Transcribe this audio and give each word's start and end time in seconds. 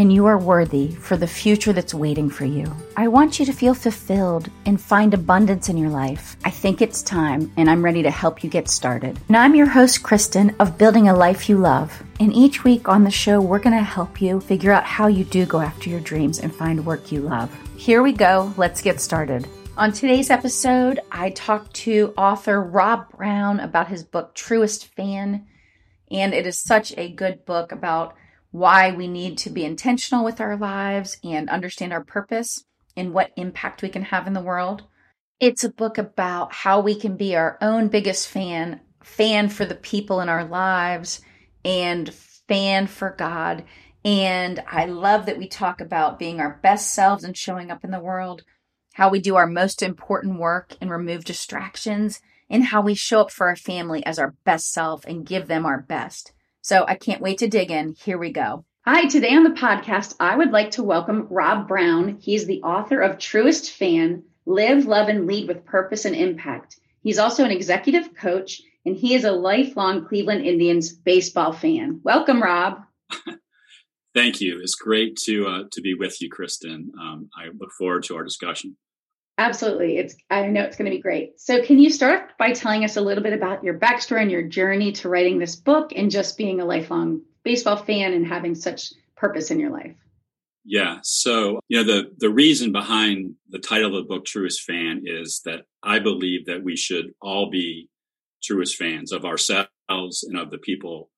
and 0.00 0.10
you 0.10 0.24
are 0.24 0.38
worthy 0.38 0.92
for 0.92 1.18
the 1.18 1.26
future 1.26 1.74
that's 1.74 1.92
waiting 1.92 2.30
for 2.30 2.46
you. 2.46 2.64
I 2.96 3.06
want 3.08 3.38
you 3.38 3.44
to 3.44 3.52
feel 3.52 3.74
fulfilled 3.74 4.48
and 4.64 4.80
find 4.80 5.12
abundance 5.12 5.68
in 5.68 5.76
your 5.76 5.90
life. 5.90 6.38
I 6.42 6.48
think 6.48 6.80
it's 6.80 7.02
time, 7.02 7.52
and 7.58 7.68
I'm 7.68 7.84
ready 7.84 8.02
to 8.04 8.10
help 8.10 8.42
you 8.42 8.48
get 8.48 8.70
started. 8.70 9.20
Now, 9.28 9.42
I'm 9.42 9.54
your 9.54 9.68
host, 9.68 10.02
Kristen, 10.02 10.56
of 10.58 10.78
Building 10.78 11.10
a 11.10 11.14
Life 11.14 11.50
You 11.50 11.58
Love. 11.58 12.02
And 12.18 12.32
each 12.32 12.64
week 12.64 12.88
on 12.88 13.04
the 13.04 13.10
show, 13.10 13.42
we're 13.42 13.58
going 13.58 13.76
to 13.76 13.82
help 13.82 14.22
you 14.22 14.40
figure 14.40 14.72
out 14.72 14.84
how 14.84 15.06
you 15.06 15.22
do 15.22 15.44
go 15.44 15.60
after 15.60 15.90
your 15.90 16.00
dreams 16.00 16.38
and 16.38 16.54
find 16.54 16.86
work 16.86 17.12
you 17.12 17.20
love. 17.20 17.54
Here 17.76 18.02
we 18.02 18.14
go. 18.14 18.54
Let's 18.56 18.80
get 18.80 19.02
started. 19.02 19.46
On 19.76 19.92
today's 19.92 20.30
episode, 20.30 21.00
I 21.12 21.28
talked 21.28 21.74
to 21.74 22.14
author 22.16 22.62
Rob 22.62 23.10
Brown 23.18 23.60
about 23.60 23.88
his 23.88 24.02
book, 24.02 24.34
Truest 24.34 24.86
Fan. 24.86 25.44
And 26.10 26.32
it 26.32 26.46
is 26.46 26.58
such 26.58 26.96
a 26.96 27.12
good 27.12 27.44
book 27.44 27.70
about 27.70 28.14
why 28.50 28.90
we 28.90 29.06
need 29.06 29.38
to 29.38 29.50
be 29.50 29.64
intentional 29.64 30.24
with 30.24 30.40
our 30.40 30.56
lives 30.56 31.18
and 31.22 31.48
understand 31.48 31.92
our 31.92 32.02
purpose 32.02 32.64
and 32.96 33.14
what 33.14 33.32
impact 33.36 33.82
we 33.82 33.88
can 33.88 34.02
have 34.02 34.26
in 34.26 34.32
the 34.32 34.40
world. 34.40 34.84
It's 35.38 35.64
a 35.64 35.72
book 35.72 35.98
about 35.98 36.52
how 36.52 36.80
we 36.80 36.94
can 36.94 37.16
be 37.16 37.36
our 37.36 37.56
own 37.60 37.88
biggest 37.88 38.28
fan, 38.28 38.80
fan 39.02 39.48
for 39.48 39.64
the 39.64 39.74
people 39.74 40.20
in 40.20 40.28
our 40.28 40.44
lives, 40.44 41.20
and 41.64 42.12
fan 42.12 42.86
for 42.86 43.10
God. 43.10 43.64
And 44.04 44.62
I 44.66 44.86
love 44.86 45.26
that 45.26 45.38
we 45.38 45.46
talk 45.46 45.80
about 45.80 46.18
being 46.18 46.40
our 46.40 46.58
best 46.62 46.92
selves 46.92 47.24
and 47.24 47.36
showing 47.36 47.70
up 47.70 47.84
in 47.84 47.90
the 47.90 48.00
world 48.00 48.42
how 48.94 49.08
we 49.08 49.20
do 49.20 49.36
our 49.36 49.46
most 49.46 49.82
important 49.82 50.38
work 50.38 50.76
and 50.80 50.90
remove 50.90 51.24
distractions, 51.24 52.20
and 52.50 52.64
how 52.64 52.82
we 52.82 52.94
show 52.94 53.20
up 53.20 53.30
for 53.30 53.46
our 53.46 53.56
family 53.56 54.04
as 54.04 54.18
our 54.18 54.34
best 54.44 54.72
self 54.72 55.04
and 55.04 55.24
give 55.24 55.46
them 55.46 55.64
our 55.64 55.80
best. 55.80 56.32
So 56.62 56.84
I 56.86 56.94
can't 56.94 57.22
wait 57.22 57.38
to 57.38 57.48
dig 57.48 57.70
in. 57.70 57.94
Here 57.94 58.18
we 58.18 58.32
go. 58.32 58.64
Hi, 58.84 59.06
today 59.06 59.34
on 59.34 59.44
the 59.44 59.50
podcast, 59.50 60.14
I 60.20 60.36
would 60.36 60.50
like 60.50 60.72
to 60.72 60.82
welcome 60.82 61.26
Rob 61.30 61.68
Brown. 61.68 62.18
He's 62.20 62.46
the 62.46 62.62
author 62.62 63.00
of 63.00 63.18
Truest 63.18 63.72
Fan 63.72 64.24
Live, 64.46 64.86
Love, 64.86 65.08
and 65.08 65.26
Lead 65.26 65.48
with 65.48 65.64
Purpose 65.64 66.04
and 66.04 66.16
Impact. 66.16 66.78
He's 67.02 67.18
also 67.18 67.44
an 67.44 67.50
executive 67.50 68.14
coach, 68.14 68.60
and 68.84 68.96
he 68.96 69.14
is 69.14 69.24
a 69.24 69.32
lifelong 69.32 70.06
Cleveland 70.06 70.44
Indians 70.46 70.92
baseball 70.92 71.52
fan. 71.52 72.00
Welcome, 72.02 72.42
Rob. 72.42 72.82
Thank 74.14 74.40
you. 74.40 74.60
It's 74.60 74.74
great 74.74 75.16
to 75.24 75.46
uh, 75.46 75.62
to 75.72 75.80
be 75.80 75.94
with 75.94 76.20
you, 76.20 76.28
Kristen. 76.28 76.90
Um, 77.00 77.30
I 77.36 77.46
look 77.56 77.70
forward 77.78 78.04
to 78.04 78.16
our 78.16 78.24
discussion. 78.24 78.76
Absolutely. 79.40 79.96
It's 79.96 80.14
I 80.28 80.46
know 80.48 80.64
it's 80.64 80.76
going 80.76 80.90
to 80.90 80.94
be 80.94 81.00
great. 81.00 81.40
So 81.40 81.64
can 81.64 81.78
you 81.78 81.88
start 81.88 82.36
by 82.38 82.52
telling 82.52 82.84
us 82.84 82.98
a 82.98 83.00
little 83.00 83.24
bit 83.24 83.32
about 83.32 83.64
your 83.64 83.78
backstory 83.78 84.20
and 84.20 84.30
your 84.30 84.42
journey 84.42 84.92
to 84.92 85.08
writing 85.08 85.38
this 85.38 85.56
book 85.56 85.92
and 85.96 86.10
just 86.10 86.36
being 86.36 86.60
a 86.60 86.66
lifelong 86.66 87.22
baseball 87.42 87.78
fan 87.78 88.12
and 88.12 88.26
having 88.26 88.54
such 88.54 88.92
purpose 89.16 89.50
in 89.50 89.58
your 89.58 89.70
life? 89.70 89.96
Yeah. 90.66 90.98
So, 91.02 91.60
you 91.68 91.78
know, 91.78 91.84
the 91.84 92.10
the 92.18 92.28
reason 92.28 92.70
behind 92.70 93.36
the 93.48 93.58
title 93.58 93.96
of 93.96 94.04
the 94.04 94.14
book 94.14 94.26
Truest 94.26 94.60
Fan 94.60 95.04
is 95.06 95.40
that 95.46 95.62
I 95.82 96.00
believe 96.00 96.44
that 96.44 96.62
we 96.62 96.76
should 96.76 97.14
all 97.22 97.48
be 97.48 97.88
truest 98.42 98.76
fans 98.76 99.10
of 99.10 99.24
ourselves 99.24 99.70
and 99.88 100.38
of 100.38 100.50
the 100.50 100.58
people 100.58 101.08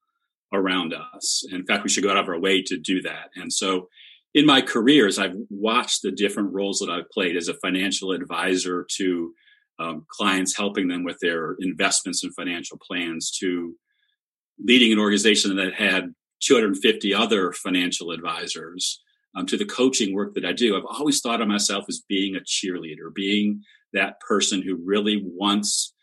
around 0.53 0.95
us. 0.95 1.45
In 1.51 1.67
fact, 1.67 1.83
we 1.83 1.91
should 1.91 2.05
go 2.05 2.11
out 2.13 2.19
of 2.19 2.29
our 2.29 2.39
way 2.39 2.63
to 2.63 2.79
do 2.79 3.03
that. 3.03 3.31
And 3.35 3.53
so 3.53 3.89
in 4.35 4.47
my 4.47 4.63
career, 4.63 5.07
as 5.07 5.19
I've 5.19 5.37
watched 5.51 6.03
the 6.03 6.11
different 6.11 6.53
roles 6.53 6.79
that 6.79 6.91
I've 6.91 7.11
played 7.11 7.37
as 7.37 7.49
a 7.49 7.55
financial 7.55 8.13
advisor 8.13 8.87
to 8.97 9.35
um, 9.79 10.07
clients, 10.09 10.57
helping 10.57 10.89
them 10.89 11.05
with 11.05 11.19
their 11.21 11.57
investments 11.61 12.25
and 12.25 12.35
financial 12.35 12.79
plans, 12.79 13.31
to 13.41 13.75
leading 14.63 14.93
an 14.93 14.99
organization 14.99 15.55
that 15.57 15.75
had 15.75 16.15
250 16.43 17.15
other 17.15 17.53
financial 17.53 18.11
advisors, 18.11 19.03
um, 19.35 19.47
to 19.47 19.57
the 19.57 19.65
coaching 19.65 20.15
work 20.15 20.35
that 20.35 20.45
I 20.45 20.53
do, 20.53 20.77
I've 20.77 20.85
always 20.85 21.21
thought 21.21 21.41
of 21.41 21.49
myself 21.49 21.87
as 21.89 22.03
being 22.09 22.37
a 22.37 22.41
cheerleader, 22.41 23.13
being 23.15 23.63
that 23.93 24.21
person 24.21 24.63
who 24.63 24.79
really 24.85 25.23
wants 25.25 25.95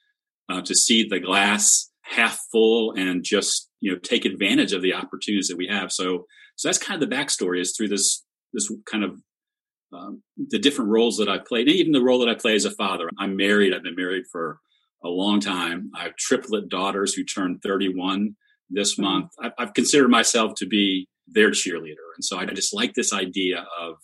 uh, 0.49 0.61
to 0.61 0.75
see 0.75 1.07
the 1.07 1.19
glass 1.19 1.89
half 2.01 2.39
full 2.51 2.93
and 2.93 3.23
just 3.23 3.69
you 3.81 3.91
know 3.91 3.99
take 3.99 4.25
advantage 4.25 4.73
of 4.73 4.81
the 4.81 4.93
opportunities 4.93 5.47
that 5.47 5.57
we 5.57 5.67
have. 5.67 5.91
So 5.91 6.25
so 6.59 6.67
that's 6.67 6.77
kind 6.77 7.01
of 7.01 7.09
the 7.09 7.15
backstory 7.15 7.61
is 7.61 7.73
through 7.75 7.87
this 7.87 8.25
this 8.51 8.69
kind 8.85 9.05
of 9.05 9.21
um, 9.93 10.21
the 10.35 10.59
different 10.59 10.91
roles 10.91 11.15
that 11.17 11.29
I've 11.29 11.45
played, 11.45 11.69
and 11.69 11.77
even 11.77 11.93
the 11.93 12.03
role 12.03 12.19
that 12.19 12.27
I 12.27 12.35
play 12.35 12.53
as 12.53 12.65
a 12.65 12.71
father. 12.71 13.09
I'm 13.17 13.37
married. 13.37 13.73
I've 13.73 13.83
been 13.83 13.95
married 13.95 14.25
for 14.29 14.59
a 15.01 15.07
long 15.07 15.39
time. 15.39 15.89
I 15.95 16.03
have 16.03 16.17
triplet 16.17 16.67
daughters 16.67 17.13
who 17.13 17.23
turned 17.23 17.61
31 17.63 18.35
this 18.69 18.95
mm-hmm. 18.95 19.03
month. 19.03 19.31
I, 19.41 19.51
I've 19.57 19.73
considered 19.73 20.09
myself 20.09 20.51
to 20.57 20.65
be 20.65 21.07
their 21.27 21.51
cheerleader, 21.51 22.09
and 22.17 22.25
so 22.25 22.37
I 22.37 22.45
just 22.47 22.73
like 22.73 22.93
this 22.93 23.13
idea 23.13 23.65
of 23.79 23.95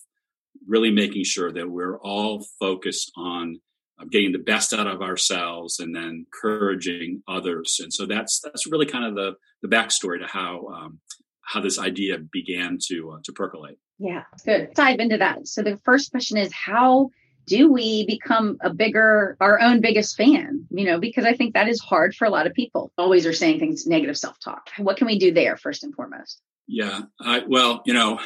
really 0.65 0.91
making 0.91 1.25
sure 1.25 1.51
that 1.51 1.69
we're 1.69 1.99
all 1.99 2.45
focused 2.57 3.11
on 3.17 3.59
uh, 3.99 4.05
getting 4.09 4.31
the 4.31 4.39
best 4.39 4.71
out 4.71 4.87
of 4.87 5.01
ourselves 5.01 5.79
and 5.79 5.93
then 5.93 6.25
encouraging 6.25 7.21
others. 7.27 7.81
And 7.83 7.93
so 7.93 8.05
that's 8.05 8.39
that's 8.39 8.65
really 8.65 8.85
kind 8.85 9.03
of 9.03 9.15
the 9.15 9.33
the 9.61 9.67
backstory 9.67 10.21
to 10.21 10.27
how 10.27 10.67
um, 10.67 10.99
how 11.45 11.61
this 11.61 11.79
idea 11.79 12.17
began 12.17 12.77
to 12.87 13.11
uh, 13.11 13.19
to 13.23 13.31
percolate. 13.31 13.77
Yeah, 13.97 14.23
good. 14.45 14.73
Dive 14.73 14.99
into 14.99 15.17
that. 15.17 15.47
So 15.47 15.61
the 15.61 15.77
first 15.77 16.11
question 16.11 16.37
is 16.37 16.51
how 16.51 17.11
do 17.47 17.71
we 17.71 18.05
become 18.05 18.57
a 18.61 18.73
bigger 18.73 19.37
our 19.39 19.61
own 19.61 19.81
biggest 19.81 20.17
fan 20.17 20.65
you 20.71 20.85
know 20.85 20.99
because 20.99 21.25
i 21.25 21.33
think 21.33 21.53
that 21.53 21.67
is 21.67 21.79
hard 21.79 22.15
for 22.15 22.25
a 22.25 22.29
lot 22.29 22.47
of 22.47 22.53
people 22.53 22.91
always 22.97 23.25
are 23.25 23.33
saying 23.33 23.59
things 23.59 23.85
negative 23.85 24.17
self-talk 24.17 24.69
what 24.77 24.97
can 24.97 25.07
we 25.07 25.19
do 25.19 25.31
there 25.31 25.57
first 25.57 25.83
and 25.83 25.93
foremost 25.93 26.41
yeah 26.67 27.01
I, 27.21 27.43
well 27.47 27.81
you 27.85 27.93
know 27.93 28.19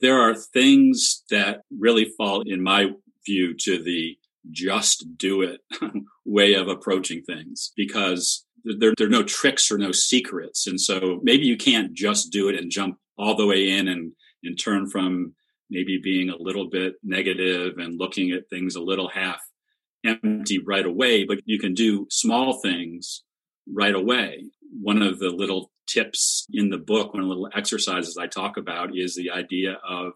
there 0.00 0.20
are 0.20 0.34
things 0.34 1.22
that 1.30 1.60
really 1.70 2.12
fall 2.16 2.42
in 2.44 2.62
my 2.62 2.90
view 3.24 3.54
to 3.60 3.82
the 3.82 4.16
just 4.50 5.06
do 5.16 5.42
it 5.42 5.60
way 6.24 6.54
of 6.54 6.68
approaching 6.68 7.22
things 7.22 7.72
because 7.76 8.46
there, 8.64 8.94
there 8.96 9.06
are 9.06 9.10
no 9.10 9.22
tricks 9.22 9.70
or 9.70 9.78
no 9.78 9.92
secrets. 9.92 10.66
And 10.66 10.80
so 10.80 11.20
maybe 11.22 11.44
you 11.44 11.56
can't 11.56 11.92
just 11.92 12.30
do 12.30 12.48
it 12.48 12.56
and 12.56 12.70
jump 12.70 12.98
all 13.18 13.36
the 13.36 13.46
way 13.46 13.70
in 13.70 13.88
and, 13.88 14.12
and 14.42 14.58
turn 14.58 14.88
from 14.88 15.34
maybe 15.70 16.00
being 16.02 16.30
a 16.30 16.36
little 16.36 16.68
bit 16.68 16.94
negative 17.02 17.78
and 17.78 17.98
looking 17.98 18.32
at 18.32 18.48
things 18.48 18.74
a 18.74 18.80
little 18.80 19.08
half 19.08 19.40
empty 20.04 20.58
right 20.58 20.86
away, 20.86 21.24
but 21.24 21.38
you 21.44 21.58
can 21.58 21.74
do 21.74 22.06
small 22.10 22.60
things 22.60 23.22
right 23.72 23.94
away. 23.94 24.44
One 24.80 25.02
of 25.02 25.18
the 25.18 25.28
little 25.28 25.70
tips 25.86 26.46
in 26.52 26.70
the 26.70 26.78
book, 26.78 27.12
one 27.12 27.22
of 27.22 27.28
the 27.28 27.34
little 27.34 27.50
exercises 27.54 28.16
I 28.16 28.26
talk 28.26 28.56
about 28.56 28.96
is 28.96 29.14
the 29.14 29.30
idea 29.30 29.78
of 29.86 30.12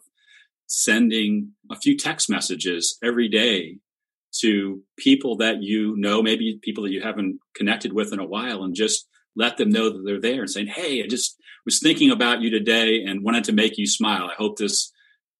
sending 0.66 1.52
a 1.70 1.76
few 1.76 1.96
text 1.96 2.30
messages 2.30 2.98
every 3.02 3.28
day 3.28 3.78
to 4.40 4.82
people 4.96 5.36
that 5.36 5.62
you 5.62 5.94
know, 5.96 6.22
maybe 6.22 6.58
people 6.62 6.84
that 6.84 6.92
you 6.92 7.02
haven't 7.02 7.38
connected 7.54 7.92
with 7.92 8.12
in 8.12 8.18
a 8.18 8.26
while, 8.26 8.62
and 8.62 8.74
just 8.74 9.08
let 9.36 9.56
them 9.56 9.70
know 9.70 9.90
that 9.90 10.02
they're 10.04 10.20
there 10.20 10.42
and 10.42 10.50
saying, 10.50 10.68
Hey, 10.68 11.02
I 11.02 11.06
just 11.06 11.36
was 11.64 11.80
thinking 11.80 12.10
about 12.10 12.40
you 12.40 12.50
today 12.50 13.02
and 13.04 13.24
wanted 13.24 13.44
to 13.44 13.52
make 13.52 13.78
you 13.78 13.86
smile. 13.86 14.28
I 14.30 14.34
hope 14.34 14.56
this 14.56 14.92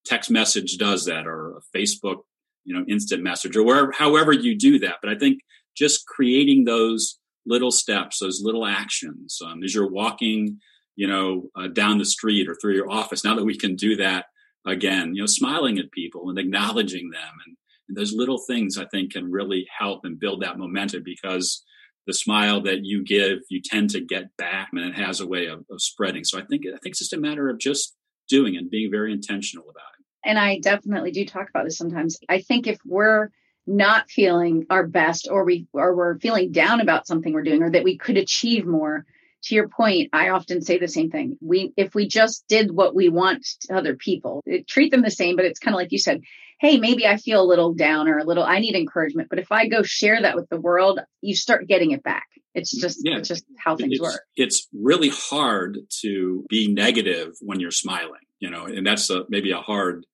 text 0.05 0.31
message 0.31 0.77
does 0.79 1.05
that 1.07 1.27
or 1.27 1.57
a 1.57 1.79
Facebook, 1.79 2.19
you 2.65 2.75
know, 2.75 2.85
instant 2.89 3.23
message 3.23 3.57
or 3.57 3.63
wherever, 3.63 3.93
however 3.93 4.33
you 4.33 4.57
do 4.57 4.79
that. 4.81 4.97
But 5.03 5.11
I 5.11 5.19
think 5.19 5.41
just 5.77 6.07
creating 6.07 6.65
those 6.65 7.19
little 7.47 7.71
steps, 7.71 8.19
those 8.21 8.41
little 8.43 8.67
actions, 8.67 9.39
um, 9.45 9.63
as 9.63 9.75
you're 9.75 9.91
walking, 9.91 10.61
you 10.97 11.07
know, 11.07 11.51
uh, 11.57 11.69
down 11.69 11.99
the 11.99 12.05
street 12.05 12.49
or 12.49 12.55
through 12.55 12.75
your 12.75 12.91
office, 12.91 13.25
now 13.25 13.35
that 13.35 13.45
we 13.45 13.57
can 13.57 13.77
do 13.77 13.97
that 13.97 14.27
again, 14.67 15.15
you 15.15 15.23
know, 15.23 15.27
smiling 15.27 15.79
at 15.79 15.91
people 15.93 16.31
and 16.31 16.39
acknowledging 16.39 17.11
them 17.11 17.33
and 17.47 17.57
and 17.89 17.97
those 17.97 18.13
little 18.13 18.39
things 18.39 18.79
I 18.79 18.87
think 18.87 19.13
can 19.13 19.31
really 19.31 19.67
help 19.79 20.05
and 20.05 20.19
build 20.19 20.43
that 20.43 20.59
momentum 20.59 21.03
because 21.05 21.63
the 22.07 22.15
smile 22.15 22.61
that 22.63 22.81
you 22.83 23.03
give, 23.05 23.39
you 23.49 23.61
tend 23.63 23.91
to 23.91 24.01
get 24.01 24.37
back 24.37 24.69
and 24.73 24.81
it 24.81 24.95
has 24.95 25.21
a 25.21 25.27
way 25.27 25.47
of, 25.47 25.65
of 25.71 25.81
spreading. 25.81 26.25
So 26.25 26.39
I 26.39 26.43
think, 26.43 26.65
I 26.67 26.79
think 26.79 26.93
it's 26.93 26.99
just 26.99 27.13
a 27.13 27.19
matter 27.19 27.49
of 27.49 27.59
just 27.59 27.95
doing 28.29 28.57
and 28.57 28.71
being 28.71 28.91
very 28.91 29.13
intentional 29.13 29.65
about 29.65 29.89
it. 29.99 30.05
And 30.25 30.39
I 30.39 30.59
definitely 30.59 31.13
do 31.13 31.25
talk 31.25 31.49
about 31.49 31.65
this 31.65 31.77
sometimes. 31.77 32.19
I 32.29 32.41
think 32.41 32.67
if 32.67 32.79
we're 32.85 33.31
not 33.67 34.11
feeling 34.11 34.67
our 34.71 34.87
best 34.87 35.29
or 35.31 35.45
we 35.45 35.67
or 35.73 35.95
we're 35.95 36.19
feeling 36.19 36.53
down 36.53 36.81
about 36.81 37.07
something 37.07 37.33
we're 37.33 37.43
doing 37.43 37.63
or 37.63 37.71
that 37.71 37.85
we 37.85 37.97
could 37.97 38.17
achieve 38.17 38.67
more 38.67 39.07
to 39.45 39.55
your 39.55 39.69
point 39.69 40.11
i 40.13 40.31
often 40.31 40.61
say 40.63 40.79
the 40.79 40.89
same 40.89 41.11
thing 41.11 41.37
we 41.41 41.73
if 41.77 41.95
we 41.95 42.07
just 42.07 42.45
did 42.49 42.71
what 42.71 42.95
we 42.95 43.09
want 43.09 43.47
to 43.61 43.75
other 43.75 43.95
people 43.95 44.43
it, 44.47 44.67
treat 44.67 44.91
them 44.91 45.03
the 45.03 45.11
same 45.11 45.37
but 45.37 45.45
it's 45.45 45.59
kind 45.59 45.75
of 45.75 45.79
like 45.79 45.93
you 45.93 45.99
said 45.99 46.21
hey, 46.61 46.79
maybe 46.79 47.07
I 47.07 47.19
feel 47.19 47.43
a 47.43 47.45
little 47.45 47.75
down 47.75 48.09
or 48.09 48.19
a 48.19 48.25
little, 48.25 48.43
I 48.43 48.59
need 48.59 48.75
encouragement. 48.75 49.29
But 49.29 49.39
if 49.39 49.53
I 49.53 49.69
go 49.69 49.83
share 49.83 50.23
that 50.23 50.35
with 50.35 50.49
the 50.49 50.61
world, 50.61 50.99
you 51.21 51.35
start 51.35 51.69
getting 51.69 51.91
it 51.91 52.03
back. 52.03 52.27
It's 52.55 52.77
mm, 52.77 52.81
just 52.81 53.01
yeah, 53.03 53.19
it's 53.19 53.29
just 53.29 53.45
how 53.59 53.77
things 53.77 53.93
it's, 53.93 54.01
work. 54.01 54.23
It's 54.37 54.67
really 54.73 55.11
hard 55.11 55.79
to 56.01 56.45
be 56.49 56.73
negative 56.73 57.33
when 57.41 57.61
you're 57.61 57.71
smiling, 57.71 58.23
you 58.39 58.51
know, 58.51 58.65
and 58.65 58.87
that's 58.87 59.11
a, 59.11 59.25
maybe 59.29 59.51
a 59.51 59.59
hard 59.59 60.07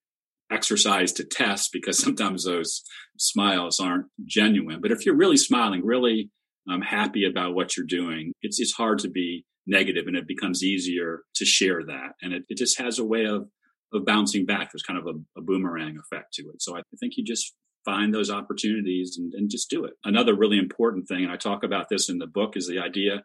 exercise 0.51 1.13
to 1.13 1.25
test 1.25 1.71
because 1.73 1.99
sometimes 2.03 2.45
those 2.45 2.83
smiles 3.19 3.79
aren't 3.79 4.07
genuine. 4.25 4.81
But 4.81 4.91
if 4.91 5.07
you're 5.07 5.17
really 5.17 5.37
smiling, 5.37 5.85
really 5.85 6.31
um, 6.71 6.83
happy 6.83 7.25
about 7.25 7.55
what 7.55 7.77
you're 7.77 7.87
doing, 7.87 8.33
it's 8.43 8.61
it's 8.61 8.73
hard 8.73 8.99
to 9.01 9.11
be 9.11 9.45
negative, 9.67 10.07
and 10.07 10.17
it 10.17 10.27
becomes 10.27 10.63
easier 10.63 11.23
to 11.37 11.45
share 11.45 11.85
that. 11.87 12.13
And 12.23 12.33
it, 12.33 12.45
it 12.49 12.59
just 12.59 12.79
has 12.79 12.99
a 12.99 13.05
way 13.05 13.25
of 13.25 13.49
of 13.93 14.05
bouncing 14.05 14.47
back. 14.47 14.71
There's 14.71 14.83
kind 14.83 14.99
of 14.99 15.07
a, 15.07 15.41
a 15.41 15.43
boomerang 15.43 15.99
effect 15.99 16.35
to 16.35 16.43
it. 16.43 16.63
So 16.63 16.77
I 16.77 16.83
think 17.01 17.15
you 17.17 17.25
just 17.25 17.55
find 17.85 18.15
those 18.15 18.31
opportunities 18.31 19.17
and, 19.19 19.33
and 19.35 19.51
just 19.51 19.71
do 19.71 19.85
it. 19.85 19.95
Another 20.05 20.35
really 20.35 20.59
important 20.59 21.09
thing, 21.09 21.25
and 21.25 21.33
I 21.33 21.37
talk 21.37 21.65
about 21.65 21.89
this 21.89 22.09
in 22.09 22.19
the 22.19 22.27
book, 22.27 22.57
is 22.57 22.69
the 22.69 22.79
idea 22.79 23.25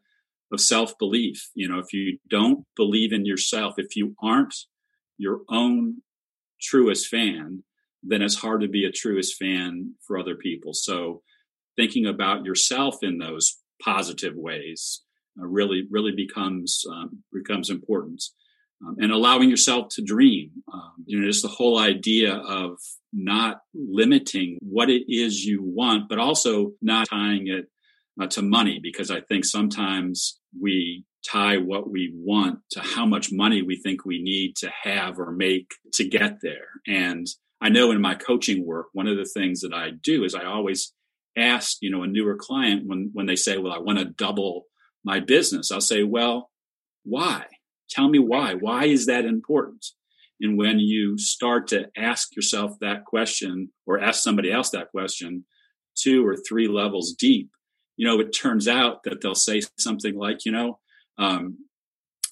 of 0.51 0.59
self 0.59 0.97
belief. 0.97 1.49
You 1.53 1.67
know, 1.67 1.79
if 1.79 1.93
you 1.93 2.17
don't 2.29 2.65
believe 2.75 3.13
in 3.13 3.25
yourself, 3.25 3.75
if 3.77 3.95
you 3.95 4.15
aren't 4.21 4.55
your 5.17 5.41
own 5.49 6.01
truest 6.61 7.07
fan, 7.07 7.63
then 8.01 8.21
it's 8.21 8.35
hard 8.35 8.61
to 8.61 8.67
be 8.67 8.85
a 8.85 8.91
truest 8.91 9.35
fan 9.37 9.95
for 10.05 10.17
other 10.17 10.35
people. 10.35 10.73
So 10.73 11.21
thinking 11.75 12.05
about 12.05 12.45
yourself 12.45 12.97
in 13.01 13.17
those 13.17 13.57
positive 13.83 14.33
ways 14.35 15.01
uh, 15.39 15.45
really, 15.45 15.83
really 15.89 16.13
becomes 16.15 16.83
um, 16.91 17.23
becomes 17.33 17.69
important. 17.69 18.23
Um, 18.85 18.97
and 18.99 19.11
allowing 19.11 19.49
yourself 19.49 19.87
to 19.91 20.03
dream. 20.03 20.51
Um, 20.71 21.05
you 21.05 21.19
know, 21.19 21.27
just 21.27 21.41
the 21.41 21.47
whole 21.47 21.79
idea 21.79 22.35
of 22.35 22.77
not 23.13 23.61
limiting 23.73 24.57
what 24.61 24.89
it 24.89 25.03
is 25.07 25.45
you 25.45 25.63
want, 25.63 26.09
but 26.09 26.19
also 26.19 26.73
not 26.81 27.07
tying 27.09 27.47
it 27.47 27.67
uh, 28.21 28.27
to 28.27 28.41
money, 28.41 28.79
because 28.83 29.09
I 29.09 29.21
think 29.21 29.45
sometimes 29.45 30.39
we 30.61 31.05
tie 31.25 31.57
what 31.57 31.89
we 31.89 32.11
want 32.13 32.59
to 32.71 32.81
how 32.81 33.05
much 33.05 33.31
money 33.31 33.61
we 33.61 33.77
think 33.77 34.05
we 34.05 34.21
need 34.21 34.55
to 34.57 34.69
have 34.83 35.19
or 35.19 35.31
make 35.31 35.67
to 35.93 36.07
get 36.07 36.39
there. 36.41 36.67
And 36.85 37.25
I 37.61 37.69
know 37.69 37.91
in 37.91 38.01
my 38.01 38.15
coaching 38.15 38.65
work, 38.65 38.87
one 38.91 39.07
of 39.07 39.17
the 39.17 39.25
things 39.25 39.61
that 39.61 39.73
I 39.73 39.91
do 40.03 40.25
is 40.25 40.35
I 40.35 40.43
always 40.43 40.93
ask, 41.35 41.77
you 41.81 41.89
know, 41.89 42.03
a 42.03 42.07
newer 42.07 42.35
client 42.35 42.83
when, 42.85 43.09
when 43.13 43.25
they 43.25 43.35
say, 43.35 43.57
well, 43.57 43.73
I 43.73 43.79
want 43.79 43.99
to 43.99 44.05
double 44.05 44.65
my 45.03 45.19
business, 45.19 45.71
I'll 45.71 45.81
say, 45.81 46.03
well, 46.03 46.51
why? 47.03 47.45
Tell 47.89 48.09
me 48.09 48.19
why. 48.19 48.55
Why 48.55 48.85
is 48.85 49.05
that 49.05 49.25
important? 49.25 49.85
And 50.41 50.57
when 50.57 50.79
you 50.79 51.17
start 51.17 51.67
to 51.67 51.89
ask 51.95 52.35
yourself 52.35 52.73
that 52.81 53.05
question 53.05 53.71
or 53.85 53.99
ask 53.99 54.21
somebody 54.21 54.51
else 54.51 54.71
that 54.71 54.91
question, 54.91 55.45
two 55.95 56.27
or 56.27 56.35
three 56.35 56.67
levels 56.67 57.13
deep, 57.13 57.51
you 57.95 58.05
know, 58.05 58.19
it 58.19 58.31
turns 58.31 58.67
out 58.67 59.03
that 59.03 59.21
they'll 59.21 59.35
say 59.35 59.61
something 59.77 60.15
like, 60.15 60.45
you 60.45 60.51
know, 60.51 60.79
um, 61.17 61.57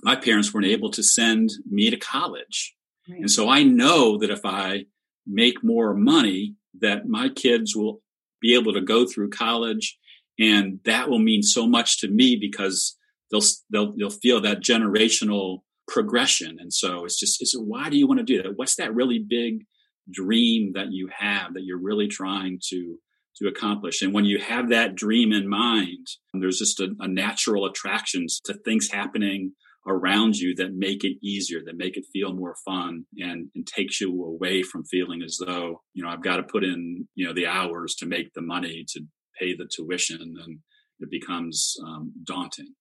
my 0.01 0.15
parents 0.15 0.53
weren't 0.53 0.67
able 0.67 0.91
to 0.91 1.03
send 1.03 1.49
me 1.69 1.89
to 1.89 1.97
college. 1.97 2.75
Right. 3.09 3.19
And 3.19 3.31
so 3.31 3.49
I 3.49 3.63
know 3.63 4.17
that 4.17 4.29
if 4.29 4.41
I 4.43 4.85
make 5.25 5.63
more 5.63 5.93
money, 5.93 6.55
that 6.81 7.07
my 7.07 7.29
kids 7.29 7.75
will 7.75 8.01
be 8.43 8.53
able 8.53 8.73
to 8.73 8.81
go 8.81 9.07
through 9.07 9.29
college. 9.29 9.97
And 10.37 10.79
that 10.85 11.09
will 11.09 11.19
mean 11.19 11.41
so 11.41 11.65
much 11.65 11.99
to 12.01 12.07
me 12.07 12.37
because 12.39 12.95
they'll 13.31 13.41
they'll 13.71 13.97
they'll 13.97 14.09
feel 14.09 14.41
that 14.41 14.61
generational 14.61 15.59
progression. 15.87 16.57
And 16.59 16.71
so 16.71 17.05
it's 17.05 17.19
just 17.19 17.41
is 17.41 17.55
why 17.57 17.89
do 17.89 17.97
you 17.97 18.07
want 18.07 18.19
to 18.19 18.25
do 18.25 18.43
that? 18.43 18.57
What's 18.57 18.75
that 18.75 18.93
really 18.93 19.19
big 19.19 19.65
dream 20.11 20.73
that 20.73 20.91
you 20.91 21.09
have 21.17 21.53
that 21.53 21.63
you're 21.63 21.81
really 21.81 22.07
trying 22.07 22.59
to 22.69 22.97
to 23.37 23.47
accomplish? 23.47 24.01
And 24.01 24.13
when 24.13 24.25
you 24.25 24.39
have 24.39 24.69
that 24.69 24.95
dream 24.95 25.31
in 25.31 25.47
mind 25.47 26.07
there's 26.33 26.59
just 26.59 26.79
a, 26.79 26.93
a 26.99 27.07
natural 27.07 27.65
attraction 27.65 28.27
to 28.45 28.53
things 28.53 28.89
happening 28.91 29.53
around 29.87 30.35
you 30.35 30.55
that 30.55 30.73
make 30.73 31.03
it 31.03 31.17
easier, 31.21 31.59
that 31.65 31.77
make 31.77 31.97
it 31.97 32.05
feel 32.13 32.33
more 32.33 32.55
fun 32.65 33.05
and, 33.17 33.49
and 33.53 33.67
takes 33.67 33.99
you 33.99 34.23
away 34.23 34.63
from 34.63 34.85
feeling 34.85 35.21
as 35.21 35.37
though, 35.45 35.81
you 35.93 36.03
know, 36.03 36.09
I've 36.09 36.23
got 36.23 36.37
to 36.37 36.43
put 36.43 36.63
in, 36.63 37.07
you 37.15 37.27
know, 37.27 37.33
the 37.33 37.47
hours 37.47 37.95
to 37.95 38.05
make 38.05 38.33
the 38.33 38.41
money 38.41 38.85
to 38.89 39.01
pay 39.39 39.55
the 39.55 39.67
tuition 39.67 40.35
and 40.43 40.59
it 40.99 41.09
becomes 41.11 41.75
um, 41.85 42.13
daunting. 42.23 42.73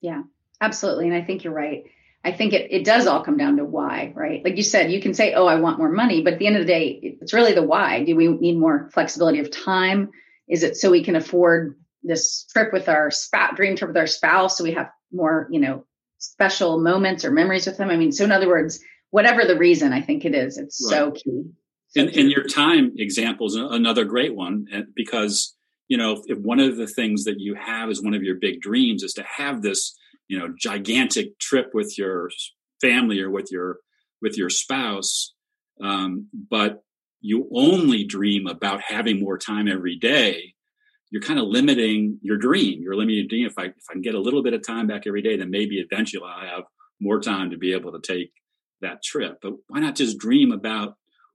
Yeah, 0.00 0.22
absolutely. 0.60 1.08
And 1.08 1.16
I 1.16 1.22
think 1.22 1.44
you're 1.44 1.52
right. 1.52 1.84
I 2.24 2.32
think 2.32 2.52
it, 2.52 2.70
it 2.70 2.84
does 2.84 3.06
all 3.06 3.24
come 3.24 3.36
down 3.36 3.56
to 3.56 3.64
why, 3.64 4.12
right? 4.14 4.42
Like 4.44 4.56
you 4.56 4.62
said, 4.62 4.92
you 4.92 5.00
can 5.00 5.14
say, 5.14 5.34
oh, 5.34 5.46
I 5.46 5.60
want 5.60 5.78
more 5.78 5.90
money, 5.90 6.22
but 6.22 6.34
at 6.34 6.38
the 6.38 6.46
end 6.46 6.56
of 6.56 6.62
the 6.62 6.72
day, 6.72 7.16
it's 7.20 7.32
really 7.32 7.54
the 7.54 7.62
why. 7.62 8.04
Do 8.04 8.14
we 8.14 8.28
need 8.28 8.58
more 8.58 8.90
flexibility 8.92 9.40
of 9.40 9.50
time? 9.50 10.10
Is 10.48 10.62
it 10.62 10.76
so 10.76 10.90
we 10.90 11.04
can 11.04 11.16
afford 11.16 11.78
this 12.02 12.46
trip 12.52 12.72
with 12.72 12.88
our 12.88 13.10
spouse, 13.10 13.56
dream 13.56 13.76
trip 13.76 13.90
with 13.90 13.96
our 13.96 14.06
spouse? 14.06 14.58
So 14.58 14.64
we 14.64 14.72
have 14.72 14.90
more, 15.12 15.48
you 15.50 15.60
know, 15.60 15.84
special 16.20 16.80
moments 16.80 17.24
or 17.24 17.32
memories 17.32 17.66
with 17.66 17.76
them? 17.76 17.90
I 17.90 17.96
mean, 17.96 18.12
so 18.12 18.24
in 18.24 18.32
other 18.32 18.48
words, 18.48 18.80
whatever 19.10 19.44
the 19.44 19.58
reason, 19.58 19.92
I 19.92 20.00
think 20.00 20.24
it 20.24 20.34
is, 20.34 20.56
it's 20.56 20.80
right. 20.90 20.96
so 20.96 21.10
key. 21.10 21.42
So 21.88 22.02
and, 22.02 22.12
key. 22.12 22.20
and 22.20 22.30
your 22.30 22.44
time 22.44 22.92
example 22.96 23.48
is 23.48 23.56
another 23.56 24.04
great 24.04 24.36
one 24.36 24.66
because, 24.94 25.56
you 25.88 25.98
know, 25.98 26.22
if 26.26 26.38
one 26.38 26.60
of 26.60 26.76
the 26.76 26.86
things 26.86 27.24
that 27.24 27.40
you 27.40 27.56
have 27.56 27.90
is 27.90 28.02
one 28.02 28.14
of 28.14 28.22
your 28.22 28.36
big 28.36 28.60
dreams 28.60 29.02
is 29.02 29.14
to 29.14 29.24
have 29.24 29.62
this 29.62 29.96
you 30.30 30.38
know 30.38 30.54
gigantic 30.56 31.38
trip 31.38 31.72
with 31.74 31.98
your 31.98 32.30
family 32.80 33.20
or 33.20 33.30
with 33.30 33.48
your 33.50 33.78
with 34.22 34.38
your 34.38 34.48
spouse 34.48 35.34
um, 35.82 36.28
but 36.48 36.82
you 37.20 37.50
only 37.52 38.04
dream 38.04 38.46
about 38.46 38.80
having 38.80 39.20
more 39.20 39.36
time 39.36 39.68
every 39.68 39.96
day 39.96 40.54
you're 41.10 41.22
kind 41.22 41.40
of 41.40 41.46
limiting 41.46 42.18
your 42.22 42.36
dream. 42.36 42.80
You're 42.82 42.94
limiting 42.94 43.18
your 43.18 43.28
dream. 43.28 43.46
If 43.46 43.58
i 43.58 43.64
if 43.64 43.84
i 43.90 43.92
can 43.92 44.02
get 44.02 44.14
a 44.14 44.20
little 44.20 44.42
bit 44.42 44.54
of 44.54 44.66
time 44.66 44.86
back 44.86 45.02
every 45.06 45.22
day 45.22 45.36
then 45.36 45.50
maybe 45.50 45.80
eventually 45.80 46.22
i'll 46.24 46.46
have 46.46 46.64
more 47.00 47.20
time 47.20 47.50
to 47.50 47.56
be 47.56 47.72
able 47.72 47.92
to 47.92 48.00
take 48.00 48.32
that 48.82 49.02
trip. 49.02 49.38
But 49.42 49.54
why 49.68 49.80
not 49.80 49.96
just 49.96 50.18
dream 50.18 50.52
about 50.52 50.94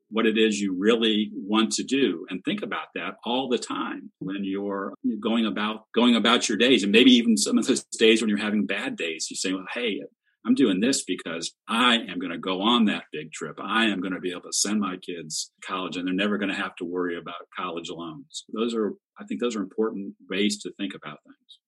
what 0.09 0.25
it 0.25 0.37
is 0.37 0.61
you 0.61 0.75
really 0.77 1.31
want 1.33 1.71
to 1.73 1.83
do 1.83 2.25
and 2.29 2.43
think 2.43 2.61
about 2.61 2.87
that 2.93 3.15
all 3.25 3.49
the 3.49 3.57
time 3.57 4.11
when 4.19 4.43
you're 4.43 4.93
going 5.19 5.47
about 5.47 5.85
going 5.95 6.15
about 6.15 6.47
your 6.47 6.57
days 6.57 6.83
and 6.83 6.91
maybe 6.91 7.11
even 7.11 7.35
some 7.35 7.57
of 7.57 7.65
those 7.65 7.83
days 7.85 8.21
when 8.21 8.29
you're 8.29 8.37
having 8.37 8.65
bad 8.65 8.95
days. 8.95 9.27
You 9.29 9.35
say 9.35 9.51
well 9.51 9.65
hey 9.73 10.01
i'm 10.45 10.55
doing 10.55 10.79
this 10.79 11.03
because 11.03 11.53
i 11.67 11.95
am 11.95 12.19
going 12.19 12.31
to 12.31 12.37
go 12.37 12.61
on 12.61 12.85
that 12.85 13.03
big 13.11 13.31
trip 13.31 13.57
i 13.61 13.85
am 13.85 14.01
going 14.01 14.13
to 14.13 14.19
be 14.19 14.31
able 14.31 14.41
to 14.41 14.53
send 14.53 14.79
my 14.79 14.97
kids 14.97 15.51
to 15.61 15.67
college 15.67 15.97
and 15.97 16.07
they're 16.07 16.13
never 16.13 16.37
going 16.37 16.49
to 16.49 16.55
have 16.55 16.75
to 16.75 16.85
worry 16.85 17.17
about 17.17 17.47
college 17.57 17.89
loans 17.89 18.45
those 18.53 18.73
are 18.73 18.93
i 19.19 19.25
think 19.25 19.39
those 19.39 19.55
are 19.55 19.61
important 19.61 20.13
ways 20.29 20.61
to 20.61 20.71
think 20.77 20.93
about 20.95 21.19
things 21.23 21.59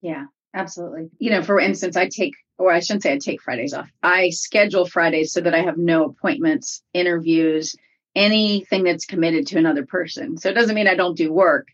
yeah 0.00 0.24
absolutely 0.54 1.08
you 1.18 1.30
know 1.30 1.42
for 1.42 1.60
instance 1.60 1.96
i 1.96 2.08
take 2.08 2.34
or 2.62 2.72
I 2.72 2.80
shouldn't 2.80 3.02
say 3.02 3.12
I 3.12 3.18
take 3.18 3.42
Fridays 3.42 3.74
off. 3.74 3.90
I 4.02 4.30
schedule 4.30 4.86
Fridays 4.86 5.32
so 5.32 5.40
that 5.40 5.54
I 5.54 5.62
have 5.62 5.76
no 5.76 6.04
appointments, 6.04 6.82
interviews, 6.94 7.74
anything 8.14 8.84
that's 8.84 9.06
committed 9.06 9.48
to 9.48 9.58
another 9.58 9.84
person. 9.84 10.38
So 10.38 10.48
it 10.48 10.54
doesn't 10.54 10.74
mean 10.74 10.86
I 10.86 10.94
don't 10.94 11.16
do 11.16 11.32
work, 11.32 11.68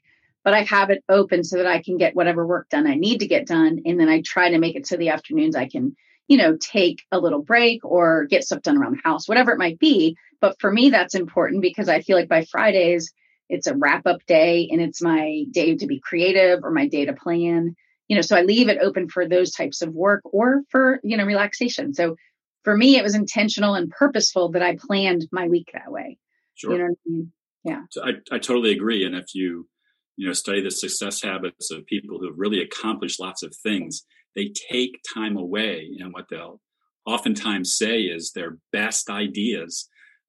but 0.44 0.54
I 0.54 0.62
have 0.62 0.90
it 0.90 1.04
open 1.08 1.44
so 1.44 1.58
that 1.58 1.66
I 1.66 1.82
can 1.82 1.98
get 1.98 2.16
whatever 2.16 2.46
work 2.46 2.68
done 2.70 2.86
I 2.86 2.94
need 2.94 3.18
to 3.18 3.26
get 3.26 3.46
done. 3.46 3.80
And 3.84 4.00
then 4.00 4.08
I 4.08 4.22
try 4.22 4.50
to 4.50 4.58
make 4.58 4.76
it 4.76 4.86
so 4.86 4.96
the 4.96 5.10
afternoons 5.10 5.56
I 5.56 5.68
can, 5.68 5.96
you 6.28 6.36
know, 6.36 6.56
take 6.56 7.02
a 7.10 7.18
little 7.18 7.42
break 7.42 7.84
or 7.84 8.26
get 8.26 8.44
stuff 8.44 8.62
done 8.62 8.76
around 8.76 8.96
the 8.96 9.08
house, 9.08 9.28
whatever 9.28 9.50
it 9.50 9.58
might 9.58 9.78
be. 9.78 10.16
But 10.40 10.60
for 10.60 10.70
me, 10.70 10.90
that's 10.90 11.14
important 11.14 11.62
because 11.62 11.88
I 11.88 12.00
feel 12.00 12.16
like 12.16 12.28
by 12.28 12.44
Fridays, 12.44 13.12
it's 13.48 13.66
a 13.66 13.74
wrap 13.74 14.06
up 14.06 14.24
day 14.26 14.68
and 14.70 14.80
it's 14.80 15.02
my 15.02 15.44
day 15.50 15.74
to 15.76 15.86
be 15.86 16.00
creative 16.00 16.60
or 16.62 16.70
my 16.70 16.86
day 16.86 17.06
to 17.06 17.12
plan 17.12 17.74
you 18.08 18.16
know 18.16 18.22
so 18.22 18.36
i 18.36 18.42
leave 18.42 18.68
it 18.68 18.78
open 18.80 19.08
for 19.08 19.28
those 19.28 19.52
types 19.52 19.82
of 19.82 19.94
work 19.94 20.22
or 20.24 20.62
for 20.70 21.00
you 21.02 21.16
know 21.16 21.24
relaxation 21.24 21.94
so 21.94 22.16
for 22.64 22.76
me 22.76 22.96
it 22.96 23.02
was 23.02 23.14
intentional 23.14 23.74
and 23.74 23.90
purposeful 23.90 24.50
that 24.50 24.62
i 24.62 24.76
planned 24.76 25.26
my 25.30 25.48
week 25.48 25.70
that 25.72 25.90
way 25.90 26.18
sure. 26.54 26.72
you 26.72 26.78
know 26.78 26.84
I 26.84 26.94
mean? 27.06 27.32
yeah 27.64 27.82
so 27.90 28.02
I, 28.04 28.10
I 28.34 28.38
totally 28.38 28.72
agree 28.72 29.04
and 29.04 29.14
if 29.14 29.34
you 29.34 29.68
you 30.16 30.26
know 30.26 30.32
study 30.32 30.60
the 30.60 30.70
success 30.70 31.22
habits 31.22 31.70
of 31.70 31.86
people 31.86 32.18
who've 32.18 32.38
really 32.38 32.60
accomplished 32.60 33.20
lots 33.20 33.42
of 33.42 33.54
things 33.54 34.04
they 34.34 34.52
take 34.70 35.00
time 35.14 35.36
away 35.36 35.90
and 35.98 36.12
what 36.12 36.26
they'll 36.30 36.60
oftentimes 37.06 37.74
say 37.74 38.02
is 38.02 38.32
their 38.32 38.58
best 38.72 39.08
ideas 39.08 39.88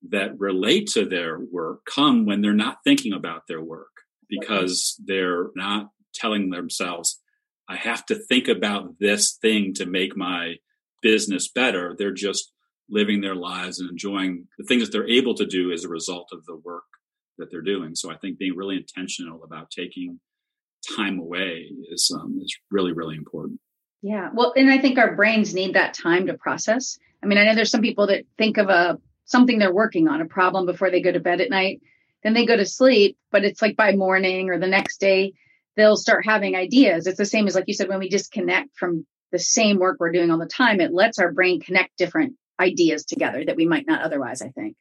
that 0.10 0.40
relate 0.40 0.88
to 0.88 1.06
their 1.06 1.40
work 1.40 1.82
come 1.86 2.26
when 2.26 2.42
they're 2.42 2.54
not 2.54 2.78
thinking 2.84 3.14
about 3.14 3.42
their 3.48 3.62
work 3.62 3.92
because 4.30 4.96
they're 5.06 5.48
not 5.56 5.90
telling 6.14 6.50
themselves 6.50 7.20
I 7.70 7.76
have 7.76 8.04
to 8.08 8.16
think 8.16 8.48
about 8.48 8.96
this 9.00 9.38
thing 9.40 9.74
to 9.76 9.86
make 9.86 10.18
my 10.18 10.56
business 11.04 11.48
better. 11.48 11.96
They're 11.98 12.12
just 12.12 12.52
living 12.90 13.22
their 13.22 13.36
lives 13.36 13.80
and 13.80 13.92
enjoying 13.92 14.48
the 14.58 14.66
things 14.66 14.84
that 14.84 14.92
they're 14.92 15.08
able 15.08 15.36
to 15.36 15.46
do 15.46 15.72
as 15.72 15.84
a 15.84 15.90
result 15.90 16.30
of 16.34 16.44
the 16.46 16.56
work 16.56 16.84
that 17.38 17.52
they're 17.52 17.62
doing. 17.62 17.94
So 17.94 18.12
I 18.12 18.18
think 18.18 18.40
being 18.40 18.56
really 18.56 18.78
intentional 18.78 19.44
about 19.44 19.70
taking 19.70 20.20
time 20.98 21.20
away 21.20 21.70
is 21.92 22.12
um, 22.14 22.40
is 22.42 22.58
really 22.72 22.92
really 22.92 23.16
important. 23.16 23.60
Yeah, 24.02 24.30
well, 24.34 24.54
and 24.56 24.70
I 24.70 24.78
think 24.78 24.98
our 24.98 25.16
brains 25.16 25.54
need 25.54 25.76
that 25.76 25.94
time 25.94 26.28
to 26.28 26.34
process. 26.34 26.98
I 27.22 27.26
mean, 27.26 27.38
I 27.38 27.46
know 27.46 27.56
there's 27.56 27.72
some 27.72 27.82
people 27.82 28.08
that 28.08 28.26
think 28.38 28.58
of 28.58 28.70
a 28.70 29.00
something 29.26 29.60
they're 29.60 29.74
working 29.74 30.08
on, 30.08 30.22
a 30.22 30.26
problem 30.26 30.66
before 30.66 30.90
they 30.90 31.02
go 31.02 31.12
to 31.12 31.20
bed 31.20 31.42
at 31.42 31.50
night, 31.50 31.82
then 32.24 32.34
they 32.34 32.46
go 32.46 32.58
to 32.58 32.66
sleep, 32.66 33.18
but 33.32 33.44
it's 33.44 33.62
like 33.62 33.76
by 33.76 33.96
morning 33.96 34.50
or 34.50 34.58
the 34.58 34.68
next 34.68 35.00
day 35.00 35.34
they'll 35.76 35.98
start 35.98 36.26
having 36.26 36.56
ideas. 36.56 37.08
It's 37.08 37.18
the 37.18 37.26
same 37.26 37.48
as, 37.48 37.56
like 37.56 37.66
you 37.68 37.74
said, 37.74 37.88
when 37.88 38.00
we 38.00 38.10
disconnect 38.10 38.76
from 38.76 39.06
the 39.32 39.40
same 39.40 39.78
work 39.78 39.98
we're 40.00 40.12
doing 40.12 40.32
all 40.32 40.40
the 40.40 40.48
time, 40.48 40.82
it 40.82 40.94
lets 40.94 41.20
our 41.20 41.32
brain 41.32 41.62
connect 41.62 41.98
different 41.98 42.34
ideas 42.60 43.06
together 43.06 43.46
that 43.46 43.56
we 43.56 43.66
might 43.66 43.88
not 43.88 44.02
otherwise, 44.02 44.42
I 44.42 44.50
think. 44.50 44.76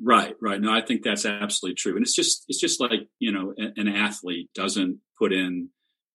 Right, 0.00 0.34
right. 0.40 0.60
No, 0.60 0.72
I 0.72 0.80
think 0.80 1.02
that's 1.02 1.26
absolutely 1.26 1.74
true. 1.74 1.96
And 1.96 2.02
it's 2.02 2.14
just, 2.14 2.44
it's 2.48 2.60
just 2.60 2.80
like, 2.80 3.08
you 3.18 3.32
know, 3.32 3.52
an 3.58 3.88
athlete 3.88 4.48
doesn't 4.54 5.00
put 5.18 5.32
in 5.32 5.70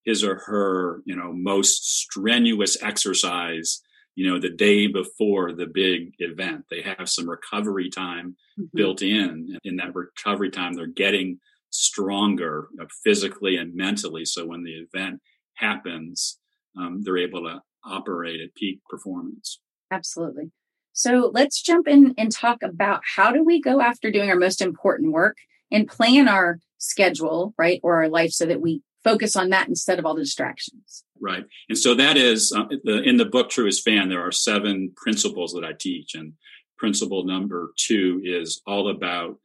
his 0.05 0.23
or 0.23 0.35
her, 0.45 1.01
you 1.05 1.15
know, 1.15 1.31
most 1.33 1.99
strenuous 1.99 2.81
exercise, 2.81 3.81
you 4.15 4.27
know, 4.27 4.39
the 4.39 4.49
day 4.49 4.87
before 4.87 5.53
the 5.53 5.67
big 5.67 6.13
event. 6.19 6.65
They 6.69 6.81
have 6.81 7.09
some 7.09 7.29
recovery 7.29 7.89
time 7.89 8.35
mm-hmm. 8.59 8.75
built 8.75 9.01
in. 9.01 9.57
In 9.63 9.77
that 9.77 9.95
recovery 9.95 10.49
time, 10.49 10.73
they're 10.73 10.87
getting 10.87 11.39
stronger 11.69 12.67
you 12.71 12.79
know, 12.79 12.87
physically 13.03 13.57
and 13.57 13.75
mentally. 13.75 14.25
So 14.25 14.45
when 14.45 14.63
the 14.63 14.87
event 14.93 15.21
happens, 15.55 16.39
um, 16.77 17.01
they're 17.03 17.17
able 17.17 17.43
to 17.43 17.61
operate 17.85 18.41
at 18.41 18.55
peak 18.55 18.79
performance. 18.89 19.59
Absolutely. 19.91 20.51
So 20.93 21.31
let's 21.33 21.61
jump 21.61 21.87
in 21.87 22.13
and 22.17 22.31
talk 22.31 22.63
about 22.63 23.01
how 23.15 23.31
do 23.31 23.43
we 23.43 23.61
go 23.61 23.81
after 23.81 24.11
doing 24.11 24.29
our 24.29 24.35
most 24.35 24.61
important 24.61 25.13
work 25.13 25.37
and 25.71 25.87
plan 25.87 26.27
our 26.27 26.59
schedule, 26.77 27.53
right, 27.57 27.79
or 27.83 27.97
our 27.97 28.09
life 28.09 28.31
so 28.31 28.45
that 28.45 28.61
we 28.61 28.81
focus 29.03 29.35
on 29.35 29.49
that 29.49 29.67
instead 29.67 29.99
of 29.99 30.05
all 30.05 30.15
the 30.15 30.21
distractions. 30.23 31.03
Right. 31.19 31.45
And 31.69 31.77
so 31.77 31.93
that 31.95 32.17
is 32.17 32.51
uh, 32.55 32.65
the, 32.83 33.01
in 33.03 33.17
the 33.17 33.25
book 33.25 33.49
Truest 33.49 33.83
Fan, 33.83 34.09
there 34.09 34.25
are 34.25 34.31
seven 34.31 34.91
principles 34.95 35.53
that 35.53 35.63
I 35.63 35.73
teach. 35.79 36.15
And 36.15 36.33
principle 36.77 37.23
number 37.25 37.71
two 37.77 38.21
is 38.23 38.61
all 38.65 38.89
about 38.89 39.37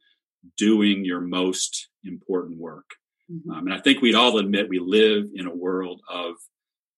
doing 0.57 1.05
your 1.05 1.21
most 1.21 1.89
important 2.03 2.59
work. 2.59 2.89
Mm-hmm. 3.31 3.51
Um, 3.51 3.67
and 3.67 3.73
I 3.73 3.79
think 3.79 4.01
we'd 4.01 4.15
all 4.15 4.37
admit 4.37 4.69
we 4.69 4.79
live 4.79 5.25
in 5.35 5.45
a 5.45 5.55
world 5.55 6.01
of 6.09 6.35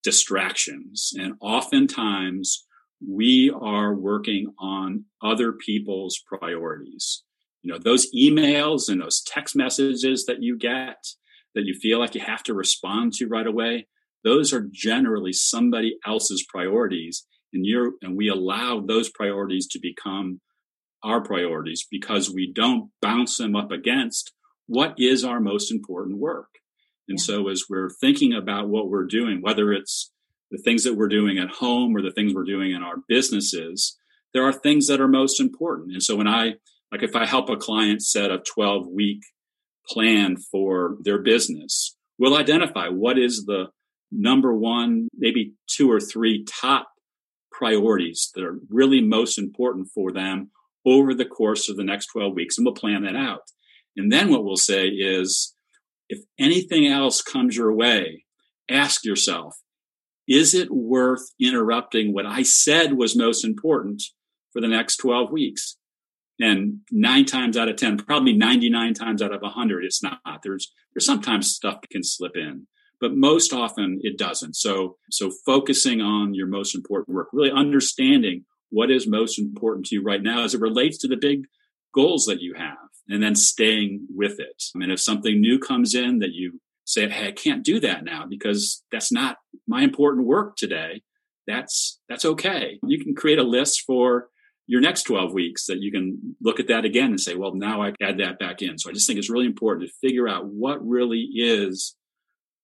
distractions. 0.03 1.11
And 1.17 1.33
oftentimes 1.41 2.65
we 3.05 3.51
are 3.59 3.93
working 3.93 4.53
on 4.59 5.05
other 5.21 5.51
people's 5.51 6.21
priorities. 6.25 7.23
You 7.61 7.73
know, 7.73 7.79
those 7.79 8.07
emails 8.15 8.87
and 8.87 9.01
those 9.01 9.21
text 9.21 9.55
messages 9.55 10.25
that 10.25 10.41
you 10.41 10.57
get 10.57 11.03
that 11.59 11.65
you 11.65 11.73
feel 11.73 11.99
like 11.99 12.15
you 12.15 12.21
have 12.21 12.43
to 12.43 12.53
respond 12.53 13.11
to 13.13 13.27
right 13.27 13.45
away, 13.45 13.87
those 14.23 14.53
are 14.53 14.67
generally 14.71 15.33
somebody 15.33 15.97
else's 16.05 16.45
priorities. 16.47 17.27
And 17.51 17.65
you're, 17.65 17.91
and 18.01 18.15
we 18.15 18.29
allow 18.29 18.79
those 18.79 19.09
priorities 19.09 19.67
to 19.71 19.79
become 19.79 20.39
our 21.03 21.21
priorities 21.21 21.85
because 21.89 22.33
we 22.33 22.51
don't 22.53 22.91
bounce 23.01 23.37
them 23.37 23.55
up 23.55 23.71
against 23.71 24.31
what 24.67 24.95
is 24.97 25.25
our 25.25 25.41
most 25.41 25.71
important 25.71 26.17
work. 26.17 26.47
And 27.09 27.19
yeah. 27.19 27.25
so 27.25 27.49
as 27.49 27.63
we're 27.69 27.89
thinking 27.89 28.33
about 28.33 28.69
what 28.69 28.89
we're 28.89 29.07
doing, 29.07 29.41
whether 29.41 29.73
it's 29.73 30.11
the 30.51 30.61
things 30.63 30.83
that 30.83 30.95
we're 30.95 31.07
doing 31.07 31.39
at 31.39 31.49
home 31.49 31.95
or 31.95 32.01
the 32.01 32.11
things 32.11 32.33
we're 32.33 32.43
doing 32.43 32.71
in 32.71 32.83
our 32.83 32.97
businesses, 33.07 33.97
there 34.33 34.43
are 34.43 34.53
things 34.53 34.87
that 34.87 35.01
are 35.01 35.07
most 35.07 35.41
important. 35.41 35.91
And 35.91 36.03
so 36.03 36.15
when 36.15 36.27
I, 36.27 36.53
like 36.91 37.03
if 37.03 37.15
I 37.15 37.25
help 37.25 37.49
a 37.49 37.57
client 37.57 38.01
set 38.01 38.31
a 38.31 38.39
12 38.39 38.87
week 38.87 39.21
plan 39.89 40.37
for 40.37 40.97
their 41.01 41.19
business, 41.19 41.95
we'll 42.17 42.37
identify 42.37 42.87
what 42.87 43.17
is 43.17 43.45
the 43.45 43.67
number 44.11 44.53
one, 44.53 45.07
maybe 45.15 45.53
two 45.67 45.91
or 45.91 45.99
three 45.99 46.45
top 46.45 46.89
priorities 47.51 48.31
that 48.35 48.43
are 48.43 48.59
really 48.69 49.01
most 49.01 49.37
important 49.37 49.87
for 49.93 50.11
them 50.11 50.51
over 50.85 51.13
the 51.13 51.25
course 51.25 51.69
of 51.69 51.77
the 51.77 51.83
next 51.83 52.07
12 52.07 52.33
weeks. 52.33 52.57
And 52.57 52.65
we'll 52.65 52.73
plan 52.73 53.03
that 53.03 53.15
out. 53.15 53.41
And 53.97 54.11
then 54.11 54.29
what 54.29 54.45
we'll 54.45 54.55
say 54.55 54.87
is, 54.87 55.53
if 56.07 56.19
anything 56.39 56.87
else 56.87 57.21
comes 57.21 57.55
your 57.55 57.73
way, 57.73 58.23
ask 58.69 59.03
yourself, 59.03 59.55
is 60.27 60.53
it 60.53 60.71
worth 60.71 61.23
interrupting 61.39 62.13
what 62.13 62.25
I 62.25 62.43
said 62.43 62.93
was 62.93 63.15
most 63.15 63.43
important 63.43 64.01
for 64.53 64.61
the 64.61 64.67
next 64.67 64.97
12 64.97 65.31
weeks? 65.31 65.77
And 66.39 66.79
nine 66.89 67.25
times 67.25 67.57
out 67.57 67.67
of 67.67 67.75
10, 67.75 67.97
probably 67.97 68.33
99 68.33 68.93
times 68.93 69.21
out 69.21 69.33
of 69.33 69.41
100, 69.41 69.83
it's 69.83 70.01
not. 70.01 70.19
There's, 70.41 70.71
there's 70.93 71.05
sometimes 71.05 71.53
stuff 71.53 71.79
can 71.91 72.03
slip 72.03 72.37
in, 72.37 72.65
but 73.01 73.13
most 73.13 73.51
often 73.51 73.99
it 74.03 74.17
doesn't. 74.17 74.55
So, 74.55 74.97
so 75.11 75.31
focusing 75.45 76.01
on 76.01 76.33
your 76.33 76.47
most 76.47 76.75
important 76.75 77.15
work, 77.15 77.27
really 77.33 77.51
understanding 77.51 78.45
what 78.69 78.89
is 78.89 79.07
most 79.07 79.37
important 79.37 79.87
to 79.87 79.95
you 79.95 80.03
right 80.03 80.21
now 80.21 80.43
as 80.43 80.53
it 80.53 80.61
relates 80.61 80.97
to 80.99 81.07
the 81.07 81.17
big 81.17 81.45
goals 81.93 82.25
that 82.25 82.39
you 82.39 82.53
have 82.53 82.77
and 83.09 83.21
then 83.21 83.35
staying 83.35 84.07
with 84.13 84.39
it. 84.39 84.63
I 84.75 84.79
mean, 84.79 84.91
if 84.91 84.99
something 85.01 85.41
new 85.41 85.59
comes 85.59 85.95
in 85.95 86.19
that 86.19 86.33
you 86.33 86.61
say, 86.85 87.09
Hey, 87.09 87.27
I 87.27 87.31
can't 87.31 87.63
do 87.65 87.79
that 87.81 88.03
now 88.03 88.25
because 88.29 88.83
that's 88.91 89.11
not 89.11 89.37
my 89.67 89.81
important 89.81 90.27
work 90.27 90.55
today. 90.55 91.01
That's, 91.47 91.99
that's 92.07 92.25
okay. 92.25 92.79
You 92.83 93.03
can 93.03 93.15
create 93.15 93.39
a 93.39 93.43
list 93.43 93.81
for 93.85 94.27
your 94.69 94.81
next 94.81 95.03
12 95.03 95.33
weeks 95.33 95.65
that 95.65 95.81
you 95.81 95.91
can 95.91 96.35
look 96.41 96.59
at 96.59 96.67
that 96.67 96.85
again 96.85 97.09
and 97.09 97.19
say, 97.19 97.33
well, 97.33 97.55
now 97.55 97.81
I 97.81 97.91
add 97.99 98.19
that 98.19 98.37
back 98.37 98.61
in. 98.61 98.77
So 98.77 98.87
I 98.87 98.93
just 98.93 99.07
think 99.07 99.17
it's 99.17 99.29
really 99.29 99.47
important 99.47 99.89
to 99.89 99.95
figure 99.99 100.27
out 100.27 100.45
what 100.45 100.77
really 100.87 101.21
is 101.33 101.95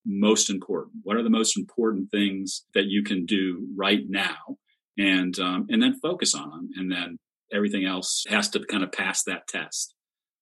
most 0.05 0.51
important. 0.51 0.97
What 1.01 1.17
are 1.17 1.23
the 1.23 1.31
most 1.31 1.57
important 1.57 2.11
things 2.11 2.63
that 2.75 2.85
you 2.85 3.01
can 3.01 3.25
do 3.25 3.67
right 3.75 4.03
now? 4.07 4.57
And, 4.99 5.37
um, 5.39 5.65
and 5.69 5.81
then 5.81 5.99
focus 5.99 6.35
on 6.35 6.51
them. 6.51 6.69
And 6.75 6.91
then 6.91 7.17
everything 7.51 7.85
else 7.85 8.23
has 8.29 8.49
to 8.49 8.59
kind 8.59 8.83
of 8.83 8.91
pass 8.91 9.23
that 9.23 9.47
test. 9.47 9.95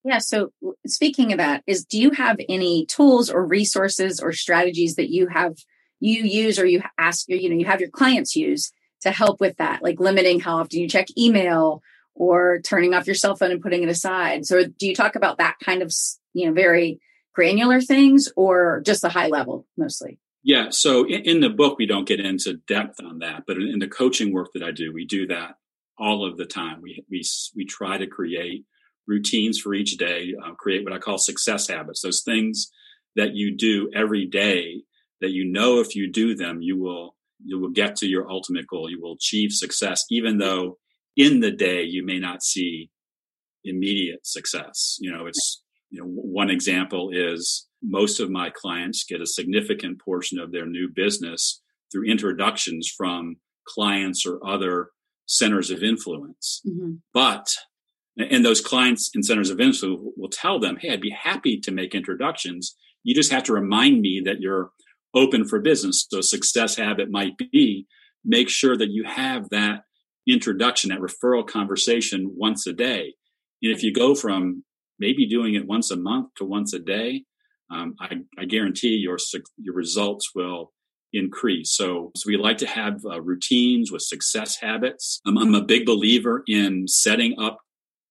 Yeah. 0.04 0.18
So 0.18 0.50
speaking 0.86 1.32
of 1.32 1.38
that, 1.38 1.62
is 1.66 1.86
do 1.86 1.98
you 1.98 2.10
have 2.10 2.36
any 2.46 2.84
tools 2.84 3.30
or 3.30 3.46
resources 3.46 4.20
or 4.20 4.32
strategies 4.32 4.96
that 4.96 5.10
you 5.10 5.28
have 5.28 5.54
you 5.98 6.24
use 6.24 6.58
or 6.58 6.66
you 6.66 6.82
ask 6.98 7.24
you 7.28 7.48
know 7.48 7.56
you 7.56 7.64
have 7.64 7.80
your 7.80 7.88
clients 7.88 8.36
use 8.36 8.70
to 9.04 9.10
help 9.10 9.40
with 9.40 9.56
that, 9.56 9.82
like 9.82 10.00
limiting 10.00 10.40
how 10.40 10.58
often 10.58 10.80
you 10.80 10.88
check 10.88 11.06
email 11.16 11.82
or 12.14 12.60
turning 12.60 12.94
off 12.94 13.06
your 13.06 13.14
cell 13.14 13.36
phone 13.36 13.50
and 13.50 13.62
putting 13.62 13.82
it 13.82 13.88
aside? 13.88 14.44
So 14.44 14.64
do 14.66 14.86
you 14.86 14.94
talk 14.94 15.16
about 15.16 15.38
that 15.38 15.56
kind 15.62 15.82
of 15.82 15.92
you 16.32 16.46
know 16.46 16.52
very 16.52 17.00
granular 17.34 17.80
things 17.80 18.28
or 18.36 18.82
just 18.84 19.02
the 19.02 19.08
high 19.08 19.28
level 19.28 19.66
mostly? 19.76 20.18
Yeah. 20.42 20.68
So 20.70 21.04
in, 21.04 21.22
in 21.22 21.40
the 21.40 21.48
book, 21.48 21.78
we 21.78 21.86
don't 21.86 22.06
get 22.06 22.20
into 22.20 22.58
depth 22.68 23.00
on 23.02 23.20
that, 23.20 23.44
but 23.46 23.56
in, 23.56 23.62
in 23.62 23.78
the 23.78 23.88
coaching 23.88 24.32
work 24.32 24.48
that 24.52 24.62
I 24.62 24.72
do, 24.72 24.92
we 24.92 25.06
do 25.06 25.26
that 25.28 25.56
all 25.98 26.26
of 26.26 26.36
the 26.36 26.44
time. 26.44 26.80
We 26.82 27.04
we 27.10 27.22
we 27.56 27.64
try 27.64 27.98
to 27.98 28.06
create 28.06 28.64
routines 29.06 29.58
for 29.58 29.74
each 29.74 29.96
day, 29.96 30.34
uh, 30.42 30.52
create 30.54 30.84
what 30.84 30.92
I 30.92 30.98
call 30.98 31.18
success 31.18 31.68
habits, 31.68 32.02
those 32.02 32.22
things 32.22 32.70
that 33.16 33.34
you 33.34 33.56
do 33.56 33.90
every 33.94 34.26
day 34.26 34.82
that 35.20 35.30
you 35.30 35.44
know 35.44 35.80
if 35.80 35.94
you 35.94 36.10
do 36.10 36.34
them, 36.34 36.60
you 36.60 36.78
will, 36.78 37.14
you 37.44 37.60
will 37.60 37.70
get 37.70 37.96
to 37.96 38.06
your 38.06 38.30
ultimate 38.30 38.66
goal. 38.66 38.90
You 38.90 39.00
will 39.00 39.14
achieve 39.14 39.52
success, 39.52 40.04
even 40.10 40.38
though 40.38 40.78
in 41.16 41.40
the 41.40 41.50
day 41.50 41.82
you 41.82 42.04
may 42.04 42.18
not 42.18 42.42
see 42.42 42.90
immediate 43.64 44.26
success. 44.26 44.96
You 45.00 45.12
know, 45.12 45.26
it's, 45.26 45.62
you 45.90 46.00
know, 46.00 46.06
one 46.06 46.50
example 46.50 47.10
is 47.12 47.66
most 47.82 48.20
of 48.20 48.30
my 48.30 48.50
clients 48.50 49.04
get 49.04 49.20
a 49.20 49.26
significant 49.26 50.00
portion 50.00 50.38
of 50.38 50.52
their 50.52 50.66
new 50.66 50.88
business 50.94 51.60
through 51.92 52.10
introductions 52.10 52.92
from 52.94 53.36
clients 53.66 54.26
or 54.26 54.44
other 54.46 54.88
centers 55.26 55.70
of 55.70 55.82
influence. 55.82 56.60
Mm-hmm. 56.66 56.94
But 57.12 57.54
and 58.16 58.44
those 58.44 58.60
clients 58.60 59.10
and 59.14 59.24
centers 59.24 59.50
of 59.50 59.60
influence 59.60 60.00
will 60.16 60.28
tell 60.30 60.60
them, 60.60 60.76
Hey, 60.80 60.92
I'd 60.92 61.00
be 61.00 61.10
happy 61.10 61.58
to 61.60 61.72
make 61.72 61.94
introductions. 61.94 62.76
You 63.02 63.14
just 63.14 63.32
have 63.32 63.42
to 63.44 63.52
remind 63.52 64.00
me 64.00 64.22
that 64.24 64.40
you're 64.40 64.70
open 65.14 65.44
for 65.46 65.60
business. 65.60 66.06
So 66.10 66.20
success 66.20 66.76
habit 66.76 67.10
might 67.10 67.36
be 67.38 67.86
make 68.24 68.48
sure 68.48 68.76
that 68.76 68.90
you 68.90 69.04
have 69.04 69.48
that 69.50 69.82
introduction, 70.26 70.90
that 70.90 71.00
referral 71.00 71.46
conversation 71.46 72.32
once 72.34 72.66
a 72.66 72.72
day. 72.72 73.14
And 73.62 73.72
if 73.72 73.82
you 73.82 73.92
go 73.92 74.14
from 74.14 74.64
maybe 74.98 75.26
doing 75.26 75.54
it 75.54 75.66
once 75.66 75.90
a 75.90 75.96
month 75.96 76.28
to 76.36 76.44
once 76.44 76.72
a 76.72 76.78
day, 76.78 77.24
um, 77.70 77.94
I, 78.00 78.16
I, 78.38 78.44
guarantee 78.44 78.96
your 78.96 79.16
your 79.56 79.74
results 79.74 80.30
will 80.34 80.72
increase. 81.14 81.74
So, 81.74 82.12
so 82.14 82.24
we 82.26 82.36
like 82.36 82.58
to 82.58 82.66
have 82.66 83.00
uh, 83.04 83.20
routines 83.22 83.90
with 83.90 84.02
success 84.02 84.58
habits. 84.60 85.20
Um, 85.26 85.38
I'm 85.38 85.54
a 85.54 85.64
big 85.64 85.86
believer 85.86 86.42
in 86.46 86.86
setting 86.86 87.36
up 87.40 87.58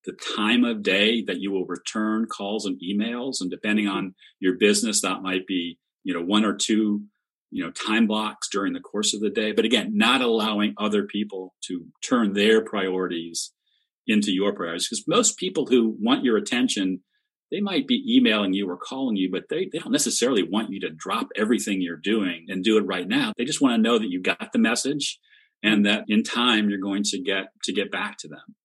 the 0.06 0.14
time 0.36 0.66
of 0.66 0.84
day 0.84 1.24
that 1.24 1.40
you 1.40 1.52
will 1.52 1.66
return 1.66 2.26
calls 2.26 2.66
and 2.66 2.80
emails. 2.82 3.36
And 3.40 3.50
depending 3.50 3.88
on 3.88 4.16
your 4.40 4.58
business, 4.58 5.02
that 5.02 5.22
might 5.22 5.46
be, 5.48 5.78
you 6.04 6.14
know, 6.14 6.22
one 6.22 6.46
or 6.46 6.54
two, 6.54 7.04
you 7.52 7.64
know, 7.64 7.72
time 7.72 8.08
blocks 8.08 8.50
during 8.50 8.74
the 8.74 8.80
course 8.80 9.14
of 9.14 9.22
the 9.22 9.30
day. 9.30 9.52
But 9.52 9.66
again, 9.66 9.92
not 9.96 10.22
allowing 10.22 10.74
other 10.78 11.04
people 11.04 11.54
to 11.68 11.86
turn 12.04 12.34
their 12.34 12.62
priorities 12.62 13.54
into 14.08 14.32
your 14.32 14.54
priorities. 14.54 14.90
Because 14.90 15.06
most 15.08 15.38
people 15.38 15.68
who 15.68 15.96
want 16.00 16.24
your 16.24 16.38
attention, 16.38 17.02
they 17.52 17.62
might 17.62 17.88
be 17.88 18.04
emailing 18.18 18.54
you 18.54 18.70
or 18.70 18.78
calling 18.78 19.16
you, 19.16 19.30
but 19.32 19.44
they, 19.50 19.70
they 19.72 19.80
don't 19.80 19.92
necessarily 19.92 20.44
want 20.44 20.72
you 20.72 20.80
to 20.82 20.90
drop 20.90 21.28
everything 21.36 21.82
you're 21.82 21.96
doing 21.96 22.48
and 22.50 22.64
do 22.64 22.78
it 22.78 22.86
right 22.86 23.08
now. 23.08 23.34
They 23.38 23.46
just 23.46 23.62
want 23.62 23.76
to 23.76 23.82
know 23.82 24.00
that 24.00 24.10
you 24.10 24.22
got 24.22 24.52
the 24.52 24.60
message 24.60 25.20
and 25.62 25.86
that 25.86 26.06
in 26.08 26.24
time 26.24 26.70
you're 26.70 26.80
going 26.80 27.04
to 27.04 27.22
get 27.22 27.46
to 27.64 27.74
get 27.74 27.92
back 27.92 28.18
to 28.20 28.28
them. 28.28 28.56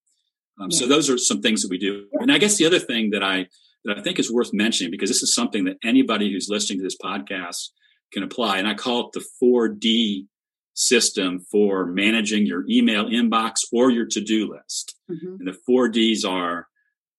Um, 0.60 0.68
yeah. 0.70 0.78
So 0.78 0.88
those 0.88 1.08
are 1.08 1.18
some 1.18 1.40
things 1.40 1.62
that 1.62 1.70
we 1.70 1.78
do. 1.78 2.06
And 2.14 2.32
I 2.32 2.38
guess 2.38 2.56
the 2.56 2.66
other 2.66 2.80
thing 2.80 3.10
that 3.10 3.22
I 3.22 3.46
that 3.84 3.98
I 3.98 4.02
think 4.02 4.18
is 4.18 4.32
worth 4.32 4.50
mentioning 4.52 4.90
because 4.90 5.10
this 5.10 5.22
is 5.22 5.34
something 5.34 5.64
that 5.64 5.78
anybody 5.84 6.32
who's 6.32 6.48
listening 6.48 6.78
to 6.80 6.84
this 6.84 6.96
podcast 6.96 7.68
can 8.12 8.22
apply. 8.22 8.58
And 8.58 8.68
I 8.68 8.74
call 8.74 9.06
it 9.06 9.12
the 9.12 9.24
4D 9.42 10.26
system 10.74 11.40
for 11.50 11.86
managing 11.86 12.46
your 12.46 12.64
email 12.68 13.04
inbox 13.06 13.56
or 13.72 13.90
your 13.90 14.06
to 14.06 14.20
do 14.20 14.50
list. 14.50 14.94
Mm-hmm. 15.10 15.36
And 15.40 15.48
the 15.48 15.58
four 15.66 15.88
D's 15.88 16.24
are 16.24 16.68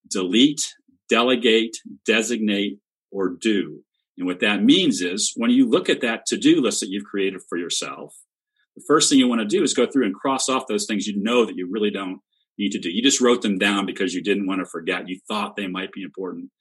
delete, 0.10 0.62
delegate, 1.10 1.75
designate, 2.06 2.80
or 3.12 3.30
do. 3.30 3.82
And 4.18 4.28
what 4.28 4.42
that 4.42 4.63
means 4.63 5.01
is 5.01 5.34
when 5.36 5.51
you 5.51 5.68
look 5.68 5.89
at 5.89 6.01
that 6.01 6.25
to 6.28 6.38
do 6.38 6.62
list 6.62 6.82
that 6.82 6.89
you've 6.89 7.06
created 7.06 7.42
for 7.48 7.58
yourself, 7.58 8.16
the 8.75 8.84
first 8.88 9.10
thing 9.10 9.20
you 9.20 9.28
want 9.28 9.42
to 9.42 9.48
do 9.48 9.63
is 9.63 9.74
go 9.74 9.86
through 9.86 10.06
and 10.06 10.16
cross 10.16 10.48
off 10.50 10.68
those 10.68 10.86
things 10.86 11.08
you 11.08 11.22
know 11.22 11.46
that 11.46 11.58
you 11.58 11.68
really 11.70 11.92
don't 11.92 12.20
need 12.60 12.72
to 12.74 12.80
do. 12.80 12.89
You 12.89 13.01
just 13.01 13.22
wrote 13.22 13.42
them 13.42 13.58
down 13.58 13.86
because 13.86 14.13
you 14.13 14.22
didn't 14.22 14.46
want 14.46 14.60
to 14.60 14.66
forget. 14.66 15.08
You 15.08 15.20
thought 15.28 15.56
they 15.56 15.68
might 15.68 15.92
be 15.92 16.04
important, 16.04 16.51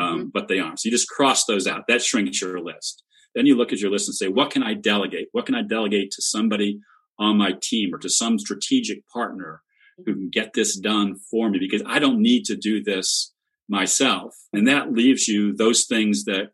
um, 0.00 0.18
mm-hmm. 0.18 0.28
but 0.32 0.48
they 0.48 0.58
aren't. 0.58 0.80
So 0.80 0.88
you 0.88 0.90
just 0.90 1.08
cross 1.08 1.44
those 1.44 1.66
out. 1.66 1.84
That 1.86 2.02
shrinks 2.02 2.40
your 2.40 2.60
list. 2.60 3.04
Then 3.34 3.46
you 3.46 3.56
look 3.56 3.72
at 3.72 3.78
your 3.78 3.90
list 3.90 4.08
and 4.08 4.14
say, 4.14 4.28
what 4.28 4.50
can 4.50 4.62
I 4.62 4.74
delegate? 4.74 5.28
What 5.32 5.46
can 5.46 5.54
I 5.54 5.62
delegate 5.62 6.10
to 6.12 6.22
somebody 6.22 6.80
on 7.18 7.38
my 7.38 7.52
team 7.62 7.94
or 7.94 7.98
to 7.98 8.08
some 8.08 8.38
strategic 8.38 9.06
partner 9.08 9.62
who 9.98 10.14
can 10.14 10.30
get 10.30 10.54
this 10.54 10.78
done 10.78 11.16
for 11.30 11.48
me? 11.48 11.58
Because 11.58 11.82
I 11.86 11.98
don't 11.98 12.20
need 12.20 12.44
to 12.46 12.56
do 12.56 12.82
this 12.82 13.32
myself. 13.68 14.34
And 14.52 14.66
that 14.68 14.92
leaves 14.92 15.28
you 15.28 15.54
those 15.54 15.84
things 15.84 16.24
that, 16.24 16.50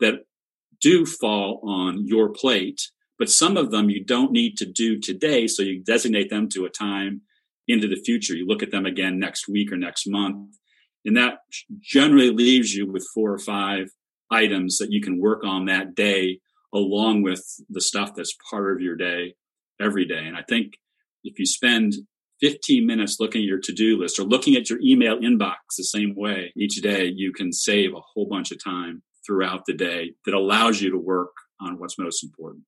that 0.00 0.24
do 0.80 1.04
fall 1.04 1.60
on 1.62 2.06
your 2.06 2.30
plate, 2.30 2.80
but 3.18 3.30
some 3.30 3.56
of 3.56 3.70
them 3.70 3.90
you 3.90 4.02
don't 4.02 4.32
need 4.32 4.56
to 4.58 4.66
do 4.66 4.98
today. 4.98 5.46
So 5.46 5.62
you 5.62 5.82
designate 5.82 6.30
them 6.30 6.48
to 6.50 6.64
a 6.64 6.70
time 6.70 7.22
into 7.68 7.88
the 7.88 8.00
future. 8.04 8.34
You 8.34 8.46
look 8.46 8.62
at 8.62 8.70
them 8.70 8.86
again 8.86 9.18
next 9.18 9.48
week 9.48 9.72
or 9.72 9.76
next 9.76 10.06
month. 10.06 10.56
And 11.04 11.16
that 11.16 11.38
generally 11.80 12.30
leaves 12.30 12.74
you 12.74 12.90
with 12.90 13.06
four 13.14 13.32
or 13.32 13.38
five 13.38 13.88
items 14.30 14.78
that 14.78 14.90
you 14.90 15.00
can 15.00 15.20
work 15.20 15.44
on 15.44 15.66
that 15.66 15.94
day 15.94 16.40
along 16.72 17.22
with 17.22 17.44
the 17.68 17.80
stuff 17.80 18.14
that's 18.14 18.36
part 18.50 18.72
of 18.72 18.80
your 18.80 18.96
day 18.96 19.34
every 19.80 20.04
day. 20.04 20.24
And 20.26 20.36
I 20.36 20.42
think 20.48 20.74
if 21.22 21.38
you 21.38 21.46
spend 21.46 21.94
15 22.40 22.86
minutes 22.86 23.18
looking 23.20 23.42
at 23.42 23.46
your 23.46 23.60
to-do 23.60 23.98
list 23.98 24.18
or 24.18 24.24
looking 24.24 24.54
at 24.56 24.68
your 24.68 24.80
email 24.82 25.18
inbox 25.18 25.56
the 25.76 25.84
same 25.84 26.14
way 26.16 26.52
each 26.56 26.80
day, 26.82 27.06
you 27.06 27.32
can 27.32 27.52
save 27.52 27.94
a 27.94 28.00
whole 28.00 28.26
bunch 28.26 28.50
of 28.50 28.62
time 28.62 29.02
throughout 29.24 29.64
the 29.66 29.72
day 29.72 30.12
that 30.26 30.34
allows 30.34 30.82
you 30.82 30.90
to 30.90 30.98
work 30.98 31.32
on 31.60 31.78
what's 31.78 31.98
most 31.98 32.24
important. 32.24 32.64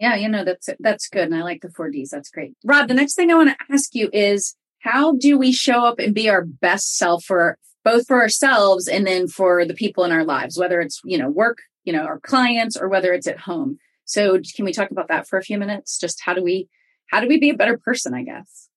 Yeah, 0.00 0.14
you 0.14 0.28
know, 0.28 0.44
that's 0.44 0.68
that's 0.78 1.08
good. 1.08 1.24
And 1.24 1.34
I 1.34 1.42
like 1.42 1.62
the 1.62 1.70
four 1.70 1.90
Ds. 1.90 2.10
That's 2.10 2.30
great. 2.30 2.54
Rob, 2.64 2.88
the 2.88 2.94
next 2.94 3.14
thing 3.14 3.30
I 3.30 3.34
want 3.34 3.50
to 3.50 3.74
ask 3.74 3.94
you 3.94 4.08
is 4.12 4.54
how 4.80 5.16
do 5.16 5.36
we 5.36 5.52
show 5.52 5.84
up 5.84 5.98
and 5.98 6.14
be 6.14 6.28
our 6.28 6.44
best 6.44 6.96
self 6.96 7.24
for 7.24 7.58
both 7.84 8.06
for 8.06 8.20
ourselves 8.20 8.86
and 8.86 9.06
then 9.06 9.26
for 9.26 9.64
the 9.64 9.74
people 9.74 10.04
in 10.04 10.12
our 10.12 10.24
lives, 10.24 10.58
whether 10.58 10.80
it's, 10.80 11.00
you 11.04 11.18
know, 11.18 11.30
work, 11.30 11.58
you 11.84 11.92
know, 11.92 12.02
our 12.02 12.20
clients 12.20 12.76
or 12.76 12.88
whether 12.88 13.12
it's 13.12 13.26
at 13.26 13.40
home. 13.40 13.78
So 14.04 14.38
can 14.54 14.64
we 14.64 14.72
talk 14.72 14.90
about 14.90 15.08
that 15.08 15.26
for 15.26 15.38
a 15.38 15.42
few 15.42 15.58
minutes? 15.58 15.98
Just 15.98 16.20
how 16.22 16.34
do 16.34 16.42
we, 16.42 16.68
how 17.10 17.20
do 17.20 17.28
we 17.28 17.38
be 17.38 17.50
a 17.50 17.56
better 17.56 17.78
person, 17.78 18.14
I 18.14 18.24
guess? 18.24 18.68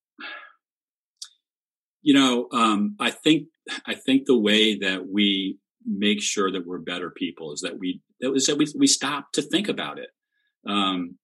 You 2.02 2.14
know, 2.14 2.48
um, 2.52 2.96
I 3.00 3.12
think, 3.12 3.48
I 3.86 3.94
think 3.94 4.26
the 4.26 4.40
way 4.40 4.78
that 4.80 5.08
we 5.08 5.58
make 5.86 6.22
sure 6.22 6.52
that 6.52 6.66
we're 6.66 6.80
better 6.80 7.12
people 7.12 7.54
is 7.54 7.62
that 7.62 7.78
we, 7.78 8.02
was 8.22 8.46
that 8.46 8.58
we, 8.58 8.68
we 8.78 8.88
stop 8.88 9.32
to 9.34 9.42
think 9.42 9.68
about 9.68 10.00
it. 10.00 10.10
Um, 10.68 11.18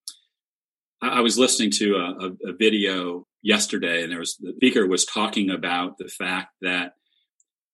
I, 1.01 1.20
I 1.20 1.20
was 1.22 1.38
listening 1.38 1.72
to 1.77 1.96
a, 1.96 2.27
a, 2.27 2.51
a 2.51 2.53
video 2.58 3.25
yesterday 3.41 4.03
and 4.03 4.12
there 4.12 4.20
was 4.20 4.38
the 4.39 4.53
speaker 4.56 4.88
was 4.88 5.06
talking 5.06 5.50
about 5.50 5.98
the 5.98 6.08
fact 6.08 6.50
that 6.62 6.94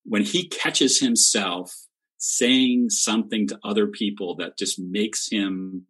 when 0.04 0.22
he 0.22 0.48
catches 0.48 1.00
himself 1.00 1.72
saying 2.18 2.90
something 2.90 3.46
to 3.48 3.58
other 3.64 3.86
people 3.86 4.36
that 4.36 4.58
just 4.58 4.78
makes 4.78 5.28
him 5.30 5.86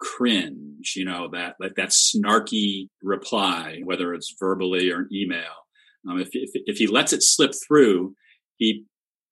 cringe, 0.00 0.94
you 0.96 1.04
know, 1.04 1.28
that, 1.32 1.56
like 1.60 1.74
that 1.76 1.90
snarky 1.90 2.88
reply, 3.02 3.80
whether 3.84 4.14
it's 4.14 4.34
verbally 4.38 4.90
or 4.90 5.00
an 5.00 5.08
email. 5.12 5.66
Um, 6.08 6.20
if, 6.20 6.28
if, 6.32 6.50
if 6.66 6.76
he 6.76 6.86
lets 6.86 7.12
it 7.12 7.22
slip 7.22 7.52
through, 7.66 8.14
he 8.56 8.84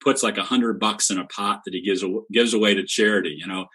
puts 0.02 0.22
like 0.22 0.38
a 0.38 0.42
hundred 0.42 0.80
bucks 0.80 1.10
in 1.10 1.18
a 1.18 1.26
pot 1.26 1.60
that 1.64 1.74
he 1.74 1.82
gives, 1.82 2.04
gives 2.32 2.54
away 2.54 2.74
to 2.74 2.84
charity. 2.86 3.36
You 3.38 3.46
know, 3.46 3.66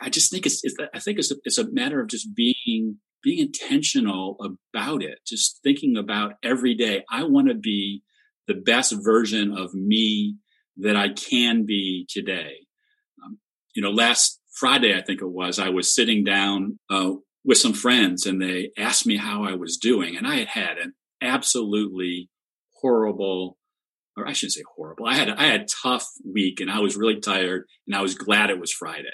I, 0.00 0.10
just 0.10 0.30
think 0.30 0.46
it's, 0.46 0.64
it's, 0.64 0.74
I 0.94 0.98
think 0.98 1.18
it's 1.18 1.30
a, 1.30 1.36
it's 1.44 1.58
a 1.58 1.70
matter 1.70 2.00
of 2.00 2.08
just 2.08 2.34
being, 2.34 2.98
being 3.22 3.38
intentional 3.38 4.36
about 4.74 5.02
it. 5.02 5.18
Just 5.26 5.60
thinking 5.62 5.96
about 5.96 6.34
every 6.42 6.74
day. 6.74 7.04
I 7.10 7.24
want 7.24 7.48
to 7.48 7.54
be 7.54 8.02
the 8.46 8.54
best 8.54 8.94
version 9.04 9.56
of 9.56 9.74
me 9.74 10.36
that 10.78 10.96
I 10.96 11.08
can 11.10 11.64
be 11.64 12.06
today. 12.08 12.66
Um, 13.24 13.38
you 13.74 13.82
know, 13.82 13.90
last 13.90 14.40
Friday, 14.54 14.96
I 14.96 15.02
think 15.02 15.20
it 15.20 15.30
was, 15.30 15.58
I 15.58 15.70
was 15.70 15.94
sitting 15.94 16.24
down 16.24 16.78
uh, 16.90 17.12
with 17.44 17.58
some 17.58 17.72
friends 17.72 18.26
and 18.26 18.40
they 18.40 18.70
asked 18.78 19.06
me 19.06 19.16
how 19.16 19.44
I 19.44 19.54
was 19.54 19.76
doing. 19.76 20.16
And 20.16 20.26
I 20.26 20.36
had 20.36 20.48
had 20.48 20.78
an 20.78 20.94
absolutely 21.22 22.28
horrible, 22.74 23.56
or 24.16 24.26
I 24.26 24.32
shouldn't 24.32 24.54
say 24.54 24.64
horrible. 24.76 25.06
I 25.06 25.14
had, 25.14 25.30
I 25.30 25.46
had 25.46 25.62
a 25.62 25.66
tough 25.82 26.06
week 26.24 26.60
and 26.60 26.70
I 26.70 26.80
was 26.80 26.96
really 26.96 27.20
tired 27.20 27.64
and 27.86 27.96
I 27.96 28.02
was 28.02 28.14
glad 28.14 28.50
it 28.50 28.60
was 28.60 28.72
Friday. 28.72 29.08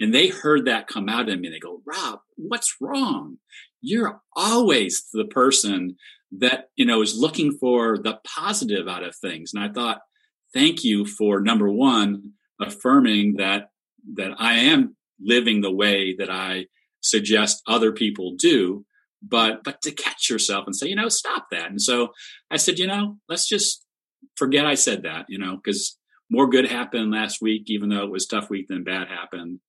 And 0.00 0.14
they 0.14 0.28
heard 0.28 0.64
that 0.64 0.88
come 0.88 1.08
out 1.08 1.28
of 1.28 1.38
me 1.38 1.50
they 1.50 1.58
go, 1.58 1.82
Rob, 1.84 2.20
what's 2.36 2.76
wrong? 2.80 3.36
You're 3.82 4.20
always 4.34 5.06
the 5.12 5.26
person 5.26 5.96
that, 6.32 6.70
you 6.74 6.86
know, 6.86 7.02
is 7.02 7.18
looking 7.18 7.52
for 7.52 7.98
the 7.98 8.18
positive 8.24 8.88
out 8.88 9.04
of 9.04 9.14
things. 9.14 9.52
And 9.54 9.62
I 9.62 9.68
thought, 9.68 10.00
thank 10.54 10.84
you 10.84 11.04
for 11.04 11.40
number 11.40 11.70
one, 11.70 12.32
affirming 12.60 13.34
that, 13.36 13.70
that 14.14 14.32
I 14.38 14.54
am 14.54 14.96
living 15.20 15.60
the 15.60 15.72
way 15.72 16.14
that 16.18 16.30
I 16.30 16.66
suggest 17.00 17.62
other 17.66 17.92
people 17.92 18.36
do. 18.36 18.86
But, 19.22 19.64
but 19.64 19.82
to 19.82 19.90
catch 19.90 20.30
yourself 20.30 20.64
and 20.64 20.74
say, 20.74 20.88
you 20.88 20.96
know, 20.96 21.10
stop 21.10 21.48
that. 21.50 21.70
And 21.70 21.80
so 21.80 22.14
I 22.50 22.56
said, 22.56 22.78
you 22.78 22.86
know, 22.86 23.18
let's 23.28 23.46
just 23.46 23.84
forget 24.36 24.64
I 24.64 24.74
said 24.76 25.02
that, 25.02 25.26
you 25.28 25.38
know, 25.38 25.56
because 25.62 25.98
more 26.30 26.48
good 26.48 26.70
happened 26.70 27.10
last 27.10 27.42
week, 27.42 27.64
even 27.66 27.90
though 27.90 28.04
it 28.04 28.10
was 28.10 28.26
tough 28.26 28.48
week 28.48 28.68
than 28.68 28.82
bad 28.82 29.08
happened 29.08 29.60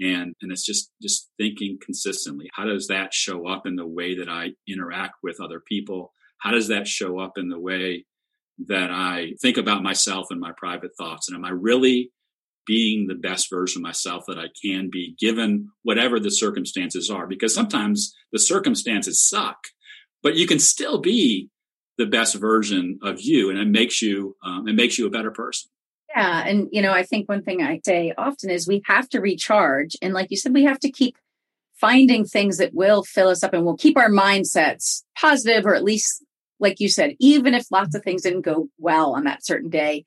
and 0.00 0.34
and 0.40 0.52
it's 0.52 0.64
just 0.64 0.90
just 1.02 1.30
thinking 1.38 1.78
consistently. 1.84 2.48
How 2.54 2.64
does 2.64 2.88
that 2.88 3.12
show 3.12 3.46
up 3.46 3.66
in 3.66 3.76
the 3.76 3.86
way 3.86 4.16
that 4.16 4.28
i 4.28 4.50
interact 4.68 5.14
with 5.22 5.40
other 5.40 5.60
people? 5.60 6.12
How 6.38 6.52
does 6.52 6.68
that 6.68 6.88
show 6.88 7.18
up 7.18 7.32
in 7.36 7.48
the 7.48 7.60
way 7.60 8.06
that 8.66 8.90
i 8.90 9.32
think 9.40 9.56
about 9.56 9.82
myself 9.82 10.26
and 10.30 10.40
my 10.40 10.52
private 10.56 10.92
thoughts? 10.98 11.28
And 11.28 11.36
am 11.36 11.44
i 11.44 11.50
really 11.50 12.12
being 12.66 13.06
the 13.06 13.14
best 13.14 13.48
version 13.50 13.80
of 13.80 13.84
myself 13.84 14.24
that 14.28 14.38
i 14.38 14.46
can 14.62 14.90
be 14.90 15.14
given 15.18 15.68
whatever 15.82 16.18
the 16.20 16.30
circumstances 16.30 17.10
are? 17.10 17.26
Because 17.26 17.54
sometimes 17.54 18.14
the 18.32 18.38
circumstances 18.38 19.26
suck 19.26 19.58
but 20.22 20.36
you 20.36 20.46
can 20.46 20.58
still 20.58 20.98
be 20.98 21.50
the 21.98 22.06
best 22.06 22.34
version 22.36 22.98
of 23.02 23.20
you 23.20 23.50
and 23.50 23.58
it 23.58 23.68
makes 23.68 24.00
you 24.00 24.36
um, 24.44 24.66
it 24.66 24.74
makes 24.74 24.98
you 24.98 25.06
a 25.06 25.10
better 25.10 25.30
person 25.30 25.70
yeah. 26.14 26.44
And, 26.46 26.68
you 26.72 26.82
know, 26.82 26.92
I 26.92 27.02
think 27.02 27.28
one 27.28 27.42
thing 27.42 27.62
I 27.62 27.80
say 27.84 28.12
often 28.16 28.50
is 28.50 28.66
we 28.66 28.82
have 28.86 29.08
to 29.10 29.20
recharge. 29.20 29.96
And 30.02 30.12
like 30.12 30.30
you 30.30 30.36
said, 30.36 30.54
we 30.54 30.64
have 30.64 30.80
to 30.80 30.90
keep 30.90 31.16
finding 31.80 32.24
things 32.24 32.58
that 32.58 32.74
will 32.74 33.02
fill 33.02 33.28
us 33.28 33.42
up 33.42 33.54
and 33.54 33.64
will 33.64 33.76
keep 33.76 33.96
our 33.96 34.10
mindsets 34.10 35.02
positive, 35.18 35.64
or 35.66 35.74
at 35.74 35.84
least, 35.84 36.24
like 36.58 36.80
you 36.80 36.88
said, 36.88 37.14
even 37.20 37.54
if 37.54 37.70
lots 37.70 37.94
of 37.94 38.02
things 38.02 38.22
didn't 38.22 38.42
go 38.42 38.68
well 38.78 39.14
on 39.14 39.24
that 39.24 39.44
certain 39.44 39.70
day, 39.70 40.04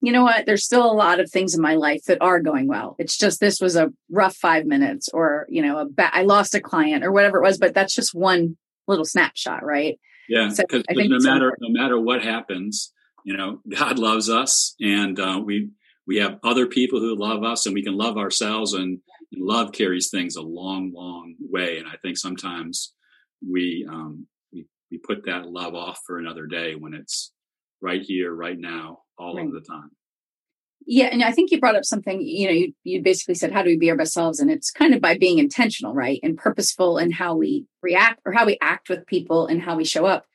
you 0.00 0.12
know 0.12 0.22
what? 0.22 0.46
There's 0.46 0.64
still 0.64 0.90
a 0.90 0.94
lot 0.94 1.20
of 1.20 1.30
things 1.30 1.54
in 1.54 1.60
my 1.60 1.74
life 1.74 2.04
that 2.04 2.22
are 2.22 2.40
going 2.40 2.68
well. 2.68 2.96
It's 2.98 3.18
just 3.18 3.38
this 3.38 3.60
was 3.60 3.76
a 3.76 3.92
rough 4.10 4.34
five 4.34 4.64
minutes, 4.64 5.10
or, 5.12 5.46
you 5.50 5.60
know, 5.60 5.78
a 5.78 5.84
ba- 5.84 6.14
I 6.14 6.22
lost 6.22 6.54
a 6.54 6.60
client 6.60 7.04
or 7.04 7.12
whatever 7.12 7.36
it 7.36 7.42
was, 7.42 7.58
but 7.58 7.74
that's 7.74 7.94
just 7.94 8.14
one 8.14 8.56
little 8.88 9.04
snapshot, 9.04 9.62
right? 9.62 9.98
Yeah. 10.26 10.48
Because 10.48 10.84
so 10.88 10.94
no 10.94 11.18
matter, 11.18 11.54
no 11.60 11.68
matter 11.68 12.00
what 12.00 12.22
happens, 12.22 12.94
you 13.30 13.36
know, 13.36 13.60
God 13.68 13.96
loves 14.00 14.28
us, 14.28 14.74
and 14.80 15.18
uh, 15.20 15.40
we 15.44 15.70
we 16.04 16.16
have 16.16 16.40
other 16.42 16.66
people 16.66 16.98
who 16.98 17.14
love 17.16 17.44
us, 17.44 17.64
and 17.64 17.74
we 17.76 17.84
can 17.84 17.96
love 17.96 18.18
ourselves. 18.18 18.72
And 18.72 18.98
love 19.36 19.70
carries 19.70 20.10
things 20.10 20.34
a 20.34 20.42
long, 20.42 20.92
long 20.92 21.36
way. 21.38 21.78
And 21.78 21.86
I 21.86 21.94
think 22.02 22.18
sometimes 22.18 22.92
we 23.48 23.86
um, 23.88 24.26
we 24.52 24.66
we 24.90 24.98
put 24.98 25.26
that 25.26 25.46
love 25.46 25.76
off 25.76 26.00
for 26.04 26.18
another 26.18 26.46
day 26.46 26.74
when 26.74 26.92
it's 26.92 27.32
right 27.80 28.02
here, 28.02 28.34
right 28.34 28.58
now, 28.58 29.02
all 29.16 29.36
right. 29.36 29.46
of 29.46 29.52
the 29.52 29.60
time. 29.60 29.90
Yeah, 30.84 31.06
and 31.06 31.22
I 31.22 31.30
think 31.30 31.52
you 31.52 31.60
brought 31.60 31.76
up 31.76 31.84
something. 31.84 32.20
You 32.20 32.48
know, 32.48 32.52
you 32.52 32.72
you 32.82 33.00
basically 33.00 33.36
said, 33.36 33.52
"How 33.52 33.62
do 33.62 33.70
we 33.70 33.78
be 33.78 33.90
our 33.90 33.96
best 33.96 34.14
selves?" 34.14 34.40
And 34.40 34.50
it's 34.50 34.72
kind 34.72 34.92
of 34.92 35.00
by 35.00 35.16
being 35.16 35.38
intentional, 35.38 35.94
right, 35.94 36.18
and 36.24 36.36
purposeful 36.36 36.98
in 36.98 37.12
how 37.12 37.36
we 37.36 37.66
react 37.80 38.22
or 38.26 38.32
how 38.32 38.44
we 38.44 38.58
act 38.60 38.88
with 38.88 39.06
people 39.06 39.46
and 39.46 39.62
how 39.62 39.76
we 39.76 39.84
show 39.84 40.04
up. 40.04 40.26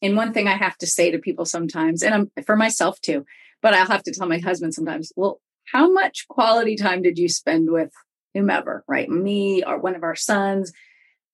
And 0.00 0.16
one 0.16 0.32
thing 0.32 0.46
I 0.46 0.56
have 0.56 0.76
to 0.78 0.86
say 0.86 1.10
to 1.10 1.18
people 1.18 1.44
sometimes, 1.44 2.02
and 2.02 2.14
I'm 2.14 2.44
for 2.44 2.56
myself 2.56 3.00
too, 3.00 3.24
but 3.62 3.74
I'll 3.74 3.86
have 3.86 4.04
to 4.04 4.12
tell 4.12 4.28
my 4.28 4.38
husband 4.38 4.74
sometimes, 4.74 5.12
well, 5.16 5.40
how 5.72 5.90
much 5.90 6.26
quality 6.28 6.76
time 6.76 7.02
did 7.02 7.18
you 7.18 7.28
spend 7.28 7.70
with 7.70 7.90
whomever, 8.34 8.84
right? 8.86 9.08
Me 9.08 9.62
or 9.64 9.78
one 9.78 9.94
of 9.94 10.02
our 10.02 10.14
sons? 10.14 10.72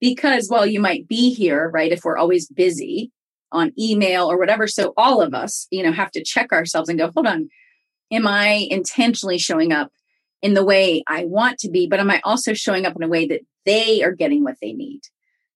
Because 0.01 0.47
while 0.49 0.65
you 0.65 0.79
might 0.79 1.07
be 1.07 1.33
here, 1.33 1.69
right, 1.69 1.91
if 1.91 2.03
we're 2.03 2.17
always 2.17 2.47
busy 2.47 3.11
on 3.51 3.71
email 3.79 4.29
or 4.29 4.37
whatever, 4.37 4.67
so 4.67 4.93
all 4.97 5.21
of 5.21 5.33
us, 5.33 5.67
you 5.71 5.83
know, 5.83 5.91
have 5.91 6.11
to 6.11 6.23
check 6.23 6.51
ourselves 6.51 6.89
and 6.89 6.99
go, 6.99 7.11
hold 7.13 7.27
on, 7.27 7.49
am 8.11 8.27
I 8.27 8.67
intentionally 8.69 9.37
showing 9.37 9.71
up 9.71 9.91
in 10.41 10.53
the 10.53 10.65
way 10.65 11.03
I 11.07 11.25
want 11.25 11.59
to 11.59 11.69
be, 11.69 11.87
but 11.87 11.99
am 11.99 12.11
I 12.11 12.21
also 12.23 12.53
showing 12.53 12.85
up 12.85 12.95
in 12.95 13.03
a 13.03 13.07
way 13.07 13.27
that 13.27 13.41
they 13.65 14.03
are 14.03 14.11
getting 14.11 14.43
what 14.43 14.57
they 14.61 14.73
need? 14.73 15.01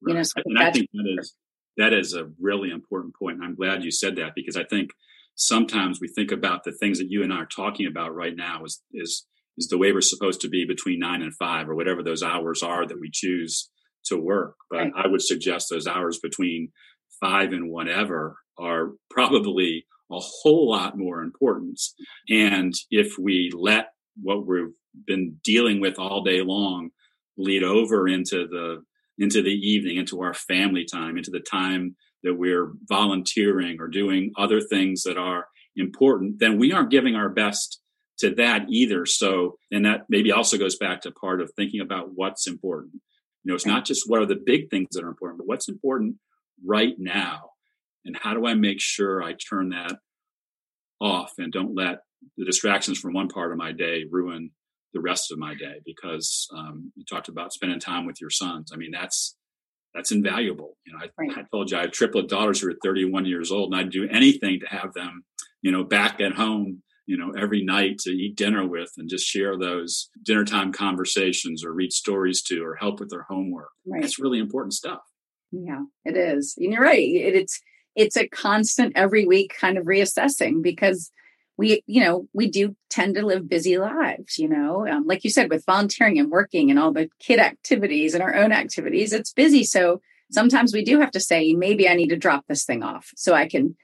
Right. 0.02 0.12
You 0.12 0.14
know, 0.16 0.24
so 0.24 0.42
and 0.46 0.60
I 0.60 0.72
think 0.72 0.90
that 0.94 1.16
is 1.20 1.36
that 1.80 1.94
is 1.94 2.14
a 2.14 2.30
really 2.40 2.70
important 2.70 3.16
point. 3.16 3.38
And 3.38 3.46
I'm 3.46 3.56
glad 3.56 3.84
you 3.84 3.92
said 3.92 4.18
that 4.18 4.34
because 4.36 4.58
I 4.58 4.66
think 4.66 4.92
sometimes 5.36 6.00
we 6.02 6.10
think 6.10 6.32
about 6.32 6.66
the 6.66 6.74
things 6.74 7.00
that 7.00 7.10
you 7.10 7.24
and 7.24 7.34
I 7.34 7.38
are 7.38 7.46
talking 7.46 7.88
about 7.88 8.14
right 8.14 8.36
now 8.36 8.66
is 8.66 8.82
is 8.94 9.26
is 9.58 9.68
the 9.70 9.78
way 9.78 9.92
we're 9.92 10.02
supposed 10.02 10.42
to 10.42 10.50
be 10.50 10.66
between 10.66 11.00
nine 11.00 11.22
and 11.22 11.34
five 11.36 11.70
or 11.70 11.76
whatever 11.76 12.04
those 12.04 12.22
hours 12.22 12.62
are 12.62 12.86
that 12.86 13.00
we 13.00 13.10
choose 13.12 13.70
to 14.06 14.18
work. 14.18 14.56
But 14.70 14.78
right. 14.78 14.92
I 14.96 15.08
would 15.08 15.22
suggest 15.22 15.68
those 15.70 15.88
hours 15.88 16.20
between 16.22 16.72
five 17.22 17.52
and 17.54 17.70
whatever 17.70 18.38
are 18.58 18.92
probably 19.10 19.86
a 20.12 20.20
whole 20.20 20.70
lot 20.70 20.98
more 20.98 21.22
important. 21.22 21.80
And 22.30 22.74
if 22.92 23.18
we 23.18 23.52
let 23.54 23.90
what 24.22 24.46
we've 24.46 24.74
been 25.08 25.40
dealing 25.44 25.80
with 25.80 25.98
all 25.98 26.24
day 26.24 26.42
long 26.42 26.90
lead 27.38 27.64
over 27.64 28.08
into 28.08 28.48
the 28.48 28.84
into 29.20 29.42
the 29.42 29.52
evening, 29.52 29.98
into 29.98 30.22
our 30.22 30.34
family 30.34 30.86
time, 30.86 31.18
into 31.18 31.32
the 31.32 31.40
time 31.40 31.96
that 32.24 32.36
we're 32.36 32.72
volunteering 32.88 33.78
or 33.80 33.88
doing 33.88 34.32
other 34.38 34.62
things 34.62 35.04
that 35.04 35.18
are 35.18 35.48
important, 35.76 36.40
then 36.40 36.58
we 36.58 36.72
aren't 36.72 36.90
giving 36.90 37.16
our 37.16 37.30
best 37.30 37.80
to 38.20 38.34
that 38.36 38.66
either. 38.70 39.06
So, 39.06 39.58
and 39.72 39.86
that 39.86 40.06
maybe 40.10 40.32
also 40.32 40.58
goes 40.58 40.78
back 40.78 41.02
to 41.02 41.12
part 41.12 41.42
of 41.42 41.52
thinking 41.56 41.80
about 41.80 42.10
what's 42.14 42.48
important. 42.48 42.96
You 43.44 43.52
know, 43.52 43.56
it's 43.56 43.66
not 43.66 43.86
just 43.86 44.10
what 44.10 44.22
are 44.22 44.26
the 44.26 44.42
big 44.44 44.70
things 44.70 44.90
that 44.92 45.04
are 45.04 45.10
important, 45.10 45.40
but 45.40 45.48
what's 45.48 45.70
important 45.70 46.16
right 46.66 46.96
now. 46.98 47.52
And 48.06 48.18
how 48.18 48.34
do 48.34 48.46
I 48.46 48.54
make 48.54 48.82
sure 48.82 49.24
I 49.24 49.34
turn 49.34 49.70
that 49.70 49.98
off 51.00 51.34
and 51.38 51.52
don't 51.52 51.76
let 51.76 52.00
the 52.38 52.46
distractions 52.46 53.00
from 53.00 53.14
one 53.14 53.30
part 53.30 53.52
of 53.52 53.58
my 53.58 53.72
day 53.72 54.06
ruin 54.10 54.52
the 54.94 55.02
rest 55.02 55.32
of 55.32 55.38
my 55.38 55.54
day 55.54 55.82
because 55.86 56.48
um, 56.56 56.92
you 56.96 57.04
talked 57.06 57.30
about 57.30 57.54
spending 57.54 57.80
time 57.80 58.06
with 58.06 58.20
your 58.20 58.30
sons. 58.30 58.72
I 58.74 58.78
mean, 58.78 58.92
that's 58.92 59.36
that's 59.94 60.12
invaluable. 60.12 60.78
You 60.86 60.94
know, 60.94 61.00
I, 61.02 61.10
right. 61.18 61.38
I, 61.38 61.44
told 61.52 61.72
you 61.72 61.78
I 61.78 61.82
have 61.82 61.92
triplet 61.92 62.30
daughters 62.30 62.62
who 62.62 62.70
are 62.70 62.76
31 62.84 63.26
years 63.26 63.52
old, 63.52 63.72
and 63.74 63.80
I'd 63.80 63.92
do 63.92 64.08
anything 64.10 64.60
to 64.60 64.68
have 64.68 64.94
them, 64.94 65.24
you 65.62 65.72
know, 65.72 65.84
back 65.84 66.22
at 66.22 66.34
home, 66.34 66.84
you 67.08 67.18
know, 67.18 67.32
every 67.32 67.64
night 67.64 67.98
to 68.00 68.12
eat 68.12 68.36
dinner 68.36 68.68
with 68.68 68.92
and 68.98 69.10
just 69.10 69.26
share 69.26 69.58
those 69.58 70.10
dinner 70.24 70.46
time 70.46 70.72
conversations 70.72 71.66
or 71.66 71.74
read 71.74 71.92
stories 71.92 72.44
to 72.44 72.64
or 72.64 72.76
help 72.76 73.00
with 73.00 73.10
their 73.10 73.26
homework. 73.28 73.70
Right. 73.88 74.02
That's 74.02 74.20
really 74.20 74.40
important 74.40 74.74
stuff. 74.74 75.02
Yeah, 75.52 75.82
it 76.06 76.16
is. 76.16 76.54
And 76.58 76.72
you're 76.72 76.84
right. 76.84 77.00
It, 77.00 77.36
it's 77.36 77.60
it's 77.96 78.16
a 78.16 78.28
constant 78.28 78.94
every 78.96 79.26
week 79.26 79.56
kind 79.60 79.78
of 79.78 79.86
reassessing 79.86 80.62
because 80.62 81.12
we 81.60 81.84
you 81.88 82.02
know 82.02 82.26
we 82.34 82.50
do 82.50 82.74
tend 82.90 83.16
to 83.16 83.26
live 83.26 83.50
busy 83.50 83.78
lives 83.78 84.40
you 84.40 84.48
know 84.48 84.88
um, 84.88 85.06
like 85.06 85.24
you 85.26 85.30
said 85.30 85.50
with 85.50 85.66
volunteering 85.66 86.18
and 86.18 86.32
working 86.32 86.72
and 86.72 86.80
all 86.80 86.94
the 86.94 87.10
kid 87.20 87.38
activities 87.38 88.14
and 88.14 88.24
our 88.24 88.34
own 88.34 88.52
activities 88.52 89.12
it's 89.12 89.34
busy 89.34 89.64
so 89.64 90.02
sometimes 90.32 90.74
we 90.74 90.84
do 90.84 91.00
have 91.00 91.12
to 91.12 91.20
say 91.20 91.54
maybe 91.54 91.88
i 91.88 91.94
need 91.94 92.08
to 92.08 92.16
drop 92.16 92.46
this 92.48 92.64
thing 92.64 92.82
off 92.82 93.10
so 93.16 93.34
i 93.34 93.48
can 93.48 93.76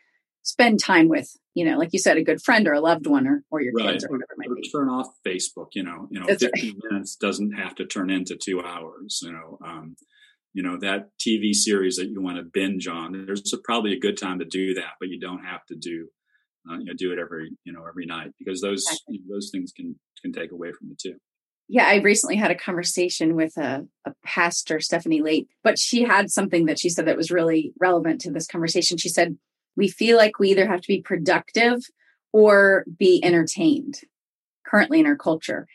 spend 0.42 0.80
time 0.80 1.10
with 1.10 1.30
you 1.54 1.66
know 1.66 1.78
like 1.78 1.90
you 1.92 2.00
said 2.00 2.18
a 2.18 2.24
good 2.24 2.42
friend 2.42 2.66
or 2.66 2.74
a 2.74 2.80
loved 2.80 3.08
one 3.08 3.28
or, 3.28 3.44
or 3.52 3.62
your 3.62 3.74
right. 3.74 3.92
kids 3.92 4.06
or 4.06 4.12
whatever 4.12 4.32
it 4.32 4.38
might 4.38 4.50
or 4.50 4.56
be 4.56 4.70
turn 4.70 4.88
off 4.88 5.08
facebook 5.28 5.68
you 5.74 5.84
know 5.84 6.08
you 6.10 6.20
know 6.20 6.26
That's 6.26 6.44
15 6.44 6.64
right. 6.64 6.92
minutes 6.92 7.18
doesn't 7.18 7.52
have 7.52 7.76
to 7.76 7.86
turn 7.86 8.10
into 8.10 8.38
two 8.38 8.62
hours 8.62 9.20
you 9.22 9.34
know 9.34 9.58
um, 9.66 9.98
you 10.54 10.64
know 10.64 10.78
that 10.78 11.10
tv 11.20 11.54
series 11.54 11.98
that 11.98 12.08
you 12.08 12.22
want 12.22 12.38
to 12.38 12.44
binge 12.44 12.88
on 12.88 13.26
there's 13.26 13.52
a, 13.54 13.58
probably 13.58 13.92
a 13.92 14.00
good 14.00 14.18
time 14.18 14.40
to 14.40 14.46
do 14.46 14.76
that 14.76 14.94
but 15.02 15.10
you 15.10 15.20
don't 15.20 15.44
have 15.44 15.66
to 15.66 15.76
do 15.76 16.08
uh, 16.70 16.78
you 16.78 16.86
know, 16.86 16.94
do 16.98 17.12
it 17.12 17.20
every 17.20 17.52
you 17.64 17.74
know 17.74 17.86
every 17.88 18.06
night 18.06 18.32
because 18.40 18.62
those 18.62 18.84
exactly. 18.84 19.16
you 19.16 19.20
know, 19.22 19.36
those 19.36 19.50
things 19.52 19.72
can 19.76 20.00
can 20.22 20.32
take 20.32 20.52
away 20.52 20.72
from 20.72 20.92
it 20.92 21.00
too. 21.00 21.16
Yeah, 21.68 21.88
I 21.88 21.96
recently 21.96 22.36
had 22.36 22.52
a 22.52 22.56
conversation 22.56 23.36
with 23.36 23.58
a, 23.58 23.88
a 24.06 24.14
pastor, 24.24 24.80
Stephanie 24.80 25.22
Late, 25.22 25.48
but 25.64 25.80
she 25.80 26.04
had 26.04 26.30
something 26.30 26.68
that 26.68 26.78
she 26.80 26.90
said 26.90 27.08
that 27.08 27.18
was 27.18 27.32
really 27.32 27.74
relevant 27.80 28.22
to 28.22 28.32
this 28.32 28.46
conversation. 28.46 28.98
She 28.98 29.10
said, 29.10 29.38
We 29.76 29.88
feel 29.88 30.16
like 30.16 30.38
we 30.38 30.52
either 30.52 30.68
have 30.68 30.82
to 30.82 30.88
be 30.88 31.02
productive 31.02 31.80
or 32.32 32.86
be 33.00 33.20
entertained 33.24 34.02
currently 34.66 35.00
in 35.00 35.08
our 35.08 35.16
culture. 35.16 35.68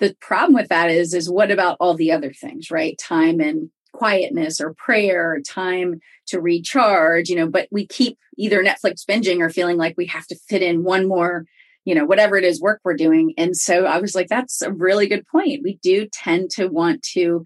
The 0.00 0.16
problem 0.20 0.54
with 0.54 0.68
that 0.68 0.90
is, 0.90 1.14
is 1.14 1.30
what 1.30 1.50
about 1.50 1.76
all 1.78 1.94
the 1.94 2.12
other 2.12 2.32
things, 2.32 2.70
right? 2.70 2.98
Time 2.98 3.40
and 3.40 3.70
quietness 3.98 4.60
or 4.60 4.74
prayer 4.74 5.32
or 5.32 5.40
time 5.40 6.00
to 6.28 6.40
recharge, 6.40 7.28
you 7.28 7.34
know, 7.34 7.48
but 7.48 7.66
we 7.72 7.84
keep 7.86 8.16
either 8.36 8.62
Netflix 8.62 9.04
binging 9.04 9.40
or 9.40 9.50
feeling 9.50 9.76
like 9.76 9.96
we 9.96 10.06
have 10.06 10.26
to 10.28 10.38
fit 10.48 10.62
in 10.62 10.84
one 10.84 11.08
more, 11.08 11.44
you 11.84 11.96
know, 11.96 12.04
whatever 12.04 12.36
it 12.36 12.44
is 12.44 12.60
work 12.60 12.80
we're 12.84 12.94
doing. 12.94 13.34
And 13.36 13.56
so 13.56 13.86
I 13.86 13.98
was 13.98 14.14
like, 14.14 14.28
that's 14.28 14.62
a 14.62 14.72
really 14.72 15.08
good 15.08 15.26
point. 15.26 15.64
We 15.64 15.78
do 15.82 16.06
tend 16.12 16.50
to 16.50 16.68
want 16.68 17.02
to 17.14 17.44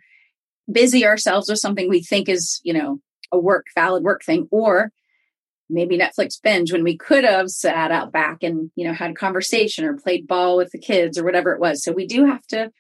busy 0.71 1.07
ourselves 1.07 1.49
with 1.49 1.59
something 1.59 1.89
we 1.89 2.03
think 2.03 2.29
is, 2.29 2.61
you 2.63 2.75
know, 2.75 3.01
a 3.33 3.39
work, 3.39 3.67
valid 3.75 4.03
work 4.03 4.23
thing, 4.23 4.47
or 4.51 4.93
maybe 5.71 5.97
Netflix 5.97 6.35
binge 6.43 6.71
when 6.71 6.85
we 6.85 6.99
could 6.99 7.25
have 7.25 7.49
sat 7.49 7.91
out 7.91 8.13
back 8.13 8.43
and, 8.43 8.71
you 8.77 8.87
know, 8.87 8.93
had 8.93 9.13
a 9.13 9.15
conversation 9.15 9.87
or 9.87 9.97
played 9.97 10.27
ball 10.27 10.59
with 10.59 10.71
the 10.71 10.79
kids 10.79 11.17
or 11.17 11.25
whatever 11.25 11.53
it 11.53 11.61
was. 11.61 11.83
So 11.83 11.93
we 11.93 12.07
do 12.07 12.27
have 12.27 12.47
to 12.49 12.71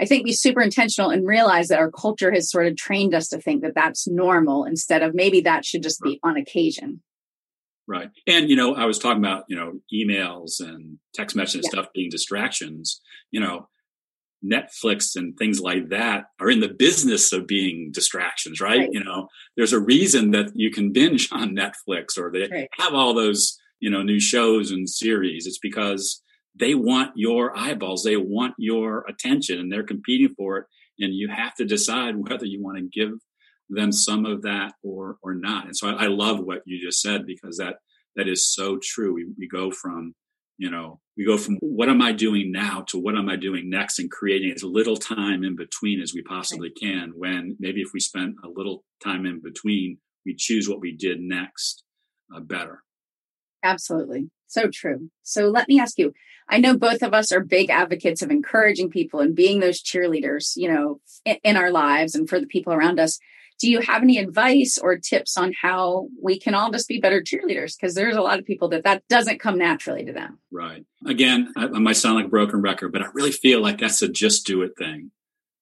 I 0.00 0.06
think 0.06 0.24
be 0.24 0.32
super 0.32 0.60
intentional 0.60 1.10
and 1.10 1.26
realize 1.26 1.68
that 1.68 1.80
our 1.80 1.90
culture 1.90 2.32
has 2.32 2.50
sort 2.50 2.66
of 2.66 2.76
trained 2.76 3.14
us 3.14 3.28
to 3.28 3.40
think 3.40 3.62
that 3.62 3.74
that's 3.74 4.06
normal 4.06 4.64
instead 4.64 5.02
of 5.02 5.14
maybe 5.14 5.40
that 5.40 5.64
should 5.64 5.82
just 5.82 6.00
be 6.00 6.20
on 6.22 6.36
occasion. 6.36 7.02
Right. 7.88 8.10
And, 8.26 8.50
you 8.50 8.54
know, 8.54 8.74
I 8.74 8.84
was 8.84 8.98
talking 8.98 9.24
about, 9.24 9.44
you 9.48 9.56
know, 9.56 9.80
emails 9.92 10.60
and 10.60 10.98
text 11.14 11.34
message 11.34 11.62
yeah. 11.64 11.70
stuff 11.70 11.86
being 11.94 12.10
distractions. 12.10 13.00
You 13.30 13.40
know, 13.40 13.68
Netflix 14.44 15.16
and 15.16 15.36
things 15.36 15.60
like 15.60 15.88
that 15.88 16.26
are 16.38 16.50
in 16.50 16.60
the 16.60 16.68
business 16.68 17.32
of 17.32 17.46
being 17.46 17.90
distractions, 17.92 18.60
right? 18.60 18.80
right. 18.80 18.92
You 18.92 19.02
know, 19.02 19.28
there's 19.56 19.72
a 19.72 19.80
reason 19.80 20.30
that 20.32 20.52
you 20.54 20.70
can 20.70 20.92
binge 20.92 21.28
on 21.32 21.56
Netflix 21.56 22.18
or 22.18 22.30
they 22.30 22.46
right. 22.48 22.68
have 22.78 22.94
all 22.94 23.14
those, 23.14 23.58
you 23.80 23.90
know, 23.90 24.02
new 24.02 24.20
shows 24.20 24.70
and 24.70 24.88
series. 24.88 25.46
It's 25.46 25.58
because 25.58 26.22
they 26.58 26.74
want 26.74 27.12
your 27.16 27.56
eyeballs, 27.56 28.02
they 28.02 28.16
want 28.16 28.54
your 28.58 29.04
attention, 29.08 29.58
and 29.58 29.70
they're 29.70 29.82
competing 29.82 30.34
for 30.36 30.58
it. 30.58 30.64
And 30.98 31.14
you 31.14 31.28
have 31.28 31.54
to 31.56 31.64
decide 31.64 32.16
whether 32.28 32.46
you 32.46 32.62
want 32.62 32.78
to 32.78 32.84
give 32.84 33.12
them 33.68 33.92
some 33.92 34.24
of 34.24 34.42
that 34.42 34.72
or 34.82 35.16
or 35.22 35.34
not. 35.34 35.66
And 35.66 35.76
so 35.76 35.88
I, 35.88 36.04
I 36.04 36.06
love 36.06 36.40
what 36.40 36.62
you 36.64 36.80
just 36.84 37.00
said 37.00 37.26
because 37.26 37.58
that 37.58 37.76
that 38.16 38.28
is 38.28 38.52
so 38.52 38.78
true. 38.82 39.14
We, 39.14 39.26
we 39.38 39.48
go 39.48 39.70
from 39.70 40.14
you 40.58 40.70
know 40.70 41.00
we 41.16 41.24
go 41.24 41.38
from 41.38 41.56
what 41.60 41.88
am 41.88 42.02
i 42.02 42.12
doing 42.12 42.52
now 42.52 42.84
to 42.88 42.98
what 42.98 43.16
am 43.16 43.28
i 43.28 43.36
doing 43.36 43.70
next 43.70 43.98
and 43.98 44.10
creating 44.10 44.52
as 44.52 44.62
little 44.62 44.96
time 44.96 45.44
in 45.44 45.56
between 45.56 46.00
as 46.00 46.12
we 46.12 46.22
possibly 46.22 46.70
can 46.70 47.12
when 47.14 47.56
maybe 47.58 47.80
if 47.80 47.90
we 47.94 48.00
spent 48.00 48.34
a 48.44 48.48
little 48.48 48.84
time 49.02 49.24
in 49.24 49.40
between 49.40 49.96
we 50.26 50.34
choose 50.34 50.68
what 50.68 50.80
we 50.80 50.94
did 50.94 51.20
next 51.20 51.84
uh, 52.34 52.40
better 52.40 52.82
absolutely 53.62 54.28
so 54.48 54.68
true 54.68 55.08
so 55.22 55.48
let 55.48 55.68
me 55.68 55.78
ask 55.78 55.98
you 55.98 56.12
I 56.50 56.58
know 56.58 56.76
both 56.76 57.02
of 57.02 57.12
us 57.12 57.30
are 57.30 57.40
big 57.40 57.70
advocates 57.70 58.22
of 58.22 58.30
encouraging 58.30 58.90
people 58.90 59.20
and 59.20 59.34
being 59.34 59.60
those 59.60 59.82
cheerleaders, 59.82 60.56
you 60.56 60.72
know, 60.72 61.00
in, 61.24 61.36
in, 61.44 61.56
our 61.56 61.70
lives 61.70 62.14
and 62.14 62.28
for 62.28 62.40
the 62.40 62.46
people 62.46 62.72
around 62.72 62.98
us. 62.98 63.18
Do 63.60 63.68
you 63.68 63.80
have 63.80 64.02
any 64.02 64.18
advice 64.18 64.78
or 64.78 64.96
tips 64.96 65.36
on 65.36 65.52
how 65.60 66.08
we 66.22 66.38
can 66.38 66.54
all 66.54 66.70
just 66.70 66.88
be 66.88 67.00
better 67.00 67.20
cheerleaders? 67.20 67.74
Because 67.76 67.94
there's 67.94 68.16
a 68.16 68.22
lot 68.22 68.38
of 68.38 68.46
people 68.46 68.68
that 68.68 68.84
that 68.84 69.02
doesn't 69.08 69.40
come 69.40 69.58
naturally 69.58 70.04
to 70.04 70.12
them. 70.12 70.38
Right. 70.50 70.86
Again, 71.04 71.52
I, 71.56 71.64
I 71.64 71.78
might 71.80 71.96
sound 71.96 72.16
like 72.16 72.26
a 72.26 72.30
broken 72.30 72.62
record, 72.62 72.92
but 72.92 73.02
I 73.02 73.06
really 73.12 73.32
feel 73.32 73.60
like 73.60 73.78
that's 73.78 74.00
a 74.00 74.08
just 74.08 74.46
do 74.46 74.62
it 74.62 74.72
thing. 74.78 75.10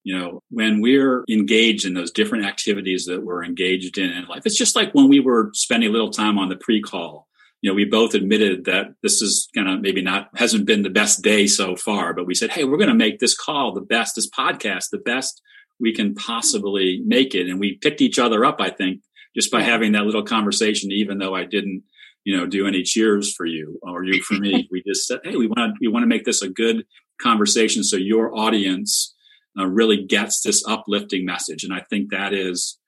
You 0.05 0.17
know, 0.17 0.43
when 0.51 0.81
we're 0.81 1.25
engaged 1.29 1.85
in 1.85 1.95
those 1.95 2.13
different 2.13 2.45
activities 2.45 3.07
that 3.07 3.25
we're 3.25 3.45
engaged 3.45 3.99
in 3.99 4.11
in 4.11 4.27
life, 4.27 4.43
it's 4.45 4.59
just 4.59 4.77
like 4.77 4.93
when 4.93 5.09
we 5.09 5.19
were 5.19 5.51
spending 5.53 5.89
a 5.89 5.93
little 5.93 6.11
time 6.11 6.39
on 6.39 6.49
the 6.49 6.57
pre 6.57 6.81
call 6.81 7.27
you 7.63 7.71
know, 7.71 7.75
we 7.75 7.85
both 7.85 8.15
admitted 8.15 8.65
that 8.67 8.95
this 9.03 9.23
is 9.23 9.49
kind 9.55 9.69
of 9.69 9.81
maybe 9.81 10.03
not 10.03 10.29
hasn't 10.37 10.67
been 10.67 10.83
the 10.83 10.91
best 10.91 11.23
day 11.23 11.47
so 11.47 11.75
far, 11.77 12.13
but 12.13 12.27
we 12.27 12.35
said, 12.35 12.51
hey, 12.51 12.65
we're 12.65 12.77
going 12.77 12.89
to 12.89 12.95
make 12.95 13.19
this 13.19 13.37
call 13.37 13.73
the 13.73 13.81
best, 13.81 14.15
this 14.15 14.29
podcast, 14.31 14.91
the 14.91 14.99
best 14.99 15.41
we 15.81 15.95
can 15.95 16.15
possibly 16.15 17.03
make 17.05 17.35
it. 17.35 17.49
And 17.49 17.61
we 17.61 17.79
picked 17.79 18.01
each 18.01 18.19
other 18.19 18.45
up, 18.45 18.61
I 18.61 18.71
think, 18.71 19.01
just 19.35 19.51
by 19.51 19.63
having 19.63 19.93
that 19.93 20.05
little 20.05 20.23
conversation, 20.23 20.91
even 20.93 21.19
though 21.19 21.35
I 21.35 21.45
didn't, 21.45 21.83
you 22.25 22.37
know, 22.37 22.47
do 22.47 22.67
any 22.67 22.83
cheers 22.83 23.35
for 23.35 23.47
you 23.47 23.79
or 23.83 24.05
you 24.05 24.23
for 24.23 24.35
me. 24.35 24.69
we 24.73 24.83
just 24.87 25.07
said, 25.07 25.21
hey, 25.25 25.37
we 25.37 25.47
want 25.47 25.59
to 25.59 25.73
we 25.81 25.89
want 25.89 26.03
to 26.03 26.09
make 26.09 26.25
this 26.25 26.43
a 26.43 26.49
good 26.49 26.85
conversation 27.21 27.83
so 27.83 27.97
your 27.97 28.37
audience 28.37 29.15
uh, 29.59 29.67
really 29.67 30.05
gets 30.05 30.43
this 30.43 30.63
uplifting 30.67 31.25
message. 31.25 31.65
And 31.65 31.73
I 31.73 31.81
think 31.89 32.11
that 32.11 32.33
is 32.33 32.79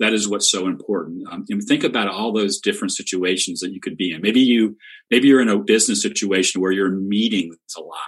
that 0.00 0.12
is 0.12 0.28
what's 0.28 0.50
so 0.50 0.66
important. 0.66 1.26
Um, 1.30 1.44
and 1.48 1.62
think 1.62 1.84
about 1.84 2.08
all 2.08 2.32
those 2.32 2.58
different 2.58 2.92
situations 2.92 3.60
that 3.60 3.72
you 3.72 3.80
could 3.80 3.96
be 3.96 4.12
in. 4.12 4.22
Maybe 4.22 4.40
you, 4.40 4.76
maybe 5.10 5.28
you're 5.28 5.42
in 5.42 5.48
a 5.48 5.58
business 5.58 6.02
situation 6.02 6.60
where 6.60 6.72
you're 6.72 6.90
meeting 6.90 7.54
a 7.76 7.80
lot. 7.80 7.98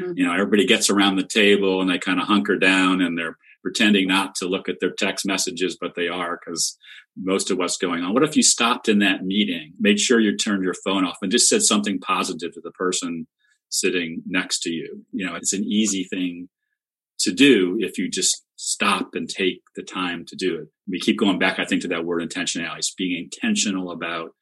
Mm-hmm. 0.00 0.12
You 0.16 0.26
know, 0.26 0.32
everybody 0.32 0.66
gets 0.66 0.90
around 0.90 1.16
the 1.16 1.26
table 1.26 1.80
and 1.80 1.90
they 1.90 1.98
kind 1.98 2.20
of 2.20 2.26
hunker 2.26 2.56
down 2.56 3.00
and 3.00 3.16
they're 3.16 3.36
pretending 3.62 4.08
not 4.08 4.34
to 4.36 4.46
look 4.46 4.68
at 4.68 4.76
their 4.80 4.92
text 4.92 5.26
messages, 5.26 5.76
but 5.80 5.94
they 5.94 6.08
are 6.08 6.38
because 6.38 6.76
most 7.16 7.50
of 7.50 7.58
what's 7.58 7.76
going 7.76 8.02
on. 8.02 8.14
What 8.14 8.22
if 8.22 8.36
you 8.36 8.42
stopped 8.42 8.88
in 8.88 9.00
that 9.00 9.24
meeting, 9.24 9.72
made 9.78 9.98
sure 9.98 10.20
you 10.20 10.36
turned 10.36 10.62
your 10.62 10.74
phone 10.74 11.04
off 11.04 11.18
and 11.22 11.32
just 11.32 11.48
said 11.48 11.62
something 11.62 11.98
positive 11.98 12.52
to 12.52 12.60
the 12.62 12.70
person 12.72 13.26
sitting 13.68 14.22
next 14.26 14.60
to 14.60 14.70
you. 14.70 15.04
You 15.12 15.26
know, 15.26 15.34
it's 15.34 15.52
an 15.52 15.64
easy 15.64 16.04
thing 16.04 16.48
to 17.20 17.32
do 17.32 17.76
if 17.80 17.98
you 17.98 18.08
just 18.08 18.44
stop 18.58 19.14
and 19.14 19.28
take 19.28 19.62
the 19.76 19.82
time 19.84 20.24
to 20.26 20.34
do 20.34 20.56
it. 20.56 20.68
We 20.88 20.98
keep 20.98 21.16
going 21.16 21.38
back, 21.38 21.60
I 21.60 21.64
think, 21.64 21.82
to 21.82 21.88
that 21.88 22.04
word 22.04 22.28
intentionality. 22.28 22.78
It's 22.78 22.92
being 22.92 23.16
intentional 23.16 23.92
about 23.92 24.32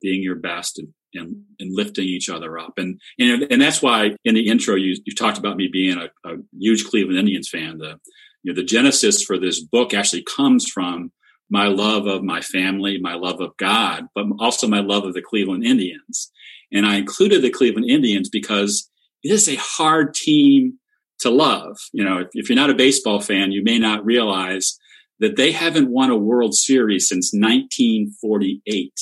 being 0.00 0.22
your 0.22 0.36
best 0.36 0.78
and, 0.78 0.88
and, 1.12 1.42
and 1.60 1.74
lifting 1.74 2.06
each 2.06 2.30
other 2.30 2.58
up. 2.58 2.78
And, 2.78 2.98
and, 3.18 3.46
and 3.50 3.60
that's 3.60 3.82
why 3.82 4.16
in 4.24 4.34
the 4.34 4.48
intro, 4.48 4.76
you, 4.76 4.96
you 5.04 5.14
talked 5.14 5.36
about 5.36 5.58
me 5.58 5.68
being 5.70 5.98
a, 5.98 6.06
a 6.28 6.36
huge 6.58 6.86
Cleveland 6.86 7.18
Indians 7.18 7.50
fan. 7.50 7.76
The, 7.76 8.00
you 8.42 8.52
know, 8.52 8.56
the 8.56 8.64
genesis 8.64 9.22
for 9.22 9.38
this 9.38 9.60
book 9.60 9.92
actually 9.92 10.22
comes 10.22 10.66
from 10.66 11.12
my 11.50 11.66
love 11.66 12.06
of 12.06 12.24
my 12.24 12.40
family, 12.40 12.98
my 12.98 13.14
love 13.14 13.42
of 13.42 13.56
God, 13.58 14.06
but 14.14 14.24
also 14.40 14.66
my 14.66 14.80
love 14.80 15.04
of 15.04 15.12
the 15.12 15.22
Cleveland 15.22 15.64
Indians. 15.64 16.32
And 16.72 16.86
I 16.86 16.96
included 16.96 17.42
the 17.42 17.50
Cleveland 17.50 17.90
Indians 17.90 18.30
because 18.30 18.90
it 19.22 19.32
is 19.32 19.48
a 19.48 19.56
hard 19.56 20.14
team 20.14 20.78
to 21.20 21.30
love. 21.30 21.76
You 21.92 22.04
know, 22.04 22.18
if, 22.18 22.28
if, 22.32 22.48
you're 22.48 22.56
not 22.56 22.70
a 22.70 22.74
baseball 22.74 23.20
fan, 23.20 23.52
you 23.52 23.62
may 23.62 23.78
not 23.78 24.04
realize 24.04 24.78
that 25.20 25.36
they 25.36 25.52
haven't 25.52 25.90
won 25.90 26.10
a 26.10 26.16
World 26.16 26.54
Series 26.54 27.08
since 27.08 27.32
1948. 27.32 28.92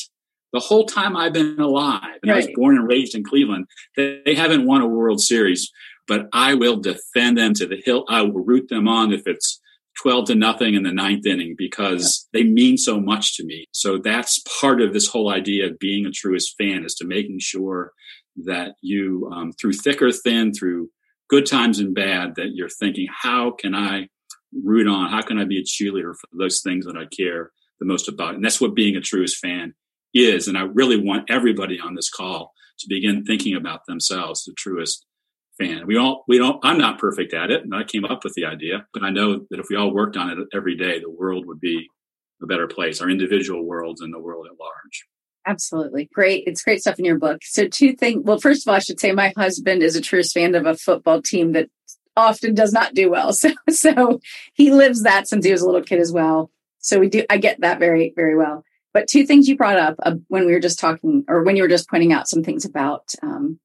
The 0.53 0.61
whole 0.61 0.87
time 0.87 1.17
I've 1.17 1.33
been 1.33 1.59
alive, 1.59 2.19
and 2.23 2.31
right. 2.31 2.45
I 2.45 2.47
was 2.47 2.55
born 2.55 2.77
and 2.77 2.89
raised 2.89 3.17
in 3.17 3.25
Cleveland, 3.25 3.67
they, 3.97 4.35
haven't 4.37 4.67
won 4.67 4.83
a 4.83 4.87
World 4.87 5.21
Series. 5.21 5.71
But 6.07 6.27
I 6.35 6.55
will 6.55 6.77
defend 6.77 7.39
them 7.39 7.55
to 7.55 7.67
the 7.67 7.81
hill. 7.83 8.05
I 8.11 8.21
will 8.23 8.45
root 8.45 8.69
them 8.69 8.87
on 8.87 9.11
if 9.11 9.23
it's 9.27 9.59
12 10.03 10.27
to 10.27 10.35
nothing 10.35 10.75
in 10.75 10.83
the 10.83 10.93
ninth 10.93 11.25
inning 11.27 11.55
because 11.57 12.29
yeah. 12.33 12.41
they 12.41 12.49
mean 12.49 12.77
so 12.77 13.01
much 13.01 13.37
to 13.37 13.45
me. 13.45 13.67
So 13.73 13.99
that's 13.99 14.43
part 14.61 14.81
of 14.81 14.93
this 14.93 15.09
whole 15.09 15.31
idea 15.31 15.67
of 15.67 15.79
being 15.79 16.05
a 16.05 16.11
truest 16.11 16.55
fan 16.59 16.85
is 16.85 16.95
to 16.97 17.07
making 17.07 17.39
sure 17.41 17.93
that 18.45 18.75
you, 18.81 19.31
um, 19.33 19.53
through 19.53 19.73
thick 19.73 20.03
or 20.03 20.13
thin, 20.13 20.53
through 20.53 20.91
good 21.29 21.47
times 21.47 21.79
and 21.79 21.95
bad, 21.95 22.35
that 22.37 22.53
you're 22.55 22.69
thinking, 22.69 23.09
how 23.11 23.51
can 23.51 23.75
I 23.75 24.09
root 24.53 24.87
on? 24.87 25.11
How 25.11 25.23
can 25.23 25.39
I 25.39 25.45
be 25.45 25.59
a 25.59 25.63
cheerleader 25.63 26.15
for 26.15 26.29
those 26.39 26.61
things 26.63 26.87
that 26.87 26.97
I 26.97 27.07
care 27.07 27.51
the 27.81 27.87
most 27.87 28.09
about? 28.09 28.35
And 28.35 28.45
that's 28.45 28.61
what 28.61 28.75
being 28.75 28.97
a 28.97 29.01
truest 29.01 29.39
fan 29.39 29.75
is. 30.13 30.49
And 30.49 30.57
I 30.57 30.63
really 30.63 31.01
want 31.01 31.31
everybody 31.31 31.81
on 31.81 31.95
this 31.95 32.11
call 32.11 32.53
to 32.79 32.87
begin 32.89 33.25
thinking 33.25 33.55
about 33.57 33.87
themselves, 33.87 34.45
the 34.45 34.53
truest 34.57 35.07
fan. 35.59 35.87
We 35.87 35.97
all, 35.97 36.25
we 36.27 36.39
don't, 36.39 36.59
I'm 36.65 36.79
not 36.79 36.99
perfect 36.99 37.33
at 37.35 37.51
it. 37.51 37.63
And 37.63 37.75
I 37.75 37.85
came 37.85 38.05
up 38.05 38.25
with 38.25 38.35
the 38.35 38.45
idea, 38.45 38.87
but 38.93 39.03
I 39.03 39.11
know 39.11 39.47
that 39.51 39.61
if 39.61 39.67
we 39.71 39.77
all 39.77 39.95
worked 39.95 40.17
on 40.17 40.31
it 40.31 40.39
every 40.53 40.77
day, 40.77 40.99
the 40.99 41.11
world 41.11 41.47
would 41.47 41.61
be 41.61 41.89
a 42.43 42.47
better 42.47 42.67
place, 42.67 43.01
our 43.01 43.11
individual 43.11 43.65
worlds 43.65 44.01
and 44.01 44.13
the 44.13 44.19
world 44.19 44.47
at 44.47 44.59
large. 44.59 45.07
Absolutely. 45.47 46.09
Great. 46.13 46.45
It's 46.47 46.63
great 46.63 46.81
stuff 46.81 46.99
in 46.99 47.05
your 47.05 47.19
book. 47.19 47.41
So 47.43 47.69
two 47.69 47.95
things. 47.95 48.23
Well, 48.25 48.39
first 48.39 48.67
of 48.67 48.71
all, 48.71 48.77
I 48.77 48.81
should 48.81 49.01
say 49.01 49.13
my 49.13 49.33
husband 49.37 49.83
is 49.83 49.97
a 49.97 50.01
truest 50.01 50.33
fan 50.33 50.55
of 50.55 50.67
a 50.67 50.77
football 50.77 51.21
team 51.21 51.53
that 51.53 51.69
often 52.17 52.55
does 52.55 52.73
not 52.73 52.95
do 52.95 53.11
well. 53.11 53.33
So, 53.43 53.53
so 53.69 54.21
he 54.55 54.73
lives 54.73 55.03
that 55.03 55.29
since 55.29 55.45
he 55.45 55.53
was 55.53 55.63
a 55.63 55.67
little 55.67 55.83
kid 55.83 56.01
as 56.01 56.13
well. 56.13 56.51
So 56.79 56.99
we 56.99 57.09
do, 57.09 57.25
I 57.29 57.39
get 57.39 57.61
that 57.61 57.79
very, 57.79 58.13
very 58.15 58.37
well. 58.37 58.65
But 58.93 59.09
two 59.09 59.27
things 59.27 59.49
you 59.49 59.57
brought 59.57 59.79
up 59.79 59.97
uh, 60.03 60.15
when 60.29 60.47
we 60.47 60.53
were 60.53 60.61
just 60.61 60.79
talking 60.79 61.25
or 61.29 61.43
when 61.43 61.57
you 61.57 61.63
were 61.63 61.69
just 61.69 61.89
pointing 61.91 62.13
out 62.13 62.29
some 62.29 62.45
things 62.45 62.65
about 62.65 63.13
um, 63.23 63.59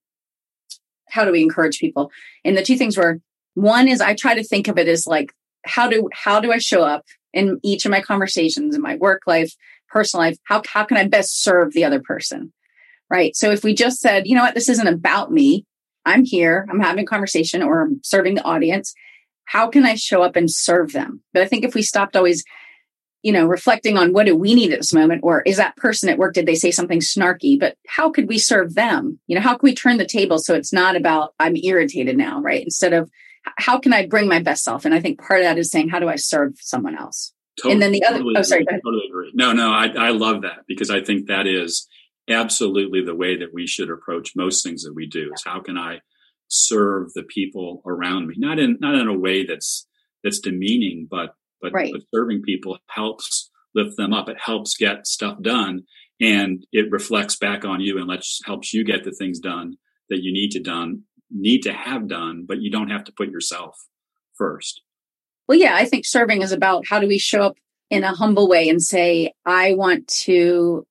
how 1.07 1.23
do 1.23 1.31
we 1.31 1.43
encourage 1.43 1.79
people? 1.79 2.11
And 2.43 2.57
the 2.57 2.63
two 2.63 2.77
things 2.77 2.97
were 2.97 3.19
one 3.53 3.87
is 3.87 4.01
I 4.01 4.15
try 4.15 4.33
to 4.35 4.43
think 4.43 4.67
of 4.67 4.77
it 4.77 4.87
as 4.87 5.05
like, 5.05 5.33
how 5.65 5.87
do, 5.87 6.09
how 6.13 6.39
do 6.39 6.51
I 6.51 6.57
show 6.57 6.81
up 6.81 7.05
in 7.33 7.59
each 7.63 7.85
of 7.85 7.91
my 7.91 8.01
conversations 8.01 8.75
in 8.75 8.81
my 8.81 8.95
work 8.95 9.23
life, 9.27 9.53
personal 9.89 10.25
life? 10.25 10.37
How, 10.43 10.61
how 10.67 10.83
can 10.83 10.97
I 10.97 11.07
best 11.07 11.43
serve 11.43 11.73
the 11.73 11.85
other 11.85 12.01
person? 12.01 12.53
Right. 13.09 13.35
So 13.35 13.51
if 13.51 13.63
we 13.63 13.73
just 13.73 13.99
said, 13.99 14.27
you 14.27 14.35
know 14.35 14.43
what, 14.43 14.53
this 14.53 14.69
isn't 14.69 14.87
about 14.87 15.31
me. 15.31 15.65
I'm 16.05 16.23
here, 16.23 16.67
I'm 16.69 16.79
having 16.79 17.03
a 17.03 17.07
conversation 17.07 17.61
or 17.61 17.81
I'm 17.81 17.99
serving 18.03 18.35
the 18.35 18.43
audience. 18.43 18.93
How 19.45 19.67
can 19.67 19.85
I 19.85 19.95
show 19.95 20.21
up 20.21 20.35
and 20.35 20.49
serve 20.49 20.91
them? 20.91 21.21
But 21.33 21.43
I 21.43 21.47
think 21.47 21.63
if 21.63 21.73
we 21.73 21.81
stopped 21.81 22.15
always 22.15 22.43
you 23.21 23.33
know, 23.33 23.45
reflecting 23.45 23.97
on 23.97 24.13
what 24.13 24.25
do 24.25 24.35
we 24.35 24.55
need 24.55 24.71
at 24.71 24.79
this 24.79 24.93
moment, 24.93 25.21
or 25.23 25.41
is 25.41 25.57
that 25.57 25.75
person 25.75 26.09
at 26.09 26.17
work, 26.17 26.33
did 26.33 26.45
they 26.45 26.55
say 26.55 26.71
something 26.71 26.99
snarky? 26.99 27.59
But 27.59 27.75
how 27.87 28.09
could 28.09 28.29
we 28.29 28.37
serve 28.37 28.75
them? 28.75 29.19
You 29.27 29.35
know, 29.35 29.41
how 29.41 29.57
can 29.57 29.67
we 29.67 29.75
turn 29.75 29.97
the 29.97 30.05
table 30.05 30.39
so 30.39 30.55
it's 30.55 30.71
not 30.71 30.95
about 30.95 31.33
I'm 31.39 31.57
irritated 31.57 32.17
now, 32.17 32.41
right? 32.41 32.63
Instead 32.63 32.93
of 32.93 33.09
how 33.57 33.77
can 33.77 33.93
I 33.93 34.05
bring 34.05 34.27
my 34.27 34.41
best 34.41 34.63
self? 34.63 34.85
And 34.85 34.93
I 34.93 35.01
think 35.01 35.19
part 35.19 35.41
of 35.41 35.45
that 35.45 35.57
is 35.57 35.69
saying, 35.69 35.89
how 35.89 35.99
do 35.99 36.07
I 36.07 36.15
serve 36.15 36.53
someone 36.59 36.97
else? 36.97 37.33
Totally, 37.61 37.73
and 37.73 37.81
then 37.81 37.91
the 37.91 38.03
other, 38.03 38.17
totally 38.17 38.35
oh, 38.37 38.41
sorry, 38.41 38.65
totally 38.65 39.07
agree. 39.07 39.31
No, 39.33 39.53
no, 39.53 39.71
I, 39.71 39.87
I 39.97 40.09
love 40.09 40.41
that 40.43 40.59
because 40.67 40.89
I 40.89 41.01
think 41.01 41.27
that 41.27 41.47
is 41.47 41.87
absolutely 42.29 43.03
the 43.03 43.15
way 43.15 43.37
that 43.37 43.53
we 43.53 43.65
should 43.67 43.89
approach 43.89 44.35
most 44.35 44.63
things 44.63 44.83
that 44.83 44.93
we 44.93 45.07
do 45.07 45.31
is 45.33 45.43
how 45.45 45.59
can 45.59 45.77
I 45.77 45.99
serve 46.47 47.13
the 47.13 47.23
people 47.23 47.81
around 47.85 48.27
me? 48.27 48.35
Not 48.37 48.59
in, 48.59 48.77
not 48.79 48.95
in 48.95 49.07
a 49.07 49.17
way 49.17 49.45
that's, 49.45 49.87
that's 50.23 50.39
demeaning, 50.39 51.07
but 51.09 51.33
but, 51.61 51.73
right. 51.73 51.91
but 51.91 52.01
serving 52.13 52.41
people 52.41 52.77
helps 52.87 53.49
lift 53.75 53.97
them 53.97 54.13
up. 54.13 54.29
It 54.29 54.37
helps 54.39 54.77
get 54.77 55.07
stuff 55.07 55.41
done 55.41 55.83
and 56.19 56.65
it 56.71 56.91
reflects 56.91 57.37
back 57.37 57.65
on 57.65 57.81
you 57.81 57.97
and 57.97 58.07
lets 58.07 58.41
helps 58.45 58.73
you 58.73 58.83
get 58.83 59.03
the 59.03 59.11
things 59.11 59.39
done 59.39 59.77
that 60.09 60.23
you 60.23 60.33
need 60.33 60.51
to 60.51 60.59
done 60.59 61.03
need 61.31 61.61
to 61.61 61.71
have 61.71 62.07
done, 62.07 62.45
but 62.47 62.59
you 62.59 62.71
don't 62.71 62.89
have 62.89 63.03
to 63.03 63.11
put 63.11 63.29
yourself 63.29 63.77
first. 64.35 64.81
Well, 65.49 65.57
yeah, 65.57 65.73
I 65.73 65.85
think 65.85 66.05
serving 66.05 66.43
is 66.43 66.51
about 66.51 66.85
how 66.87 66.99
do 66.99 67.07
we 67.07 67.17
show 67.17 67.41
up 67.41 67.57
in 67.89 68.03
a 68.03 68.13
humble 68.13 68.47
way 68.47 68.69
and 68.69 68.79
say, 68.79 69.33
I 69.47 69.73
want 69.73 70.07
to 70.25 70.85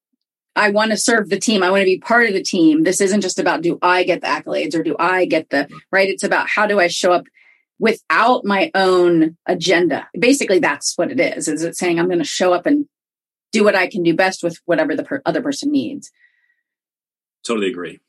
I 0.57 0.71
want 0.71 0.90
to 0.90 0.97
serve 0.97 1.29
the 1.29 1.38
team. 1.38 1.62
I 1.62 1.71
want 1.71 1.83
to 1.83 1.87
be 1.87 2.01
part 2.01 2.27
of 2.27 2.33
the 2.33 2.42
team. 2.42 2.83
This 2.83 3.01
isn't 3.01 3.21
just 3.21 3.38
about 3.38 3.62
do 3.62 3.79
I 3.81 4.03
get 4.03 4.21
the 4.21 4.27
accolades 4.27 4.75
or 4.75 4.83
do 4.83 4.97
I 4.99 5.27
get 5.27 5.51
the 5.51 5.59
mm-hmm. 5.59 5.77
right? 5.92 6.09
It's 6.09 6.25
about 6.25 6.49
how 6.49 6.66
do 6.66 6.81
I 6.81 6.88
show 6.88 7.12
up 7.12 7.27
without 7.79 8.44
my 8.44 8.73
own 8.75 9.37
agenda. 9.47 10.09
Basically, 10.18 10.59
that's 10.59 10.99
what 10.99 11.12
it 11.12 11.21
is. 11.21 11.47
Is 11.47 11.62
it 11.62 11.77
saying 11.77 12.01
I'm 12.01 12.09
going 12.09 12.18
to 12.18 12.25
show 12.25 12.53
up 12.53 12.66
and 12.66 12.87
do 13.53 13.62
what 13.62 13.77
I 13.77 13.87
can 13.87 14.03
do 14.03 14.12
best 14.12 14.42
with 14.42 14.59
whatever 14.64 14.97
the 14.97 15.05
per- 15.05 15.23
other 15.25 15.40
person 15.40 15.71
needs? 15.71 16.11
Totally 17.47 17.71
agree. 17.71 18.01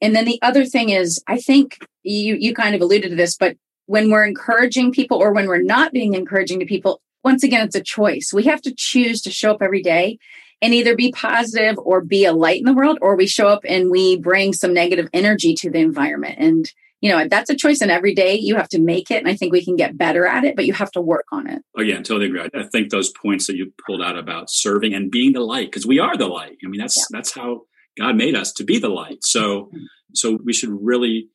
And 0.00 0.16
then 0.16 0.24
the 0.24 0.40
other 0.40 0.64
thing 0.64 0.88
is, 0.88 1.22
I 1.26 1.36
think 1.36 1.76
you 2.02 2.34
you 2.34 2.54
kind 2.54 2.74
of 2.74 2.80
alluded 2.80 3.10
to 3.10 3.16
this, 3.16 3.36
but 3.36 3.58
when 3.88 4.10
we're 4.10 4.26
encouraging 4.26 4.92
people 4.92 5.16
or 5.16 5.32
when 5.32 5.48
we're 5.48 5.62
not 5.62 5.92
being 5.92 6.12
encouraging 6.12 6.60
to 6.60 6.66
people, 6.66 7.00
once 7.24 7.42
again, 7.42 7.66
it's 7.66 7.74
a 7.74 7.82
choice. 7.82 8.32
We 8.34 8.44
have 8.44 8.60
to 8.62 8.74
choose 8.76 9.22
to 9.22 9.30
show 9.30 9.50
up 9.50 9.62
every 9.62 9.82
day 9.82 10.18
and 10.60 10.74
either 10.74 10.94
be 10.94 11.10
positive 11.10 11.78
or 11.78 12.02
be 12.02 12.26
a 12.26 12.34
light 12.34 12.58
in 12.58 12.66
the 12.66 12.74
world, 12.74 12.98
or 13.00 13.16
we 13.16 13.26
show 13.26 13.48
up 13.48 13.64
and 13.66 13.90
we 13.90 14.18
bring 14.18 14.52
some 14.52 14.74
negative 14.74 15.08
energy 15.14 15.54
to 15.54 15.70
the 15.70 15.78
environment. 15.78 16.36
And 16.38 16.70
you 17.00 17.10
know, 17.10 17.28
that's 17.28 17.48
a 17.48 17.56
choice 17.56 17.80
and 17.80 17.90
every 17.90 18.12
day 18.12 18.34
you 18.34 18.56
have 18.56 18.68
to 18.70 18.80
make 18.80 19.10
it. 19.10 19.18
And 19.18 19.28
I 19.28 19.36
think 19.36 19.52
we 19.52 19.64
can 19.64 19.76
get 19.76 19.96
better 19.96 20.26
at 20.26 20.44
it, 20.44 20.56
but 20.56 20.66
you 20.66 20.72
have 20.72 20.90
to 20.92 21.00
work 21.00 21.26
on 21.30 21.48
it. 21.48 21.62
Again, 21.76 22.02
totally 22.02 22.26
agree. 22.26 22.48
I 22.52 22.64
think 22.64 22.90
those 22.90 23.10
points 23.10 23.46
that 23.46 23.56
you 23.56 23.72
pulled 23.86 24.02
out 24.02 24.18
about 24.18 24.50
serving 24.50 24.94
and 24.94 25.10
being 25.10 25.32
the 25.32 25.40
light, 25.40 25.68
because 25.68 25.86
we 25.86 26.00
are 26.00 26.16
the 26.16 26.26
light. 26.26 26.56
I 26.64 26.68
mean, 26.68 26.80
that's, 26.80 26.96
yeah. 26.96 27.04
that's 27.10 27.32
how 27.32 27.62
God 27.96 28.16
made 28.16 28.34
us 28.34 28.52
to 28.54 28.64
be 28.64 28.80
the 28.80 28.88
light. 28.88 29.18
So, 29.22 29.66
mm-hmm. 29.66 29.84
so 30.12 30.40
we 30.44 30.52
should 30.52 30.70
really 30.72 31.28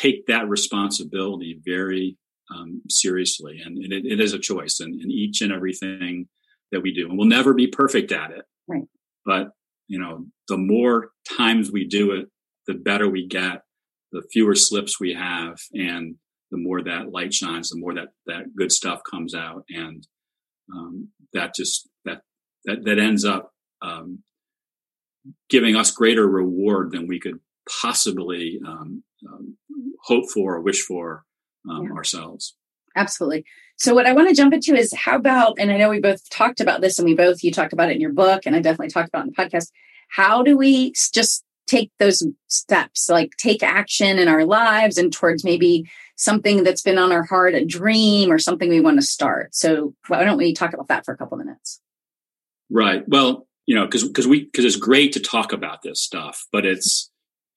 take 0.00 0.26
that 0.26 0.48
responsibility 0.48 1.60
very 1.64 2.16
um, 2.54 2.82
seriously. 2.88 3.60
And, 3.64 3.78
and 3.78 3.92
it, 3.92 4.04
it 4.04 4.20
is 4.20 4.32
a 4.32 4.38
choice 4.38 4.80
in, 4.80 4.88
in 5.00 5.10
each 5.10 5.40
and 5.42 5.52
everything 5.52 6.28
that 6.70 6.82
we 6.82 6.92
do. 6.92 7.08
And 7.08 7.18
we'll 7.18 7.26
never 7.26 7.54
be 7.54 7.66
perfect 7.66 8.12
at 8.12 8.30
it. 8.30 8.44
Right. 8.68 8.84
But, 9.24 9.50
you 9.88 9.98
know, 9.98 10.26
the 10.48 10.58
more 10.58 11.10
times 11.36 11.70
we 11.70 11.86
do 11.86 12.12
it, 12.12 12.28
the 12.66 12.74
better 12.74 13.08
we 13.08 13.26
get 13.26 13.62
the 14.12 14.22
fewer 14.30 14.54
slips 14.54 15.00
we 15.00 15.14
have 15.14 15.58
and 15.72 16.16
the 16.50 16.58
more 16.58 16.82
that 16.82 17.10
light 17.10 17.32
shines, 17.32 17.70
the 17.70 17.78
more 17.78 17.94
that, 17.94 18.08
that 18.26 18.54
good 18.54 18.70
stuff 18.70 19.00
comes 19.10 19.34
out. 19.34 19.64
And, 19.70 20.06
um, 20.74 21.08
that 21.32 21.54
just, 21.54 21.88
that, 22.04 22.20
that, 22.66 22.84
that 22.84 22.98
ends 22.98 23.24
up, 23.24 23.52
um, 23.80 24.22
giving 25.48 25.76
us 25.76 25.90
greater 25.90 26.28
reward 26.28 26.92
than 26.92 27.06
we 27.06 27.18
could 27.18 27.38
possibly, 27.80 28.60
um, 28.66 29.02
um 29.30 29.56
hope 30.04 30.24
for 30.32 30.56
or 30.56 30.60
wish 30.60 30.82
for, 30.82 31.24
um, 31.70 31.84
yeah. 31.84 31.92
ourselves. 31.92 32.56
Absolutely. 32.96 33.44
So 33.76 33.94
what 33.94 34.06
I 34.06 34.12
want 34.12 34.28
to 34.28 34.34
jump 34.34 34.52
into 34.52 34.74
is 34.74 34.92
how 34.94 35.16
about, 35.16 35.56
and 35.58 35.70
I 35.70 35.76
know 35.76 35.88
we 35.88 36.00
both 36.00 36.28
talked 36.30 36.60
about 36.60 36.80
this 36.80 36.98
and 36.98 37.06
we 37.06 37.14
both, 37.14 37.42
you 37.42 37.50
talked 37.50 37.72
about 37.72 37.90
it 37.90 37.94
in 37.94 38.00
your 38.00 38.12
book 38.12 38.42
and 38.44 38.54
I 38.54 38.60
definitely 38.60 38.90
talked 38.90 39.08
about 39.08 39.20
it 39.20 39.28
in 39.28 39.34
the 39.36 39.42
podcast. 39.42 39.70
How 40.08 40.42
do 40.42 40.56
we 40.56 40.92
just 41.14 41.44
take 41.66 41.90
those 41.98 42.22
steps, 42.48 43.08
like 43.08 43.30
take 43.38 43.62
action 43.62 44.18
in 44.18 44.28
our 44.28 44.44
lives 44.44 44.98
and 44.98 45.12
towards 45.12 45.44
maybe 45.44 45.88
something 46.16 46.64
that's 46.64 46.82
been 46.82 46.98
on 46.98 47.12
our 47.12 47.22
heart, 47.22 47.54
a 47.54 47.64
dream 47.64 48.30
or 48.30 48.38
something 48.38 48.68
we 48.68 48.80
want 48.80 49.00
to 49.00 49.06
start. 49.06 49.54
So 49.54 49.94
why 50.08 50.24
don't 50.24 50.36
we 50.36 50.52
talk 50.52 50.74
about 50.74 50.88
that 50.88 51.04
for 51.04 51.14
a 51.14 51.16
couple 51.16 51.38
of 51.38 51.44
minutes? 51.44 51.80
Right. 52.70 53.04
Well, 53.08 53.46
you 53.66 53.74
know, 53.74 53.86
because 53.86 54.04
because 54.04 54.26
we 54.26 54.44
because 54.44 54.64
it's 54.64 54.76
great 54.76 55.12
to 55.12 55.20
talk 55.20 55.52
about 55.52 55.82
this 55.82 56.02
stuff, 56.02 56.46
but 56.52 56.66
it's 56.66 57.11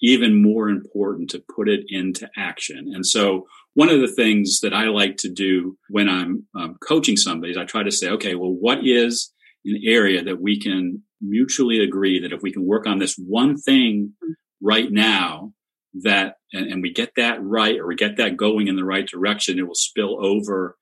even 0.05 0.41
more 0.41 0.69
important 0.69 1.31
to 1.31 1.43
put 1.55 1.67
it 1.67 1.81
into 1.89 2.29
action. 2.37 2.91
And 2.93 3.05
so 3.05 3.47
one 3.73 3.89
of 3.89 4.01
the 4.01 4.11
things 4.11 4.59
that 4.61 4.73
I 4.73 4.85
like 4.85 5.17
to 5.17 5.29
do 5.29 5.77
when 5.89 6.07
I'm 6.07 6.45
um, 6.55 6.77
coaching 6.87 7.17
somebody 7.17 7.51
is 7.51 7.57
I 7.57 7.65
try 7.65 7.81
to 7.81 7.91
say, 7.91 8.09
okay, 8.11 8.35
well, 8.35 8.51
what 8.51 8.85
is 8.85 9.33
an 9.65 9.81
area 9.83 10.23
that 10.23 10.39
we 10.39 10.59
can 10.59 11.01
mutually 11.21 11.79
agree 11.83 12.19
that 12.21 12.31
if 12.31 12.41
we 12.43 12.53
can 12.53 12.65
work 12.65 12.85
on 12.85 12.99
this 12.99 13.15
one 13.17 13.57
thing 13.57 14.13
right 14.61 14.91
now, 14.91 15.53
that 16.03 16.35
and, 16.53 16.71
and 16.71 16.81
we 16.83 16.93
get 16.93 17.11
that 17.15 17.41
right 17.41 17.79
or 17.79 17.87
we 17.87 17.95
get 17.95 18.17
that 18.17 18.37
going 18.37 18.67
in 18.67 18.75
the 18.75 18.85
right 18.85 19.07
direction, 19.07 19.57
it 19.57 19.67
will 19.67 19.73
spill 19.73 20.23
over 20.23 20.77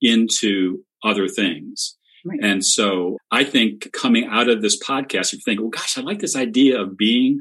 into 0.00 0.84
other 1.02 1.26
things. 1.26 1.96
Right. 2.24 2.38
And 2.42 2.64
so 2.64 3.16
I 3.30 3.44
think 3.44 3.90
coming 3.92 4.28
out 4.30 4.48
of 4.48 4.62
this 4.62 4.78
podcast, 4.80 5.32
you 5.32 5.40
think, 5.44 5.60
well, 5.60 5.70
gosh, 5.70 5.96
I 5.96 6.02
like 6.02 6.20
this 6.20 6.36
idea 6.36 6.80
of 6.80 6.96
being 6.96 7.40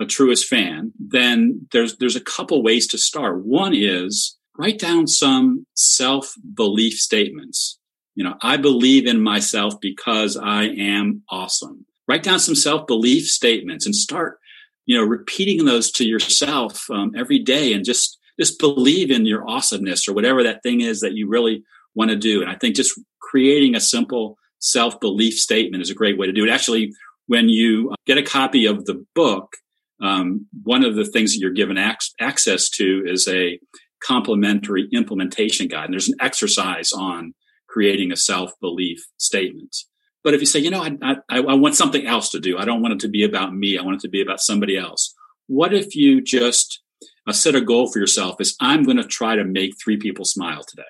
a 0.00 0.06
truest 0.06 0.46
fan, 0.46 0.92
then 0.98 1.66
there's 1.72 1.96
there's 1.98 2.16
a 2.16 2.20
couple 2.20 2.62
ways 2.62 2.86
to 2.88 2.98
start. 2.98 3.44
One 3.44 3.74
is 3.74 4.36
write 4.58 4.78
down 4.78 5.06
some 5.06 5.66
self-belief 5.74 6.94
statements. 6.94 7.78
You 8.14 8.24
know, 8.24 8.34
I 8.42 8.56
believe 8.56 9.06
in 9.06 9.20
myself 9.20 9.74
because 9.80 10.36
I 10.36 10.64
am 10.64 11.22
awesome. 11.30 11.84
Write 12.08 12.22
down 12.22 12.38
some 12.38 12.54
self-belief 12.54 13.26
statements 13.26 13.84
and 13.84 13.94
start, 13.94 14.38
you 14.86 14.96
know, 14.96 15.04
repeating 15.04 15.64
those 15.64 15.90
to 15.92 16.06
yourself 16.06 16.88
um, 16.90 17.12
every 17.16 17.38
day 17.38 17.72
and 17.72 17.84
just 17.84 18.18
just 18.38 18.58
believe 18.58 19.10
in 19.10 19.26
your 19.26 19.48
awesomeness 19.48 20.08
or 20.08 20.14
whatever 20.14 20.42
that 20.42 20.62
thing 20.62 20.80
is 20.80 21.00
that 21.00 21.14
you 21.14 21.28
really 21.28 21.64
want 21.94 22.10
to 22.10 22.16
do. 22.16 22.42
And 22.42 22.50
I 22.50 22.54
think 22.54 22.76
just 22.76 22.98
creating 23.20 23.74
a 23.74 23.80
simple 23.80 24.36
self 24.58 25.00
belief 25.00 25.34
statement 25.34 25.82
is 25.82 25.90
a 25.90 25.94
great 25.94 26.18
way 26.18 26.26
to 26.26 26.32
do 26.32 26.44
it. 26.44 26.50
Actually, 26.50 26.92
when 27.26 27.48
you 27.48 27.94
get 28.06 28.18
a 28.18 28.22
copy 28.22 28.66
of 28.66 28.84
the 28.84 29.04
book, 29.14 29.56
um, 30.02 30.46
one 30.62 30.84
of 30.84 30.94
the 30.94 31.04
things 31.04 31.32
that 31.32 31.40
you're 31.40 31.52
given 31.52 31.78
ac- 31.78 32.12
access 32.20 32.68
to 32.70 33.04
is 33.06 33.26
a 33.28 33.58
complimentary 34.02 34.88
implementation 34.92 35.68
guide. 35.68 35.86
And 35.86 35.94
there's 35.94 36.08
an 36.08 36.16
exercise 36.20 36.92
on 36.92 37.34
creating 37.68 38.12
a 38.12 38.16
self 38.16 38.52
belief 38.60 39.04
statement. 39.16 39.76
But 40.22 40.34
if 40.34 40.40
you 40.40 40.46
say, 40.46 40.58
you 40.58 40.70
know, 40.70 40.82
I, 40.82 41.16
I, 41.30 41.38
I 41.38 41.54
want 41.54 41.76
something 41.76 42.06
else 42.06 42.30
to 42.30 42.40
do, 42.40 42.58
I 42.58 42.64
don't 42.64 42.82
want 42.82 42.94
it 42.94 43.00
to 43.00 43.08
be 43.08 43.22
about 43.22 43.54
me, 43.54 43.78
I 43.78 43.82
want 43.82 43.96
it 43.96 44.00
to 44.00 44.08
be 44.08 44.20
about 44.20 44.40
somebody 44.40 44.76
else. 44.76 45.14
What 45.46 45.72
if 45.72 45.94
you 45.94 46.20
just 46.20 46.80
uh, 47.26 47.32
set 47.32 47.54
a 47.54 47.60
goal 47.60 47.90
for 47.90 47.98
yourself 47.98 48.40
is 48.40 48.56
I'm 48.60 48.82
going 48.82 48.96
to 48.96 49.04
try 49.04 49.36
to 49.36 49.44
make 49.44 49.74
three 49.82 49.96
people 49.96 50.24
smile 50.24 50.64
today. 50.64 50.82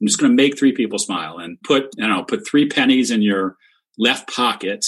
I'm 0.00 0.06
just 0.06 0.20
going 0.20 0.30
to 0.30 0.42
make 0.42 0.58
three 0.58 0.72
people 0.72 0.98
smile 0.98 1.38
and 1.38 1.58
put, 1.62 1.90
you 1.96 2.06
know, 2.06 2.22
put 2.22 2.46
three 2.46 2.68
pennies 2.68 3.10
in 3.10 3.22
your 3.22 3.56
left 3.98 4.28
pocket. 4.28 4.84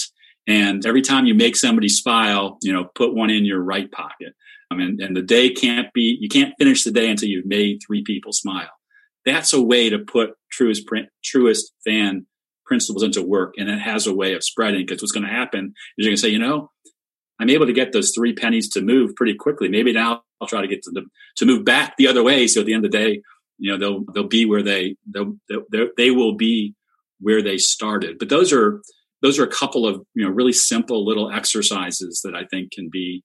And 0.49 0.85
every 0.85 1.01
time 1.01 1.25
you 1.25 1.35
make 1.35 1.55
somebody 1.55 1.87
smile, 1.87 2.57
you 2.61 2.73
know, 2.73 2.85
put 2.95 3.13
one 3.13 3.29
in 3.29 3.45
your 3.45 3.61
right 3.61 3.89
pocket. 3.91 4.33
I 4.71 4.75
mean, 4.75 4.97
and 4.99 5.15
the 5.15 5.21
day 5.21 5.51
can't 5.51 5.93
be, 5.93 6.17
you 6.19 6.27
can't 6.27 6.53
finish 6.57 6.83
the 6.83 6.91
day 6.91 7.09
until 7.09 7.29
you've 7.29 7.45
made 7.45 7.79
three 7.85 8.03
people 8.03 8.33
smile. 8.33 8.69
That's 9.25 9.53
a 9.53 9.61
way 9.61 9.89
to 9.89 9.99
put 9.99 10.31
truest, 10.51 10.83
truest 11.23 11.71
fan 11.85 12.25
principles 12.65 13.03
into 13.03 13.21
work. 13.21 13.53
And 13.57 13.69
it 13.69 13.79
has 13.79 14.07
a 14.07 14.13
way 14.13 14.33
of 14.33 14.43
spreading 14.43 14.85
because 14.85 15.01
what's 15.01 15.11
going 15.11 15.25
to 15.25 15.31
happen 15.31 15.73
is 15.97 16.05
you're 16.05 16.09
going 16.09 16.17
to 16.17 16.21
say, 16.21 16.29
you 16.29 16.39
know, 16.39 16.71
I'm 17.39 17.49
able 17.49 17.67
to 17.67 17.73
get 17.73 17.93
those 17.93 18.11
three 18.13 18.33
pennies 18.33 18.69
to 18.71 18.81
move 18.81 19.15
pretty 19.15 19.35
quickly. 19.35 19.69
Maybe 19.69 19.93
now 19.93 20.23
I'll 20.41 20.47
try 20.47 20.61
to 20.61 20.67
get 20.67 20.83
to 20.83 20.91
the, 20.91 21.03
to 21.37 21.45
move 21.45 21.63
back 21.63 21.95
the 21.97 22.07
other 22.07 22.23
way. 22.23 22.47
So 22.47 22.61
at 22.61 22.65
the 22.65 22.73
end 22.73 22.85
of 22.85 22.91
the 22.91 22.97
day, 22.97 23.21
you 23.59 23.71
know 23.71 23.77
they'll 23.77 24.03
they'll 24.13 24.27
be 24.27 24.45
where 24.45 24.63
they 24.63 24.95
they'll, 25.05 25.35
they'll, 25.47 25.89
they 25.97 26.09
will 26.09 26.35
be 26.35 26.73
where 27.19 27.41
they 27.41 27.57
started 27.57 28.17
but 28.17 28.29
those 28.29 28.51
are 28.51 28.81
those 29.21 29.39
are 29.39 29.43
a 29.43 29.51
couple 29.51 29.87
of 29.87 30.01
you 30.13 30.23
know 30.23 30.31
really 30.31 30.53
simple 30.53 31.05
little 31.05 31.31
exercises 31.31 32.21
that 32.23 32.35
i 32.35 32.43
think 32.45 32.71
can 32.71 32.89
be 32.91 33.23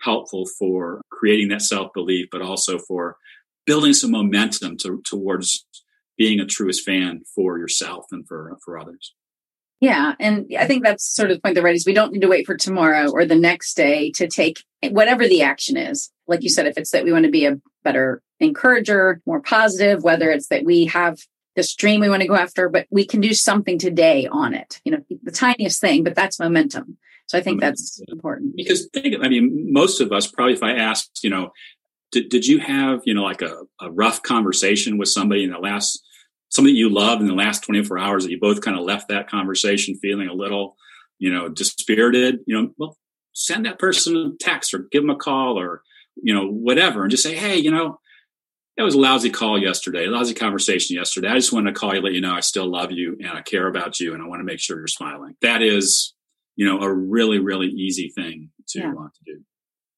helpful 0.00 0.46
for 0.58 1.02
creating 1.10 1.48
that 1.48 1.62
self-belief 1.62 2.26
but 2.30 2.42
also 2.42 2.78
for 2.78 3.16
building 3.66 3.92
some 3.92 4.10
momentum 4.10 4.76
to, 4.78 5.02
towards 5.06 5.66
being 6.16 6.40
a 6.40 6.46
truest 6.46 6.84
fan 6.84 7.20
for 7.34 7.58
yourself 7.58 8.06
and 8.10 8.26
for 8.26 8.56
for 8.64 8.78
others. 8.78 9.14
Yeah 9.80 10.14
and 10.18 10.46
i 10.58 10.66
think 10.66 10.84
that's 10.84 11.04
sort 11.04 11.30
of 11.30 11.36
the 11.36 11.40
point 11.40 11.54
that 11.54 11.62
right 11.62 11.74
is 11.74 11.86
we 11.86 11.94
don't 11.94 12.12
need 12.12 12.22
to 12.22 12.28
wait 12.28 12.46
for 12.46 12.56
tomorrow 12.56 13.10
or 13.10 13.24
the 13.24 13.36
next 13.36 13.74
day 13.74 14.10
to 14.12 14.26
take 14.26 14.62
whatever 14.90 15.28
the 15.28 15.42
action 15.42 15.76
is. 15.76 16.10
Like 16.26 16.42
you 16.42 16.48
said 16.48 16.66
if 16.66 16.76
it's 16.76 16.90
that 16.90 17.04
we 17.04 17.12
want 17.12 17.24
to 17.24 17.30
be 17.30 17.46
a 17.46 17.60
better 17.82 18.22
encourager, 18.38 19.20
more 19.26 19.40
positive, 19.40 20.02
whether 20.02 20.30
it's 20.30 20.48
that 20.48 20.64
we 20.64 20.86
have 20.86 21.18
this 21.56 21.74
dream 21.74 22.00
we 22.00 22.08
want 22.08 22.22
to 22.22 22.28
go 22.28 22.36
after, 22.36 22.68
but 22.68 22.86
we 22.90 23.04
can 23.04 23.20
do 23.20 23.34
something 23.34 23.78
today 23.78 24.26
on 24.30 24.54
it. 24.54 24.80
You 24.84 24.92
know, 24.92 25.04
the 25.22 25.30
tiniest 25.32 25.80
thing, 25.80 26.04
but 26.04 26.14
that's 26.14 26.38
momentum. 26.38 26.98
So 27.26 27.38
I 27.38 27.42
think 27.42 27.60
that's 27.60 28.00
important. 28.08 28.56
Because 28.56 28.88
think, 28.92 29.14
I 29.22 29.28
mean, 29.28 29.72
most 29.72 30.00
of 30.00 30.10
us 30.10 30.26
probably, 30.26 30.54
if 30.54 30.64
I 30.64 30.72
asked, 30.72 31.20
you 31.22 31.30
know, 31.30 31.52
did, 32.10 32.28
did 32.28 32.44
you 32.44 32.58
have, 32.58 33.02
you 33.04 33.14
know, 33.14 33.22
like 33.22 33.42
a, 33.42 33.62
a 33.80 33.90
rough 33.90 34.22
conversation 34.22 34.98
with 34.98 35.08
somebody 35.08 35.44
in 35.44 35.50
the 35.50 35.58
last, 35.58 36.02
something 36.48 36.74
you 36.74 36.88
loved 36.88 37.22
in 37.22 37.28
the 37.28 37.34
last 37.34 37.62
24 37.62 37.98
hours 37.98 38.24
that 38.24 38.32
you 38.32 38.40
both 38.40 38.62
kind 38.62 38.76
of 38.76 38.84
left 38.84 39.08
that 39.08 39.30
conversation 39.30 39.94
feeling 39.96 40.26
a 40.26 40.34
little, 40.34 40.76
you 41.20 41.32
know, 41.32 41.48
dispirited, 41.48 42.40
you 42.46 42.60
know, 42.60 42.70
well, 42.78 42.96
send 43.32 43.64
that 43.64 43.78
person 43.78 44.16
a 44.16 44.44
text 44.44 44.74
or 44.74 44.88
give 44.90 45.02
them 45.02 45.10
a 45.10 45.16
call 45.16 45.56
or, 45.56 45.82
you 46.20 46.34
know, 46.34 46.48
whatever, 46.48 47.02
and 47.02 47.12
just 47.12 47.22
say, 47.22 47.36
hey, 47.36 47.56
you 47.56 47.70
know, 47.70 48.00
it 48.76 48.82
was 48.82 48.94
a 48.94 48.98
lousy 48.98 49.30
call 49.30 49.60
yesterday, 49.60 50.06
a 50.06 50.10
lousy 50.10 50.34
conversation 50.34 50.96
yesterday. 50.96 51.28
I 51.28 51.34
just 51.34 51.52
want 51.52 51.66
to 51.66 51.72
call 51.72 51.94
you, 51.94 52.00
let 52.00 52.12
you 52.12 52.20
know 52.20 52.34
I 52.34 52.40
still 52.40 52.70
love 52.70 52.92
you 52.92 53.16
and 53.20 53.30
I 53.30 53.42
care 53.42 53.66
about 53.66 54.00
you 54.00 54.14
and 54.14 54.22
I 54.22 54.26
want 54.26 54.40
to 54.40 54.44
make 54.44 54.60
sure 54.60 54.78
you're 54.78 54.86
smiling. 54.86 55.36
That 55.42 55.62
is, 55.62 56.14
you 56.56 56.66
know, 56.66 56.80
a 56.80 56.92
really, 56.92 57.38
really 57.38 57.68
easy 57.68 58.10
thing 58.14 58.50
to 58.68 58.80
yeah. 58.80 58.92
want 58.92 59.12
to 59.14 59.34
do. 59.34 59.40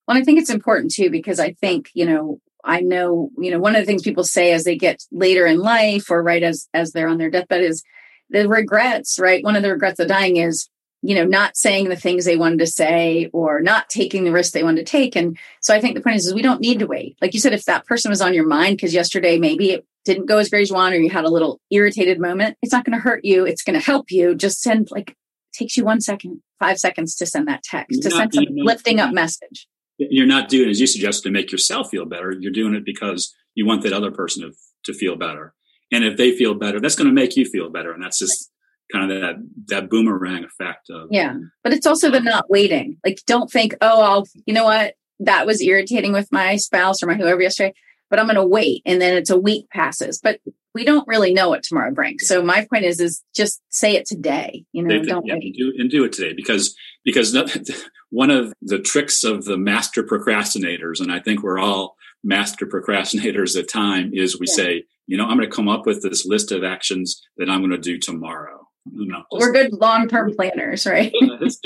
Well, 0.09 0.17
I 0.17 0.23
think 0.23 0.41
it's 0.41 0.51
important 0.51 0.93
too 0.93 1.11
because 1.11 1.39
I 1.39 1.53
think, 1.53 1.91
you 1.95 2.07
know, 2.07 2.41
I 2.65 2.81
know, 2.81 3.31
you 3.39 3.51
know, 3.51 3.59
one 3.59 3.75
of 3.75 3.83
the 3.83 3.87
things 3.87 4.03
people 4.03 4.25
say 4.25 4.53
as 4.53 4.65
they 4.65 4.77
get 4.77 5.03
later 5.11 5.47
in 5.47 5.59
life 5.59 6.11
or 6.11 6.23
right 6.23 6.43
as 6.43 6.69
as 6.75 6.93
they're 6.93 7.09
on 7.09 7.19
their 7.19 7.31
deathbed 7.31 7.63
is 7.63 7.83
the 8.31 8.49
regrets, 8.49 9.19
right? 9.19 9.45
One 9.45 9.57
of 9.57 9.63
the 9.63 9.73
regrets 9.73 10.01
of 10.01 10.09
dying 10.09 10.37
is 10.37 10.69
you 11.03 11.17
know, 11.17 11.25
not 11.25 11.57
saying 11.57 11.89
the 11.89 11.97
things 11.97 12.25
they 12.25 12.37
wanted 12.37 12.61
to 12.61 12.67
say 12.67 13.29
or 13.33 13.61
not 13.61 13.91
taking 13.91 14.23
the 14.23 14.31
risk 14.31 14.53
they 14.53 14.63
wanted 14.63 14.87
to 14.87 14.91
take. 14.91 15.17
And 15.17 15.37
so 15.61 15.75
I 15.75 15.81
think 15.81 15.97
the 15.97 16.01
point 16.01 16.17
is, 16.17 16.27
is 16.27 16.35
we 16.35 16.43
don't 16.43 16.61
need 16.61 16.79
to 16.79 16.87
wait. 16.87 17.17
Like 17.21 17.35
you 17.35 17.41
said, 17.41 17.53
if 17.53 17.65
that 17.65 17.87
person 17.87 18.11
was 18.11 18.23
on 18.23 18.35
your 18.35 18.47
mind 18.47 18.77
because 18.77 18.95
yesterday 18.95 19.37
maybe 19.37 19.73
it 19.73 19.85
didn't 20.05 20.27
go 20.27 20.39
as 20.39 20.49
great 20.49 20.63
as 20.63 20.71
you 20.71 20.77
want 20.77 20.95
or 20.95 21.01
you 21.01 21.11
had 21.11 21.25
a 21.25 21.31
little 21.31 21.61
irritated 21.71 22.21
moment, 22.21 22.57
it's 22.63 22.73
not 22.73 22.85
going 22.85 22.97
to 22.97 23.03
hurt 23.03 23.25
you. 23.25 23.45
It's 23.45 23.65
going 23.65 23.79
to 23.79 23.85
help 23.85 24.13
you. 24.13 24.37
Just 24.37 24.63
send 24.63 24.91
like 24.93 25.17
takes 25.53 25.77
you 25.77 25.85
one 25.85 26.01
second, 26.01 26.41
five 26.61 26.79
seconds 26.79 27.17
to 27.17 27.27
send 27.27 27.49
that 27.49 27.65
text, 27.65 28.03
to 28.03 28.11
send 28.11 28.33
some 28.33 28.45
lifting 28.51 29.01
up 29.01 29.13
message. 29.13 29.67
You're 29.99 30.27
not 30.27 30.49
doing 30.49 30.71
as 30.71 30.81
you 30.81 30.87
suggested 30.87 31.25
to 31.25 31.31
make 31.31 31.51
yourself 31.53 31.91
feel 31.91 32.07
better. 32.07 32.33
You're 32.39 32.53
doing 32.53 32.75
it 32.75 32.85
because 32.85 33.35
you 33.55 33.67
want 33.67 33.83
that 33.83 33.93
other 33.93 34.11
person 34.11 34.43
to, 34.43 34.53
to 34.85 34.97
feel 34.97 35.17
better. 35.17 35.53
And 35.93 36.05
if 36.05 36.17
they 36.17 36.33
feel 36.33 36.55
better, 36.55 36.81
that's 36.81 36.95
going 36.95 37.09
to 37.09 37.15
make 37.15 37.37
you 37.37 37.45
feel 37.45 37.71
better. 37.71 37.93
And 37.93 38.03
that's 38.03 38.19
just 38.19 38.51
kind 38.93 39.11
of 39.11 39.21
that 39.21 39.37
that 39.69 39.91
boomerang 39.91 40.45
effect 40.45 40.91
of 40.91 41.09
yeah 41.11 41.35
but 41.65 41.73
it's 41.73 41.87
also 41.87 42.11
the 42.11 42.21
not 42.21 42.51
waiting. 42.51 42.99
Like 43.05 43.21
don't 43.27 43.51
think 43.51 43.75
oh 43.81 44.03
i'll 44.03 44.27
you 44.47 44.55
know 44.55 44.65
what? 44.65 44.95
That 45.21 45.47
was 45.47 45.63
irritating 45.63 46.13
with 46.13 46.31
my 46.33 46.57
spouse 46.57 47.03
or 47.03 47.07
my 47.07 47.15
whoever 47.15 47.41
yesterday 47.41 47.75
but 48.11 48.19
i'm 48.19 48.27
going 48.27 48.37
to 48.37 48.45
wait 48.45 48.83
and 48.85 49.01
then 49.01 49.17
it's 49.17 49.31
a 49.31 49.39
week 49.39 49.69
passes. 49.71 50.21
But 50.23 50.41
we 50.75 50.85
don't 50.85 51.07
really 51.07 51.35
know 51.35 51.51
what 51.51 51.63
tomorrow 51.63 51.93
brings. 51.93 52.27
So 52.27 52.43
my 52.43 52.67
point 52.71 52.85
is 52.85 52.99
is 52.99 53.23
just 53.35 53.63
say 53.71 53.95
it 53.95 54.07
today 54.07 54.65
you 54.73 54.83
know 54.83 55.03
don't 55.03 55.27
yeah, 55.27 55.35
wait. 55.35 55.57
Do, 55.57 55.73
and 55.79 55.91
do 55.91 56.05
it 56.05 56.13
today 56.13 56.35
because 56.35 56.75
because 57.05 57.37
one 58.11 58.31
of 58.31 58.53
the 58.61 58.79
tricks 58.79 59.25
of 59.25 59.45
the 59.45 59.57
master 59.57 60.03
procrastinators 60.03 61.01
and 61.01 61.11
i 61.11 61.19
think 61.19 61.43
we're 61.43 61.59
all 61.59 61.97
master 62.23 62.67
procrastinators 62.67 63.59
at 63.59 63.69
time 63.69 64.13
is 64.15 64.39
we 64.39 64.47
yeah. 64.49 64.55
say 64.55 64.85
you 65.07 65.17
know 65.17 65.25
i'm 65.25 65.37
going 65.37 65.49
to 65.49 65.55
come 65.55 65.69
up 65.69 65.87
with 65.87 66.03
this 66.03 66.25
list 66.25 66.53
of 66.53 66.63
actions 66.63 67.21
that 67.37 67.51
i'm 67.51 67.61
going 67.61 67.71
to 67.71 67.79
do 67.79 67.99
tomorrow 67.99 68.62
no, 68.85 69.23
We're 69.31 69.53
good 69.53 69.73
long 69.73 70.09
term 70.09 70.35
planners, 70.35 70.87
right? 70.87 71.13
just 71.41 71.63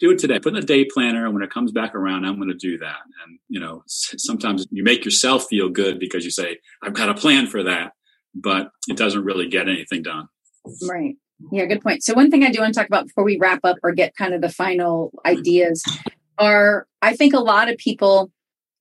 do 0.00 0.10
it 0.10 0.18
today. 0.18 0.38
Put 0.38 0.54
in 0.54 0.62
a 0.62 0.66
day 0.66 0.84
planner, 0.84 1.24
and 1.24 1.34
when 1.34 1.42
it 1.42 1.50
comes 1.50 1.72
back 1.72 1.94
around, 1.94 2.24
I'm 2.24 2.36
going 2.36 2.48
to 2.48 2.54
do 2.54 2.78
that. 2.78 2.96
And 3.24 3.38
you 3.48 3.58
know, 3.58 3.82
sometimes 3.86 4.66
you 4.70 4.84
make 4.84 5.04
yourself 5.04 5.46
feel 5.48 5.70
good 5.70 5.98
because 5.98 6.24
you 6.24 6.30
say, 6.30 6.58
"I've 6.82 6.94
got 6.94 7.08
a 7.08 7.14
plan 7.14 7.46
for 7.46 7.62
that," 7.62 7.92
but 8.34 8.70
it 8.88 8.96
doesn't 8.96 9.24
really 9.24 9.48
get 9.48 9.68
anything 9.68 10.02
done. 10.02 10.28
Right. 10.88 11.16
Yeah, 11.52 11.66
good 11.66 11.80
point. 11.80 12.02
So 12.02 12.14
one 12.14 12.30
thing 12.30 12.44
I 12.44 12.50
do 12.50 12.60
want 12.60 12.74
to 12.74 12.80
talk 12.80 12.88
about 12.88 13.06
before 13.06 13.24
we 13.24 13.38
wrap 13.38 13.60
up 13.64 13.76
or 13.82 13.92
get 13.92 14.16
kind 14.16 14.34
of 14.34 14.40
the 14.40 14.48
final 14.48 15.12
ideas 15.24 15.82
are 16.38 16.86
I 17.00 17.14
think 17.16 17.32
a 17.32 17.40
lot 17.40 17.70
of 17.70 17.78
people 17.78 18.30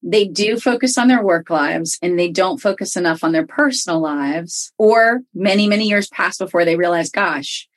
they 0.04 0.26
do 0.26 0.60
focus 0.60 0.98
on 0.98 1.08
their 1.08 1.24
work 1.24 1.50
lives 1.50 1.98
and 2.02 2.20
they 2.20 2.30
don't 2.30 2.62
focus 2.62 2.96
enough 2.96 3.24
on 3.24 3.32
their 3.32 3.48
personal 3.48 4.00
lives 4.00 4.72
or 4.78 5.22
many 5.34 5.68
many 5.68 5.88
years 5.88 6.08
pass 6.10 6.38
before 6.38 6.66
they 6.66 6.76
realize 6.76 7.10
gosh 7.10 7.68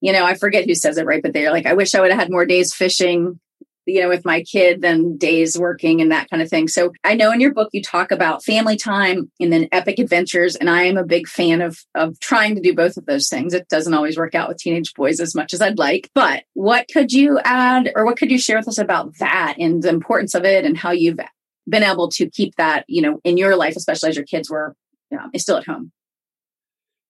you 0.00 0.12
know, 0.12 0.24
I 0.24 0.34
forget 0.34 0.66
who 0.66 0.74
says 0.74 0.98
it 0.98 1.06
right, 1.06 1.22
but 1.22 1.32
they're 1.32 1.52
like, 1.52 1.66
I 1.66 1.74
wish 1.74 1.94
I 1.94 2.00
would 2.00 2.10
have 2.10 2.20
had 2.20 2.30
more 2.30 2.46
days 2.46 2.74
fishing, 2.74 3.40
you 3.86 4.02
know, 4.02 4.08
with 4.08 4.24
my 4.24 4.42
kid 4.42 4.82
than 4.82 5.16
days 5.16 5.58
working 5.58 6.00
and 6.00 6.10
that 6.10 6.28
kind 6.28 6.42
of 6.42 6.50
thing. 6.50 6.68
So 6.68 6.92
I 7.04 7.14
know 7.14 7.32
in 7.32 7.40
your 7.40 7.54
book 7.54 7.70
you 7.72 7.82
talk 7.82 8.10
about 8.10 8.44
family 8.44 8.76
time 8.76 9.30
and 9.40 9.52
then 9.52 9.68
epic 9.72 9.98
adventures. 9.98 10.56
And 10.56 10.68
I 10.68 10.82
am 10.82 10.96
a 10.96 11.04
big 11.04 11.28
fan 11.28 11.62
of 11.62 11.78
of 11.94 12.18
trying 12.20 12.56
to 12.56 12.60
do 12.60 12.74
both 12.74 12.96
of 12.96 13.06
those 13.06 13.28
things. 13.28 13.54
It 13.54 13.68
doesn't 13.68 13.94
always 13.94 14.18
work 14.18 14.34
out 14.34 14.48
with 14.48 14.58
teenage 14.58 14.92
boys 14.94 15.20
as 15.20 15.34
much 15.34 15.54
as 15.54 15.62
I'd 15.62 15.78
like. 15.78 16.10
But 16.14 16.44
what 16.54 16.86
could 16.92 17.12
you 17.12 17.38
add 17.44 17.92
or 17.94 18.04
what 18.04 18.18
could 18.18 18.30
you 18.30 18.38
share 18.38 18.58
with 18.58 18.68
us 18.68 18.78
about 18.78 19.16
that 19.18 19.56
and 19.58 19.82
the 19.82 19.88
importance 19.88 20.34
of 20.34 20.44
it 20.44 20.64
and 20.64 20.76
how 20.76 20.90
you've 20.90 21.20
been 21.68 21.82
able 21.82 22.08
to 22.10 22.28
keep 22.28 22.54
that, 22.56 22.84
you 22.88 23.02
know, 23.02 23.20
in 23.24 23.36
your 23.36 23.56
life, 23.56 23.76
especially 23.76 24.10
as 24.10 24.16
your 24.16 24.26
kids 24.26 24.50
were 24.50 24.74
you 25.10 25.16
know, 25.16 25.30
still 25.36 25.56
at 25.56 25.66
home? 25.66 25.92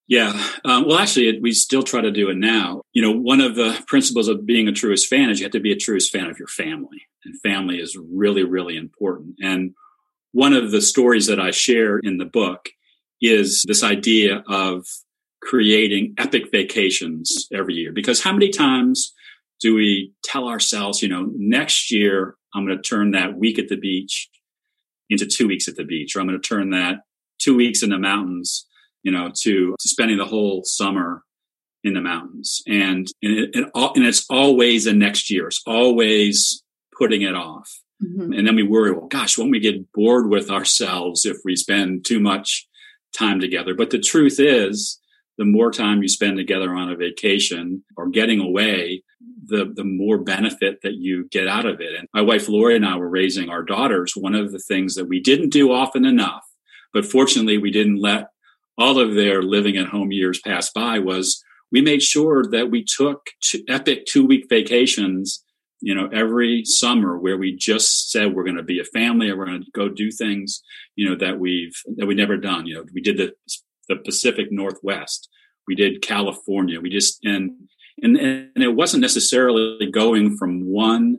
Yeah. 0.09 0.41
Um, 0.65 0.87
well, 0.87 0.99
actually, 0.99 1.41
we 1.41 1.53
still 1.53 1.83
try 1.83 2.01
to 2.01 2.13
do 2.13 2.31
it 2.31 2.37
now. 2.37 2.83
You 2.93 3.03
know, 3.03 3.11
one 3.11 3.41
of 3.41 3.57
the 3.57 3.83
principles 3.89 4.29
of 4.29 4.47
being 4.47 4.69
a 4.69 4.73
truest 4.73 5.09
fan 5.09 5.31
is 5.31 5.41
you 5.41 5.45
have 5.45 5.53
to 5.53 5.61
be 5.61 5.73
a 5.73 5.77
truest 5.77 6.13
fan 6.13 6.27
of 6.31 6.39
your 6.39 6.49
family. 6.49 7.03
And 7.25 7.41
family 7.41 7.81
is 7.81 7.97
really, 7.97 8.45
really 8.45 8.77
important. 8.77 9.35
And 9.43 9.75
one 10.31 10.53
of 10.53 10.71
the 10.71 10.81
stories 10.81 11.27
that 11.27 11.41
I 11.41 11.51
share 11.51 11.99
in 11.99 12.19
the 12.19 12.25
book 12.25 12.69
is 13.21 13.65
this 13.67 13.83
idea 13.83 14.45
of 14.49 14.87
creating 15.43 16.15
epic 16.19 16.51
vacations 16.53 17.49
every 17.53 17.75
year. 17.75 17.93
Because 17.93 18.23
how 18.23 18.33
many 18.33 18.51
times 18.51 19.13
do 19.61 19.75
we 19.75 20.13
tell 20.23 20.49
ourselves, 20.49 21.03
you 21.03 21.09
know, 21.09 21.33
next 21.37 21.91
year 21.91 22.37
I'm 22.55 22.67
going 22.67 22.77
to 22.77 22.83
turn 22.83 23.13
that 23.13 23.37
week 23.37 23.59
at 23.59 23.69
the 23.69 23.77
beach 23.77 24.29
into 25.09 25.27
two 25.27 25.49
weeks 25.49 25.69
at 25.69 25.77
the 25.77 25.85
beach, 25.85 26.15
or 26.15 26.21
I'm 26.21 26.27
going 26.27 26.41
to 26.41 26.49
turn 26.49 26.71
that 26.71 26.97
two 27.39 27.57
weeks 27.57 27.83
in 27.83 27.91
the 27.91 27.99
mountains, 27.99 28.67
you 29.07 29.13
know, 29.13 29.31
to, 29.33 29.77
to 29.79 29.89
spending 29.89 30.19
the 30.19 30.25
whole 30.25 30.63
summer 30.65 31.23
in 31.85 31.95
the 31.95 32.01
mountains. 32.01 32.61
And, 32.67 33.07
and, 33.23 33.39
it, 33.39 33.51
and, 33.55 33.67
and 33.73 34.05
it's 34.05 34.27
always 34.29 34.89
a 34.89 34.93
next 34.93 35.31
year. 35.31 35.47
It's 35.47 35.63
always 35.65 36.65
putting 36.99 37.23
it 37.23 37.37
off. 37.37 37.71
Mm-hmm. 38.05 38.33
And 38.33 38.45
then 38.45 38.57
we 38.57 38.65
worry, 38.65 38.91
well, 38.91 39.07
gosh, 39.07 39.39
won't 39.39 39.53
we 39.53 39.61
get 39.61 39.93
bored 39.93 40.29
with 40.29 40.51
ourselves 40.51 41.25
if 41.25 41.37
we 41.45 41.55
spend 41.55 42.05
too 42.05 42.19
much 42.19 42.67
time 43.17 43.39
together? 43.39 43.75
But 43.77 43.91
the 43.91 44.01
truth 44.01 44.41
is, 44.41 45.01
the 45.39 45.45
more 45.45 45.71
time 45.71 46.03
you 46.03 46.09
spend 46.09 46.37
together 46.37 46.75
on 46.75 46.91
a 46.91 46.97
vacation 46.97 47.85
or 47.97 48.09
getting 48.09 48.41
away, 48.41 49.05
the, 49.45 49.73
the 49.73 49.85
more 49.85 50.19
benefit 50.19 50.81
that 50.83 50.95
you 50.95 51.29
get 51.31 51.47
out 51.47 51.65
of 51.65 51.81
it. 51.81 51.95
And 51.97 52.09
my 52.13 52.23
wife 52.23 52.49
Lori 52.49 52.75
and 52.75 52.85
I 52.85 52.97
were 52.97 53.09
raising 53.09 53.51
our 53.51 53.63
daughters. 53.63 54.15
One 54.17 54.35
of 54.35 54.51
the 54.51 54.59
things 54.59 54.97
that 54.97 55.07
we 55.07 55.21
didn't 55.21 55.51
do 55.51 55.71
often 55.71 56.05
enough, 56.05 56.45
but 56.93 57.07
fortunately 57.07 57.57
we 57.57 57.71
didn't 57.71 58.01
let 58.01 58.31
all 58.79 58.99
of 58.99 59.15
their 59.15 59.43
living 59.43 59.77
at 59.77 59.89
home 59.89 60.13
years 60.13 60.41
passed 60.41 60.75
by 60.75 60.99
was 60.99 61.43
we 61.73 61.81
made 61.81 62.03
sure 62.03 62.45
that 62.51 62.71
we 62.71 62.85
took 62.85 63.27
two, 63.43 63.63
epic 63.69 64.07
two 64.07 64.27
week 64.27 64.47
vacations 64.49 65.43
you 65.81 65.95
know 65.95 66.09
every 66.13 66.65
summer 66.65 67.19
where 67.19 67.37
we 67.37 67.55
just 67.55 68.11
said 68.11 68.35
we're 68.35 68.45
going 68.45 68.57
to 68.57 68.63
be 68.63 68.81
a 68.81 68.85
family 68.85 69.29
and 69.29 69.39
we're 69.39 69.47
going 69.47 69.63
to 69.63 69.71
go 69.73 69.89
do 69.89 70.11
things 70.11 70.63
you 70.95 71.09
know 71.09 71.17
that 71.17 71.39
we've 71.39 71.75
that 71.97 72.07
we 72.07 72.15
never 72.15 72.37
done. 72.37 72.67
You 72.67 72.77
know 72.77 72.85
we 72.93 73.01
did 73.01 73.19
the 73.19 73.33
the 73.89 73.97
pacific 73.97 74.49
northwest. 74.51 75.29
We 75.69 75.75
did 75.75 76.03
california. 76.03 76.81
We 76.81 76.91
just 76.91 77.19
and 77.25 77.53
and 78.03 78.17
and 78.17 78.65
it 78.65 78.75
wasn't 78.75 79.03
necessarily 79.03 79.91
going 79.91 80.37
from 80.37 80.67
one 80.67 81.19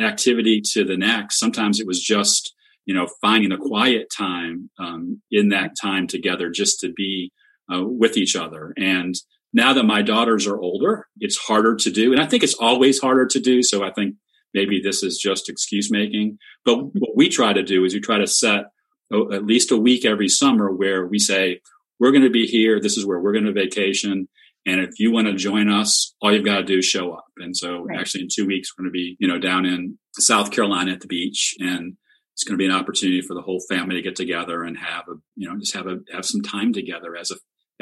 activity 0.00 0.62
to 0.72 0.84
the 0.84 0.96
next. 0.96 1.38
Sometimes 1.38 1.78
it 1.78 1.86
was 1.86 2.00
just 2.02 2.54
you 2.90 2.96
know 2.96 3.08
finding 3.20 3.52
a 3.52 3.58
quiet 3.58 4.08
time 4.16 4.70
um, 4.78 5.22
in 5.30 5.50
that 5.50 5.70
time 5.80 6.06
together 6.06 6.50
just 6.50 6.80
to 6.80 6.92
be 6.92 7.32
uh, 7.72 7.82
with 7.84 8.16
each 8.16 8.34
other 8.34 8.74
and 8.76 9.14
now 9.52 9.72
that 9.72 9.84
my 9.84 10.02
daughters 10.02 10.46
are 10.46 10.58
older, 10.58 11.06
it's 11.18 11.36
harder 11.36 11.74
to 11.76 11.90
do. 11.90 12.12
And 12.12 12.22
I 12.22 12.26
think 12.26 12.42
it's 12.42 12.54
always 12.54 13.00
harder 13.00 13.26
to 13.26 13.40
do. 13.40 13.62
So 13.62 13.82
I 13.82 13.90
think 13.92 14.14
maybe 14.54 14.80
this 14.82 15.02
is 15.02 15.18
just 15.18 15.48
excuse 15.48 15.90
making. 15.90 16.38
But 16.64 16.76
what 16.94 17.16
we 17.16 17.28
try 17.28 17.52
to 17.52 17.62
do 17.62 17.84
is 17.84 17.94
we 17.94 18.00
try 18.00 18.18
to 18.18 18.26
set 18.26 18.66
at 19.12 19.44
least 19.44 19.72
a 19.72 19.76
week 19.76 20.04
every 20.04 20.28
summer 20.28 20.70
where 20.72 21.06
we 21.06 21.18
say, 21.18 21.60
we're 21.98 22.12
going 22.12 22.24
to 22.24 22.30
be 22.30 22.46
here. 22.46 22.80
This 22.80 22.96
is 22.96 23.04
where 23.04 23.18
we're 23.18 23.32
going 23.32 23.44
to 23.44 23.52
vacation. 23.52 24.28
And 24.66 24.80
if 24.80 25.00
you 25.00 25.10
want 25.10 25.26
to 25.26 25.34
join 25.34 25.68
us, 25.68 26.14
all 26.22 26.32
you've 26.32 26.44
got 26.44 26.58
to 26.58 26.64
do 26.64 26.78
is 26.78 26.84
show 26.84 27.12
up. 27.12 27.26
And 27.38 27.56
so 27.56 27.82
right. 27.82 27.98
actually 27.98 28.22
in 28.22 28.28
two 28.32 28.46
weeks, 28.46 28.70
we're 28.72 28.84
going 28.84 28.92
to 28.92 28.96
be, 28.96 29.16
you 29.18 29.26
know, 29.26 29.38
down 29.38 29.66
in 29.66 29.98
South 30.18 30.52
Carolina 30.52 30.92
at 30.92 31.00
the 31.00 31.06
beach 31.06 31.54
and 31.58 31.96
it's 32.40 32.48
going 32.48 32.58
to 32.58 32.62
be 32.62 32.64
an 32.64 32.72
opportunity 32.72 33.20
for 33.20 33.34
the 33.34 33.42
whole 33.42 33.60
family 33.68 33.96
to 33.96 34.00
get 34.00 34.16
together 34.16 34.62
and 34.62 34.78
have 34.78 35.06
a, 35.08 35.16
you 35.36 35.46
know, 35.46 35.58
just 35.58 35.74
have 35.74 35.86
a, 35.86 35.98
have 36.10 36.24
some 36.24 36.40
time 36.40 36.72
together 36.72 37.14
as 37.14 37.30
a, 37.30 37.34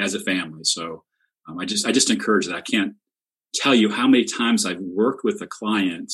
as 0.03 0.13
a 0.13 0.19
family. 0.19 0.63
So 0.63 1.05
um, 1.47 1.57
I 1.57 1.63
just 1.63 1.87
I 1.87 1.93
just 1.93 2.09
encourage 2.09 2.45
that. 2.47 2.57
I 2.57 2.61
can't 2.61 2.95
tell 3.55 3.73
you 3.73 3.89
how 3.89 4.05
many 4.05 4.25
times 4.25 4.65
I've 4.65 4.81
worked 4.81 5.21
with 5.23 5.41
a 5.41 5.47
client 5.47 6.11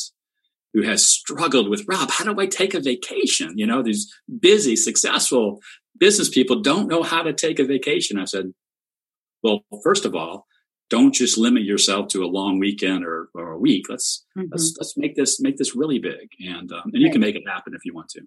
who 0.75 0.83
has 0.83 1.07
struggled 1.07 1.69
with 1.69 1.85
Rob. 1.87 2.11
How 2.11 2.23
do 2.23 2.39
I 2.39 2.45
take 2.45 2.75
a 2.75 2.79
vacation? 2.79 3.57
You 3.57 3.65
know, 3.65 3.81
these 3.81 4.13
busy, 4.39 4.75
successful 4.75 5.59
business 5.99 6.29
people 6.29 6.61
don't 6.61 6.87
know 6.87 7.01
how 7.01 7.23
to 7.23 7.33
take 7.33 7.57
a 7.57 7.65
vacation. 7.65 8.19
I 8.19 8.25
said, 8.25 8.53
well, 9.41 9.61
first 9.83 10.05
of 10.05 10.13
all, 10.13 10.45
don't 10.89 11.13
just 11.13 11.37
limit 11.37 11.63
yourself 11.63 12.07
to 12.09 12.23
a 12.23 12.27
long 12.27 12.59
weekend 12.59 13.03
or, 13.05 13.29
or 13.33 13.51
a 13.51 13.57
week. 13.57 13.85
Let's 13.89 14.25
mm-hmm. 14.37 14.47
let's 14.51 14.75
let's 14.79 14.97
make 14.97 15.15
this 15.15 15.39
make 15.39 15.57
this 15.57 15.75
really 15.75 15.99
big, 15.99 16.29
and 16.39 16.71
um, 16.71 16.91
and 16.93 17.01
you 17.01 17.11
can 17.11 17.21
make 17.21 17.35
it 17.35 17.43
happen 17.47 17.73
if 17.75 17.85
you 17.85 17.93
want 17.93 18.09
to. 18.09 18.21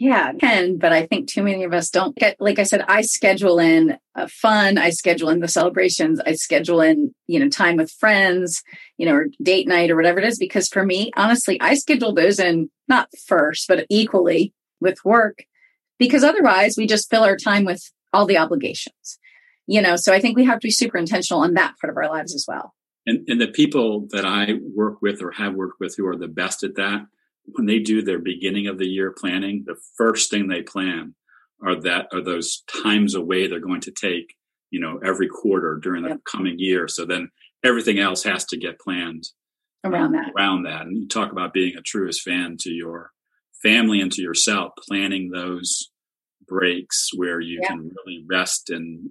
Yeah, 0.00 0.32
can, 0.34 0.78
but 0.78 0.92
I 0.92 1.06
think 1.06 1.28
too 1.28 1.42
many 1.42 1.64
of 1.64 1.72
us 1.72 1.90
don't 1.90 2.14
get, 2.14 2.36
like 2.38 2.60
I 2.60 2.62
said, 2.62 2.84
I 2.86 3.00
schedule 3.00 3.58
in 3.58 3.98
uh, 4.14 4.28
fun. 4.30 4.78
I 4.78 4.90
schedule 4.90 5.28
in 5.28 5.40
the 5.40 5.48
celebrations. 5.48 6.20
I 6.24 6.34
schedule 6.34 6.80
in, 6.80 7.12
you 7.26 7.40
know, 7.40 7.48
time 7.48 7.76
with 7.76 7.90
friends, 7.90 8.62
you 8.96 9.06
know, 9.06 9.14
or 9.14 9.26
date 9.42 9.66
night 9.66 9.90
or 9.90 9.96
whatever 9.96 10.20
it 10.20 10.24
is. 10.24 10.38
Because 10.38 10.68
for 10.68 10.86
me, 10.86 11.10
honestly, 11.16 11.60
I 11.60 11.74
schedule 11.74 12.14
those 12.14 12.38
in 12.38 12.70
not 12.86 13.08
first, 13.26 13.66
but 13.66 13.86
equally 13.90 14.54
with 14.80 15.04
work 15.04 15.42
because 15.98 16.24
otherwise 16.24 16.76
we 16.76 16.86
just 16.86 17.10
fill 17.10 17.24
our 17.24 17.36
time 17.36 17.64
with 17.64 17.90
all 18.12 18.26
the 18.26 18.38
obligations, 18.38 19.18
you 19.68 19.80
know, 19.80 19.94
so 19.94 20.12
I 20.12 20.20
think 20.20 20.36
we 20.36 20.44
have 20.46 20.58
to 20.58 20.66
be 20.66 20.72
super 20.72 20.98
intentional 20.98 21.42
on 21.42 21.54
that 21.54 21.74
part 21.80 21.90
of 21.90 21.96
our 21.96 22.08
lives 22.08 22.34
as 22.34 22.44
well. 22.48 22.74
And, 23.06 23.24
and 23.28 23.40
the 23.40 23.48
people 23.48 24.08
that 24.10 24.24
I 24.24 24.54
work 24.74 25.00
with 25.00 25.22
or 25.22 25.30
have 25.32 25.54
worked 25.54 25.78
with 25.78 25.94
who 25.96 26.06
are 26.06 26.16
the 26.16 26.28
best 26.28 26.64
at 26.64 26.74
that 26.76 27.06
when 27.52 27.66
they 27.66 27.78
do 27.78 28.02
their 28.02 28.18
beginning 28.18 28.66
of 28.66 28.78
the 28.78 28.86
year 28.86 29.14
planning, 29.16 29.64
the 29.66 29.76
first 29.96 30.30
thing 30.30 30.48
they 30.48 30.62
plan 30.62 31.14
are 31.64 31.80
that 31.82 32.08
are 32.12 32.22
those 32.22 32.62
times 32.82 33.14
away 33.14 33.46
they're 33.46 33.60
going 33.60 33.80
to 33.82 33.90
take, 33.90 34.34
you 34.70 34.80
know, 34.80 35.00
every 35.04 35.28
quarter 35.28 35.78
during 35.82 36.02
the 36.02 36.10
yep. 36.10 36.24
coming 36.24 36.56
year. 36.58 36.88
So 36.88 37.04
then 37.04 37.30
everything 37.64 37.98
else 37.98 38.22
has 38.24 38.44
to 38.46 38.56
get 38.56 38.80
planned 38.80 39.24
around 39.84 40.12
that. 40.12 40.32
Around 40.36 40.64
that. 40.64 40.82
And 40.82 40.96
you 40.96 41.08
talk 41.08 41.32
about 41.32 41.52
being 41.52 41.76
a 41.76 41.82
truest 41.82 42.22
fan 42.22 42.56
to 42.60 42.70
your 42.70 43.12
family 43.62 44.00
and 44.00 44.12
to 44.12 44.22
yourself, 44.22 44.72
planning 44.86 45.30
those 45.30 45.90
breaks 46.46 47.10
where 47.14 47.40
you 47.40 47.60
yeah. 47.62 47.68
can 47.68 47.90
really 48.04 48.24
rest 48.28 48.70
and 48.70 49.10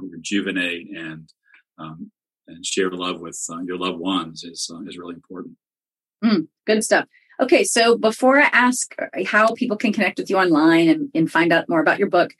rejuvenate 0.00 0.88
and 0.96 1.28
um, 1.78 2.10
and 2.46 2.64
share 2.64 2.90
love 2.90 3.20
with 3.20 3.38
uh, 3.50 3.60
your 3.60 3.78
loved 3.78 3.98
ones 3.98 4.44
is 4.44 4.70
uh, 4.72 4.80
is 4.86 4.98
really 4.98 5.14
important. 5.14 5.56
Mm, 6.24 6.48
good 6.66 6.82
stuff. 6.82 7.06
Okay, 7.40 7.62
so 7.62 7.96
before 7.96 8.40
I 8.40 8.48
ask 8.52 8.94
how 9.26 9.54
people 9.54 9.76
can 9.76 9.92
connect 9.92 10.18
with 10.18 10.28
you 10.28 10.36
online 10.36 10.88
and, 10.88 11.08
and 11.14 11.30
find 11.30 11.52
out 11.52 11.68
more 11.68 11.80
about 11.80 12.00
your 12.00 12.08
book, 12.08 12.32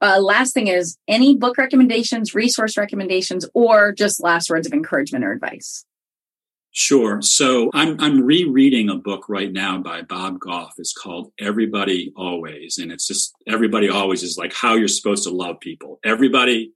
uh, 0.00 0.20
last 0.20 0.54
thing 0.54 0.68
is 0.68 0.96
any 1.08 1.36
book 1.36 1.58
recommendations, 1.58 2.34
resource 2.34 2.76
recommendations, 2.76 3.48
or 3.52 3.92
just 3.92 4.22
last 4.22 4.48
words 4.48 4.66
of 4.66 4.72
encouragement 4.72 5.24
or 5.24 5.32
advice? 5.32 5.84
Sure. 6.70 7.20
So 7.22 7.70
I'm 7.74 7.98
I'm 7.98 8.20
rereading 8.20 8.88
a 8.90 8.94
book 8.94 9.28
right 9.28 9.50
now 9.50 9.78
by 9.78 10.02
Bob 10.02 10.38
Goff. 10.38 10.74
It's 10.78 10.92
called 10.92 11.32
Everybody 11.40 12.12
Always, 12.14 12.78
and 12.78 12.92
it's 12.92 13.08
just 13.08 13.34
everybody 13.48 13.88
always 13.88 14.22
is 14.22 14.38
like 14.38 14.52
how 14.52 14.76
you're 14.76 14.86
supposed 14.86 15.24
to 15.24 15.30
love 15.30 15.58
people. 15.58 15.98
Everybody 16.04 16.72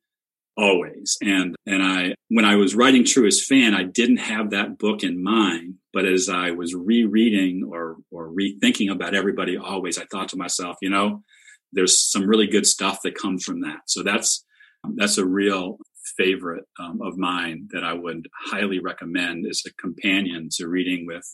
always. 0.57 1.16
And 1.22 1.57
and 1.66 1.82
I 1.82 2.14
when 2.28 2.44
I 2.44 2.57
was 2.57 2.74
writing 2.74 3.05
Truest 3.05 3.46
Fan, 3.46 3.74
I 3.74 3.84
didn't 3.84 4.18
have 4.18 4.50
that 4.50 4.78
book 4.78 5.03
in 5.03 5.22
mind. 5.22 5.74
But 5.92 6.07
as 6.07 6.28
I 6.28 6.53
was 6.53 6.74
rereading 6.74 7.68
or 7.70 7.96
or 8.11 8.28
rethinking 8.28 8.90
about 8.90 9.14
everybody 9.14 9.57
always, 9.57 9.98
I 9.98 10.05
thought 10.07 10.28
to 10.30 10.36
myself, 10.36 10.76
you 10.82 10.90
know, 10.90 11.22
there's 11.72 12.11
some 12.11 12.26
really 12.26 12.46
good 12.46 12.66
stuff 12.66 13.00
that 13.03 13.14
comes 13.14 13.44
from 13.44 13.61
that. 13.62 13.80
So 13.86 14.03
that's 14.03 14.44
that's 14.96 15.18
a 15.18 15.26
real 15.26 15.78
favorite 16.16 16.64
um, 16.78 17.00
of 17.00 17.16
mine 17.16 17.68
that 17.72 17.84
I 17.84 17.92
would 17.92 18.28
highly 18.46 18.80
recommend 18.80 19.46
as 19.46 19.62
a 19.66 19.72
companion 19.80 20.48
to 20.57 20.68
reading 20.68 21.07
with 21.07 21.24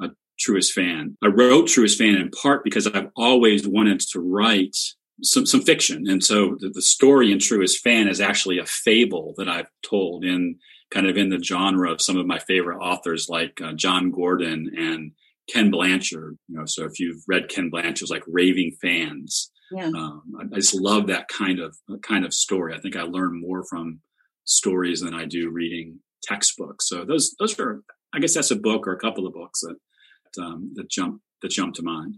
a 0.00 0.10
Truest 0.38 0.72
Fan. 0.72 1.16
I 1.22 1.28
wrote 1.28 1.68
Truest 1.68 1.98
Fan 1.98 2.16
in 2.16 2.30
part 2.30 2.64
because 2.64 2.86
I've 2.86 3.10
always 3.16 3.66
wanted 3.66 4.00
to 4.12 4.20
write 4.20 4.76
some 5.22 5.46
some 5.46 5.62
fiction, 5.62 6.08
and 6.08 6.22
so 6.22 6.56
the, 6.58 6.70
the 6.70 6.82
story 6.82 7.32
in 7.32 7.38
Truest 7.38 7.82
Fan 7.82 8.08
is 8.08 8.20
actually 8.20 8.58
a 8.58 8.66
fable 8.66 9.34
that 9.36 9.48
I've 9.48 9.68
told 9.88 10.24
in 10.24 10.58
kind 10.90 11.06
of 11.06 11.16
in 11.16 11.30
the 11.30 11.42
genre 11.42 11.90
of 11.90 12.02
some 12.02 12.16
of 12.16 12.26
my 12.26 12.38
favorite 12.38 12.78
authors 12.78 13.28
like 13.28 13.60
uh, 13.62 13.72
Jon 13.72 14.10
Gordon 14.10 14.70
and 14.76 15.12
Ken 15.50 15.70
Blanchard. 15.70 16.38
You 16.48 16.58
know, 16.58 16.64
so 16.66 16.84
if 16.84 16.98
you've 16.98 17.22
read 17.26 17.48
Ken 17.48 17.70
Blanchard's 17.70 18.10
like 18.10 18.24
Raving 18.26 18.76
Fans, 18.80 19.50
yeah. 19.72 19.86
Um, 19.86 20.22
I, 20.38 20.42
I, 20.54 20.56
just 20.56 20.74
love 20.74 21.06
that 21.06 21.28
kind 21.28 21.58
of 21.58 21.76
kind 22.02 22.24
of 22.24 22.34
story. 22.34 22.74
I 22.74 22.80
think 22.80 22.96
I 22.96 23.02
learn 23.02 23.40
more 23.40 23.64
from 23.64 24.00
stories 24.44 25.00
than 25.00 25.14
I 25.14 25.24
do 25.24 25.50
reading 25.50 26.00
textbooks. 26.22 26.88
So 26.88 27.04
those 27.04 27.34
those 27.38 27.58
are, 27.58 27.82
I 28.14 28.18
guess, 28.18 28.34
that's 28.34 28.50
a 28.50 28.56
book 28.56 28.86
or 28.86 28.92
a 28.92 28.98
couple 28.98 29.26
of 29.26 29.32
books 29.32 29.60
that 29.60 30.42
um, 30.42 30.72
that 30.74 30.90
jump 30.90 31.20
that 31.40 31.50
jump 31.50 31.74
to 31.76 31.82
mind. 31.82 32.16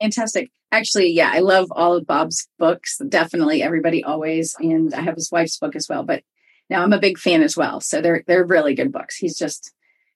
Fantastic. 0.00 0.50
Actually, 0.70 1.10
yeah, 1.10 1.30
I 1.32 1.40
love 1.40 1.68
all 1.70 1.94
of 1.94 2.06
Bob's 2.06 2.48
books. 2.58 2.98
Definitely, 3.08 3.62
everybody 3.62 4.04
always, 4.04 4.54
and 4.58 4.94
I 4.94 5.00
have 5.00 5.16
his 5.16 5.30
wife's 5.32 5.58
book 5.58 5.74
as 5.74 5.88
well. 5.88 6.04
But 6.04 6.22
now 6.70 6.82
I'm 6.82 6.92
a 6.92 7.00
big 7.00 7.18
fan 7.18 7.42
as 7.42 7.56
well. 7.56 7.80
So 7.80 8.00
they're 8.00 8.22
they're 8.26 8.44
really 8.44 8.74
good 8.74 8.92
books. 8.92 9.16
He's 9.16 9.36
just 9.36 9.72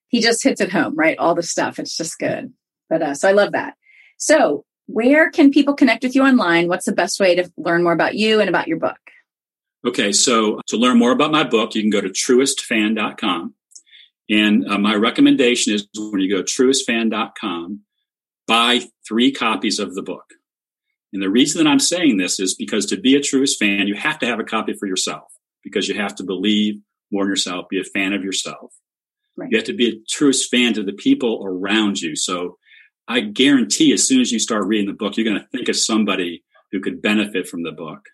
he 0.08 0.20
just 0.20 0.44
hits 0.44 0.60
it 0.60 0.70
home, 0.70 0.94
right? 0.94 1.18
All 1.18 1.34
the 1.34 1.42
stuff. 1.42 1.78
It's 1.78 1.96
just 1.96 2.18
good. 2.18 2.52
But 2.88 3.02
uh, 3.02 3.14
so 3.14 3.28
I 3.28 3.32
love 3.32 3.52
that. 3.52 3.74
So 4.18 4.64
where 4.86 5.30
can 5.30 5.50
people 5.50 5.74
connect 5.74 6.02
with 6.02 6.14
you 6.14 6.22
online? 6.22 6.68
What's 6.68 6.86
the 6.86 6.92
best 6.92 7.18
way 7.18 7.34
to 7.34 7.50
learn 7.56 7.82
more 7.82 7.92
about 7.92 8.14
you 8.14 8.40
and 8.40 8.48
about 8.48 8.68
your 8.68 8.78
book? 8.78 8.98
Okay, 9.84 10.12
so 10.12 10.60
to 10.68 10.76
learn 10.76 10.98
more 10.98 11.10
about 11.10 11.32
my 11.32 11.42
book, 11.42 11.74
you 11.74 11.82
can 11.82 11.90
go 11.90 12.00
to 12.00 12.08
truestfan.com. 12.08 13.54
And 14.30 14.68
uh, 14.68 14.78
my 14.78 14.94
recommendation 14.94 15.74
is 15.74 15.88
when 15.96 16.20
you 16.20 16.30
go 16.30 16.42
to 16.42 16.44
truestfan.com, 16.44 17.80
buy 18.52 18.82
three 19.08 19.32
copies 19.32 19.78
of 19.78 19.94
the 19.94 20.02
book. 20.02 20.34
And 21.10 21.22
the 21.22 21.30
reason 21.30 21.64
that 21.64 21.70
I'm 21.70 21.78
saying 21.78 22.18
this 22.18 22.38
is 22.38 22.54
because 22.54 22.84
to 22.86 23.00
be 23.00 23.16
a 23.16 23.20
truest 23.20 23.58
fan, 23.58 23.88
you 23.88 23.94
have 23.94 24.18
to 24.18 24.26
have 24.26 24.40
a 24.40 24.44
copy 24.44 24.74
for 24.74 24.86
yourself 24.86 25.32
because 25.64 25.88
you 25.88 25.94
have 25.94 26.14
to 26.16 26.22
believe 26.22 26.74
more 27.10 27.22
in 27.22 27.30
yourself, 27.30 27.70
be 27.70 27.80
a 27.80 27.84
fan 27.84 28.12
of 28.12 28.22
yourself. 28.22 28.74
Right. 29.38 29.48
You 29.50 29.56
have 29.56 29.66
to 29.68 29.72
be 29.72 29.88
a 29.88 30.00
truest 30.06 30.50
fan 30.50 30.74
to 30.74 30.82
the 30.82 30.92
people 30.92 31.42
around 31.46 32.02
you. 32.02 32.14
So 32.14 32.58
I 33.08 33.20
guarantee 33.20 33.90
as 33.94 34.06
soon 34.06 34.20
as 34.20 34.30
you 34.30 34.38
start 34.38 34.66
reading 34.66 34.86
the 34.86 34.92
book, 34.92 35.16
you're 35.16 35.24
going 35.24 35.40
to 35.40 35.48
think 35.48 35.70
of 35.70 35.76
somebody 35.76 36.44
who 36.72 36.80
could 36.80 37.00
benefit 37.00 37.48
from 37.48 37.62
the 37.62 37.72
book. 37.72 38.04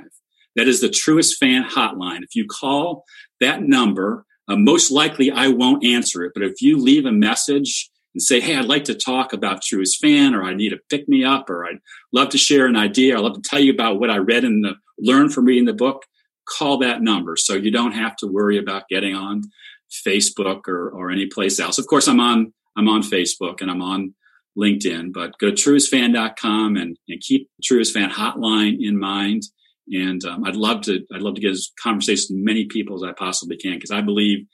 That 0.55 0.67
is 0.67 0.81
the 0.81 0.89
truest 0.89 1.37
fan 1.37 1.63
hotline. 1.63 2.23
If 2.23 2.35
you 2.35 2.45
call 2.47 3.05
that 3.39 3.63
number, 3.63 4.25
uh, 4.47 4.55
most 4.55 4.91
likely 4.91 5.31
I 5.31 5.47
won't 5.49 5.85
answer 5.85 6.23
it. 6.23 6.31
But 6.33 6.41
if 6.43 6.61
you 6.61 6.81
leave 6.81 7.05
a 7.05 7.11
message 7.11 7.91
and 8.13 8.21
say, 8.21 8.39
Hey, 8.39 8.55
I'd 8.55 8.65
like 8.65 8.85
to 8.85 8.95
talk 8.95 9.33
about 9.33 9.61
truest 9.61 9.99
fan, 10.01 10.33
or 10.33 10.43
I 10.43 10.55
need 10.55 10.73
a 10.73 10.77
pick 10.89 11.07
me 11.07 11.23
up, 11.23 11.49
or 11.49 11.65
I'd 11.65 11.79
love 12.11 12.29
to 12.29 12.37
share 12.37 12.65
an 12.65 12.75
idea. 12.75 13.15
I'd 13.15 13.21
love 13.21 13.35
to 13.35 13.41
tell 13.41 13.59
you 13.59 13.71
about 13.71 13.99
what 13.99 14.09
I 14.09 14.17
read 14.17 14.43
in 14.43 14.61
the, 14.61 14.73
learn 14.97 15.29
from 15.29 15.45
reading 15.45 15.65
the 15.65 15.73
book. 15.73 16.03
Call 16.47 16.79
that 16.79 17.01
number. 17.01 17.35
So 17.35 17.53
you 17.53 17.71
don't 17.71 17.91
have 17.91 18.15
to 18.17 18.27
worry 18.27 18.57
about 18.57 18.87
getting 18.89 19.13
on 19.13 19.43
Facebook 19.91 20.67
or, 20.67 20.89
or 20.89 21.11
any 21.11 21.27
place 21.27 21.59
else. 21.59 21.77
Of 21.77 21.87
course, 21.87 22.07
I'm 22.07 22.19
on, 22.19 22.53
I'm 22.75 22.87
on 22.87 23.01
Facebook 23.01 23.61
and 23.61 23.71
I'm 23.71 23.81
on 23.81 24.13
LinkedIn, 24.57 25.13
but 25.13 25.37
go 25.39 25.51
to 25.51 25.55
truestfan.com 25.55 26.75
and, 26.75 26.97
and 27.07 27.21
keep 27.21 27.49
the 27.57 27.63
Truest 27.63 27.93
Fan 27.93 28.09
hotline 28.09 28.77
in 28.79 28.99
mind. 28.99 29.43
And 29.89 30.23
um, 30.25 30.43
I'd 30.43 30.55
love 30.55 30.81
to, 30.81 31.05
I'd 31.13 31.21
love 31.21 31.35
to 31.35 31.41
get 31.41 31.51
as 31.51 31.71
conversation 31.81 32.35
with 32.35 32.45
many 32.45 32.65
people 32.65 32.95
as 32.95 33.03
I 33.03 33.13
possibly 33.13 33.57
can 33.57 33.75
because 33.75 33.91
I 33.91 34.01
believe 34.01 34.45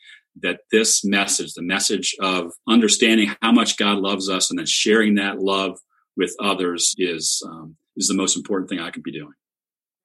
that 0.42 0.62
this 0.72 1.04
message, 1.06 1.54
the 1.54 1.62
message 1.62 2.16
of 2.20 2.52
understanding 2.68 3.34
how 3.42 3.52
much 3.52 3.78
God 3.78 4.00
loves 4.00 4.30
us 4.30 4.50
and 4.50 4.60
then 4.60 4.66
sharing 4.66 5.16
that 5.16 5.40
love 5.40 5.80
with 6.18 6.36
others 6.40 6.94
is 6.98 7.42
um, 7.48 7.76
is 7.96 8.08
the 8.08 8.16
most 8.16 8.36
important 8.36 8.70
thing 8.70 8.80
I 8.80 8.92
could 8.92 9.04
be 9.04 9.12
doing. 9.12 9.34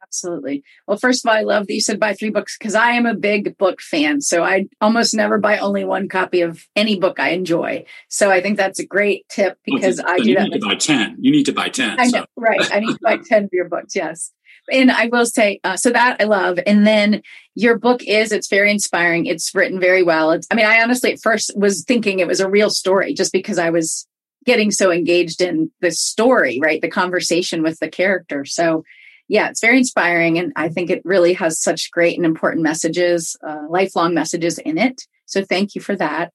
Absolutely. 0.09 0.63
Well, 0.87 0.97
first 0.97 1.25
of 1.25 1.29
all, 1.29 1.37
I 1.37 1.43
love 1.43 1.67
that 1.67 1.75
you 1.75 1.83
said 1.83 2.01
buy 2.01 2.15
three 2.15 2.31
books 2.31 2.57
because 2.59 2.75
I 2.75 2.93
am 2.93 3.05
a 3.05 3.15
big 3.15 3.59
book 3.59 3.81
fan. 3.83 4.23
So 4.23 4.43
I 4.43 4.67
almost 4.81 5.15
never 5.15 5.39
buy 5.39 5.59
only 5.59 5.85
one 5.85 6.09
copy 6.09 6.41
of 6.41 6.65
any 6.75 6.99
book 6.99 7.21
I 7.21 7.31
enjoy. 7.31 7.85
So 8.09 8.31
I 8.31 8.41
think 8.41 8.57
that's 8.57 8.79
a 8.79 8.87
great 8.87 9.29
tip 9.29 9.59
because 9.67 9.99
well, 9.99 10.15
I 10.15 10.19
do 10.19 10.31
you 10.31 10.35
that. 10.37 10.47
You 10.47 10.51
need 10.51 10.61
to 10.61 10.67
buy 10.67 10.75
10. 10.77 11.17
You 11.21 11.31
need 11.31 11.45
to 11.45 11.53
buy 11.53 11.69
10. 11.69 12.01
I 12.01 12.05
know, 12.05 12.21
so. 12.21 12.27
right. 12.39 12.75
I 12.75 12.81
need 12.81 12.95
to 12.95 12.99
buy 13.03 13.19
10 13.23 13.45
of 13.45 13.51
your 13.53 13.69
books. 13.69 13.95
Yes. 13.95 14.33
And 14.73 14.91
I 14.91 15.07
will 15.07 15.27
say, 15.27 15.61
uh, 15.63 15.77
so 15.77 15.91
that 15.91 16.17
I 16.21 16.25
love. 16.25 16.59
And 16.67 16.87
then 16.87 17.23
your 17.55 17.79
book 17.79 18.03
is, 18.05 18.33
it's 18.33 18.49
very 18.49 18.71
inspiring. 18.71 19.27
It's 19.27 19.55
written 19.55 19.79
very 19.79 20.03
well. 20.03 20.31
It's, 20.31 20.47
I 20.51 20.55
mean, 20.55 20.67
I 20.67 20.83
honestly 20.83 21.13
at 21.13 21.21
first 21.23 21.53
was 21.55 21.85
thinking 21.85 22.19
it 22.19 22.27
was 22.27 22.41
a 22.41 22.49
real 22.49 22.71
story 22.71 23.13
just 23.13 23.33
because 23.33 23.59
I 23.59 23.71
was 23.71 24.07
getting 24.47 24.71
so 24.71 24.91
engaged 24.91 25.43
in 25.43 25.71
the 25.81 25.91
story, 25.91 26.59
right? 26.63 26.81
The 26.81 26.89
conversation 26.89 27.63
with 27.63 27.79
the 27.81 27.89
character. 27.89 28.47
So 28.47 28.85
yeah, 29.29 29.51
it's 29.51 29.61
very 29.61 29.79
inspiring. 29.79 30.39
And 30.39 30.53
I 30.57 30.71
think 30.71 30.91
it 30.91 31.03
really 31.05 31.35
has 31.35 31.61
such 31.63 31.91
great 31.91 32.17
and 32.17 32.27
important 32.27 32.63
messages, 32.63 33.37
uh, 33.47 33.67
lifelong 33.69 34.15
messages 34.15 34.59
in 34.59 34.79
it. 34.79 35.03
So 35.27 35.45
thank 35.45 35.75
you 35.75 35.81
for 35.81 35.95
that. 35.97 36.33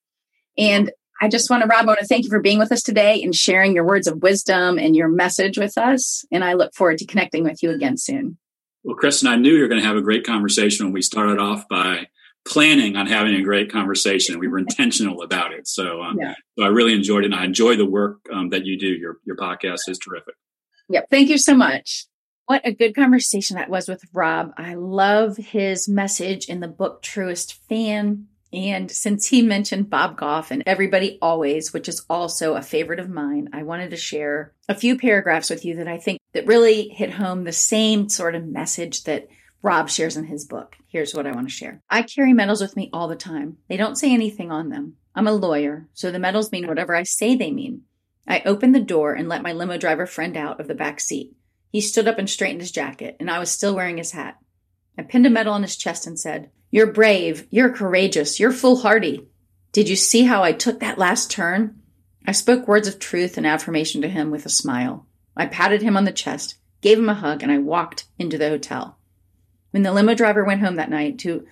And 0.58 0.92
I 1.20 1.28
just 1.28 1.50
want 1.50 1.64
to, 1.64 1.68
Rob, 1.68 1.84
I 1.84 1.88
want 1.88 2.00
to 2.00 2.06
thank 2.06 2.24
you 2.24 2.30
for 2.30 2.40
being 2.40 2.60
with 2.60 2.72
us 2.72 2.84
today 2.84 3.22
and 3.24 3.34
sharing 3.34 3.74
your 3.74 3.86
words 3.86 4.08
of 4.08 4.22
wisdom 4.22 4.78
and 4.78 4.96
your 4.96 5.08
message 5.08 5.58
with 5.58 5.78
us. 5.78 6.24
And 6.32 6.44
I 6.44 6.54
look 6.54 6.74
forward 6.76 7.00
to 7.00 7.06
connecting 7.06 7.44
with 7.44 7.64
you 7.64 7.72
again 7.72 7.98
soon. 7.98 8.38
Well, 8.84 8.96
Kristen, 8.96 9.30
I 9.30 9.38
knew 9.38 9.54
you 9.54 9.62
were 9.62 9.68
going 9.68 9.82
to 9.82 9.88
have 9.88 9.96
a 9.96 10.02
great 10.02 10.26
conversation 10.26 10.86
when 10.86 10.94
we 10.94 11.02
started 11.02 11.40
off 11.40 11.68
by 11.70 12.08
planning 12.46 12.98
on 12.98 13.08
having 13.08 13.34
a 13.36 13.42
great 13.42 13.72
conversation. 13.72 14.38
We 14.38 14.50
were 14.50 14.58
intentional 14.60 15.24
about 15.24 15.54
it. 15.54 15.68
So, 15.68 16.04
um, 16.04 16.18
yeah. 16.20 16.36
so 16.60 16.66
I 16.66 16.68
really 16.68 16.94
enjoyed 16.94 17.24
it. 17.24 17.28
And 17.32 17.36
I 17.36 17.46
enjoy 17.46 17.78
the 17.78 17.86
work 17.86 18.20
um, 18.32 18.50
that 18.50 18.66
you 18.66 18.78
do. 18.78 18.88
Your, 18.88 19.18
your 19.26 19.38
podcast 19.38 19.80
is 19.88 19.98
terrific. 19.98 20.36
Yep. 20.90 21.08
Thank 21.10 21.30
you 21.30 21.38
so 21.38 21.56
much. 21.56 22.06
What 22.46 22.68
a 22.68 22.74
good 22.74 22.94
conversation 22.94 23.56
that 23.56 23.70
was 23.70 23.88
with 23.88 24.04
Rob. 24.12 24.54
I 24.58 24.74
love 24.74 25.38
his 25.38 25.88
message 25.88 26.46
in 26.46 26.60
the 26.60 26.68
book 26.68 27.02
Truest 27.02 27.54
Fan. 27.70 28.28
And 28.52 28.92
since 28.92 29.28
he 29.28 29.42
mentioned 29.42 29.90
Bob 29.90 30.18
Goff 30.18 30.52
and 30.52 30.62
Everybody 30.66 31.18
Always, 31.22 31.72
which 31.72 31.88
is 31.88 32.06
also 32.10 32.56
a 32.56 32.62
favorite 32.62 33.00
of 33.00 33.10
mine, 33.10 33.50
I 33.54 33.64
wanted 33.64 33.92
to 33.92 33.98
share 33.98 34.54
a 34.68 34.76
few 34.76 34.98
paragraphs 34.98 35.50
with 35.50 35.64
you 35.64 35.78
that 35.78 35.88
I 35.88 35.98
think 35.98 36.20
that 36.34 36.46
really 36.46 36.90
hit 36.90 37.12
home 37.12 37.46
the 37.46 37.54
same 37.54 38.10
sort 38.10 38.36
of 38.36 38.46
message 38.46 39.06
that 39.06 39.30
Rob 39.62 39.90
shares 39.90 40.18
in 40.18 40.26
his 40.26 40.46
book. 40.46 40.76
Here's 40.88 41.16
what 41.16 41.26
I 41.26 41.32
want 41.32 41.48
to 41.48 41.54
share. 41.54 41.82
I 41.90 42.02
carry 42.02 42.34
medals 42.34 42.62
with 42.62 42.76
me 42.76 42.90
all 42.92 43.08
the 43.08 43.16
time. 43.16 43.58
They 43.70 43.78
don't 43.78 43.98
say 43.98 44.14
anything 44.14 44.52
on 44.52 44.68
them. 44.68 44.98
I'm 45.16 45.28
a 45.28 45.32
lawyer, 45.32 45.88
so 45.94 46.12
the 46.12 46.20
medals 46.20 46.52
mean 46.52 46.68
whatever 46.68 46.94
I 46.94 47.04
say 47.04 47.36
they 47.36 47.52
mean. 47.52 47.84
I 48.28 48.42
open 48.46 48.74
the 48.74 48.82
door 48.82 49.14
and 49.14 49.30
let 49.30 49.42
my 49.44 49.54
limo 49.54 49.78
driver 49.78 50.06
friend 50.06 50.36
out 50.36 50.60
of 50.60 50.68
the 50.68 50.76
back 50.76 51.00
seat. 51.00 51.34
He 51.74 51.82
stood 51.82 52.08
up 52.08 52.20
and 52.20 52.30
straightened 52.30 52.62
his 52.62 52.72
jacket, 52.72 53.18
and 53.20 53.32
I 53.32 53.40
was 53.40 53.50
still 53.50 53.76
wearing 53.76 53.98
his 53.98 54.12
hat. 54.12 54.38
I 54.96 55.02
pinned 55.02 55.26
a 55.26 55.30
medal 55.32 55.54
on 55.54 55.64
his 55.64 55.76
chest 55.76 56.06
and 56.06 56.20
said, 56.20 56.52
You're 56.70 56.94
brave, 56.94 57.48
you're 57.50 57.74
courageous, 57.74 58.40
you're 58.40 58.52
foolhardy. 58.52 59.28
Did 59.72 59.90
you 59.90 59.96
see 59.96 60.26
how 60.26 60.44
I 60.44 60.52
took 60.52 60.80
that 60.80 61.00
last 61.00 61.32
turn? 61.32 61.82
I 62.28 62.32
spoke 62.32 62.68
words 62.68 62.88
of 62.88 63.00
truth 63.00 63.40
and 63.40 63.48
affirmation 63.48 64.04
to 64.04 64.08
him 64.08 64.30
with 64.30 64.46
a 64.46 64.50
smile. 64.50 65.08
I 65.36 65.48
patted 65.48 65.82
him 65.82 65.98
on 65.98 66.04
the 66.04 66.12
chest, 66.12 66.58
gave 66.82 67.00
him 67.00 67.10
a 67.10 67.16
hug, 67.16 67.42
and 67.42 67.52
I 67.52 67.58
walked 67.58 68.06
into 68.20 68.38
the 68.38 68.50
hotel. 68.50 69.00
When 69.72 69.82
the 69.82 69.92
limo 69.92 70.14
driver 70.14 70.44
went 70.44 70.62
home 70.62 70.76
that 70.76 70.92
night 70.92 71.18
to 71.20 71.44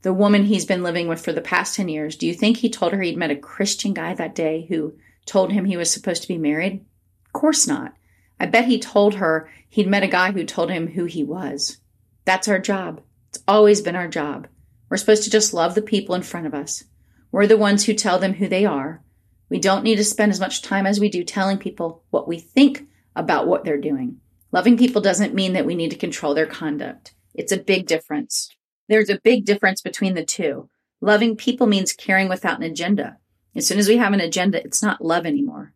the 0.00 0.14
woman 0.14 0.44
he's 0.44 0.64
been 0.64 0.82
living 0.82 1.08
with 1.08 1.22
for 1.22 1.34
the 1.34 1.42
past 1.42 1.76
10 1.76 1.90
years, 1.90 2.16
do 2.16 2.26
you 2.26 2.32
think 2.32 2.56
he 2.56 2.70
told 2.70 2.94
her 2.94 3.02
he'd 3.02 3.18
met 3.18 3.30
a 3.30 3.36
Christian 3.36 3.92
guy 3.92 4.14
that 4.14 4.34
day 4.34 4.64
who 4.70 4.94
told 5.26 5.52
him 5.52 5.66
he 5.66 5.76
was 5.76 5.92
supposed 5.92 6.22
to 6.22 6.28
be 6.28 6.38
married? 6.38 6.86
Of 7.26 7.34
course 7.34 7.66
not. 7.66 7.92
I 8.40 8.46
bet 8.46 8.66
he 8.66 8.78
told 8.78 9.14
her 9.14 9.50
he'd 9.68 9.88
met 9.88 10.02
a 10.02 10.08
guy 10.08 10.32
who 10.32 10.44
told 10.44 10.70
him 10.70 10.88
who 10.88 11.04
he 11.04 11.24
was. 11.24 11.78
That's 12.24 12.48
our 12.48 12.58
job. 12.58 13.02
It's 13.30 13.42
always 13.48 13.80
been 13.80 13.96
our 13.96 14.08
job. 14.08 14.46
We're 14.88 14.96
supposed 14.96 15.24
to 15.24 15.30
just 15.30 15.52
love 15.52 15.74
the 15.74 15.82
people 15.82 16.14
in 16.14 16.22
front 16.22 16.46
of 16.46 16.54
us. 16.54 16.84
We're 17.30 17.46
the 17.46 17.56
ones 17.56 17.84
who 17.84 17.94
tell 17.94 18.18
them 18.18 18.34
who 18.34 18.48
they 18.48 18.64
are. 18.64 19.02
We 19.50 19.58
don't 19.58 19.84
need 19.84 19.96
to 19.96 20.04
spend 20.04 20.32
as 20.32 20.40
much 20.40 20.62
time 20.62 20.86
as 20.86 21.00
we 21.00 21.08
do 21.08 21.24
telling 21.24 21.58
people 21.58 22.04
what 22.10 22.28
we 22.28 22.38
think 22.38 22.86
about 23.16 23.46
what 23.46 23.64
they're 23.64 23.80
doing. 23.80 24.20
Loving 24.52 24.78
people 24.78 25.02
doesn't 25.02 25.34
mean 25.34 25.52
that 25.54 25.66
we 25.66 25.74
need 25.74 25.90
to 25.90 25.96
control 25.96 26.34
their 26.34 26.46
conduct. 26.46 27.14
It's 27.34 27.52
a 27.52 27.58
big 27.58 27.86
difference. 27.86 28.50
There's 28.88 29.10
a 29.10 29.20
big 29.22 29.44
difference 29.44 29.82
between 29.82 30.14
the 30.14 30.24
two. 30.24 30.70
Loving 31.00 31.36
people 31.36 31.66
means 31.66 31.92
caring 31.92 32.28
without 32.28 32.58
an 32.58 32.64
agenda. 32.64 33.18
As 33.54 33.66
soon 33.66 33.78
as 33.78 33.88
we 33.88 33.98
have 33.98 34.12
an 34.12 34.20
agenda, 34.20 34.62
it's 34.64 34.82
not 34.82 35.04
love 35.04 35.26
anymore. 35.26 35.74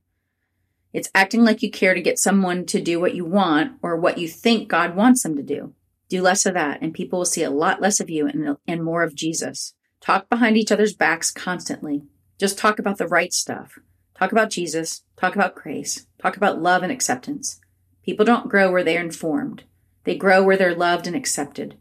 It's 0.93 1.11
acting 1.15 1.45
like 1.45 1.63
you 1.63 1.71
care 1.71 1.95
to 1.95 2.03
get 2.03 2.19
someone 2.19 2.67
to 2.67 2.81
do 2.81 3.01
what 3.01 3.15
you 3.15 3.25
want 3.25 3.79
or 3.83 3.97
what 3.97 4.19
you 4.19 4.29
think 4.29 4.69
God 4.69 4.95
wants 4.95 5.23
them 5.23 5.37
to 5.37 5.43
do. 5.43 5.73
Do 6.09 6.21
less 6.21 6.45
of 6.45 6.55
that, 6.55 6.83
and 6.83 6.93
people 6.93 7.21
will 7.21 7.27
see 7.27 7.43
a 7.43 7.51
lot 7.51 7.81
less 7.81 7.99
of 7.99 8.11
you 8.11 8.27
and, 8.27 8.57
and 8.67 8.85
more 8.85 9.03
of 9.03 9.15
Jesus. 9.15 9.75
Talk 10.01 10.29
behind 10.29 10.59
each 10.59 10.71
other's 10.71 10.95
backs 10.95 11.31
constantly. 11.31 12.03
Just 12.39 12.59
talk 12.59 12.79
about 12.79 12.99
the 12.99 13.09
right 13.09 13.33
stuff. 13.33 13.79
Talk 14.15 14.33
about 14.33 14.51
Jesus. 14.51 15.05
Talk 15.17 15.35
about 15.35 15.55
grace. 15.55 16.07
Talk 16.21 16.37
about 16.37 16.61
love 16.61 16.83
and 16.83 16.93
acceptance. 16.93 17.61
People 18.05 18.25
don't 18.25 18.49
grow 18.49 18.71
where 18.71 18.85
they're 18.85 19.01
informed. 19.01 19.65
They 20.05 20.17
grow 20.17 20.43
where 20.43 20.57
they're 20.57 20.75
loved 20.75 21.07
and 21.07 21.17
accepted. 21.17 21.79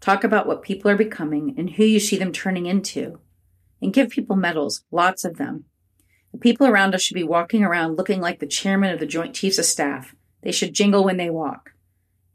Talk 0.00 0.24
about 0.24 0.46
what 0.46 0.62
people 0.62 0.90
are 0.90 0.96
becoming 0.96 1.54
and 1.58 1.70
who 1.70 1.84
you 1.84 2.00
see 2.00 2.16
them 2.16 2.32
turning 2.32 2.66
into. 2.66 3.18
And 3.82 3.92
give 3.92 4.10
people 4.10 4.36
medals, 4.36 4.84
lots 4.90 5.24
of 5.24 5.36
them. 5.36 5.64
The 6.36 6.40
people 6.40 6.66
around 6.66 6.94
us 6.94 7.00
should 7.00 7.14
be 7.14 7.24
walking 7.24 7.64
around 7.64 7.96
looking 7.96 8.20
like 8.20 8.40
the 8.40 8.46
chairman 8.46 8.92
of 8.92 9.00
the 9.00 9.06
Joint 9.06 9.34
Chiefs 9.34 9.58
of 9.58 9.64
Staff. 9.64 10.14
They 10.42 10.52
should 10.52 10.74
jingle 10.74 11.02
when 11.02 11.16
they 11.16 11.30
walk. 11.30 11.72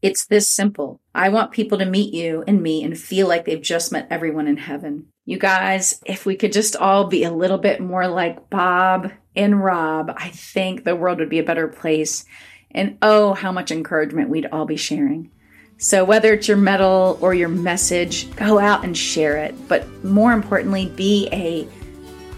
It's 0.02 0.26
this 0.26 0.50
simple. 0.50 1.00
I 1.14 1.30
want 1.30 1.52
people 1.52 1.78
to 1.78 1.86
meet 1.86 2.12
you 2.12 2.44
and 2.48 2.64
me 2.64 2.84
and 2.84 2.98
feel 2.98 3.28
like 3.28 3.46
they've 3.46 3.62
just 3.62 3.92
met 3.92 4.08
everyone 4.10 4.48
in 4.48 4.58
heaven. 4.58 5.06
You 5.26 5.38
guys, 5.38 6.02
if 6.04 6.26
we 6.26 6.36
could 6.36 6.52
just 6.52 6.76
all 6.76 7.06
be 7.06 7.24
a 7.24 7.32
little 7.32 7.60
bit 7.60 7.80
more 7.80 8.08
like 8.08 8.50
Bob 8.50 9.12
and 9.36 9.64
Rob, 9.64 10.12
I 10.18 10.30
think 10.30 10.84
the 10.84 10.96
world 10.96 11.20
would 11.20 11.30
be 11.30 11.38
a 11.38 11.44
better 11.44 11.68
place. 11.68 12.26
And 12.72 12.98
oh, 13.04 13.36
how 13.36 13.52
much 13.52 13.70
encouragement 13.70 14.32
we'd 14.32 14.48
all 14.48 14.66
be 14.66 14.78
sharing. 14.78 15.30
So, 15.78 16.04
whether 16.04 16.34
it's 16.34 16.48
your 16.48 16.58
medal 16.58 17.20
or 17.22 17.36
your 17.36 17.50
message, 17.50 18.36
go 18.36 18.58
out 18.58 18.84
and 18.84 18.98
share 18.98 19.38
it. 19.38 19.54
But 19.68 20.04
more 20.04 20.34
importantly, 20.34 20.88
be 20.88 21.30
a 21.32 21.68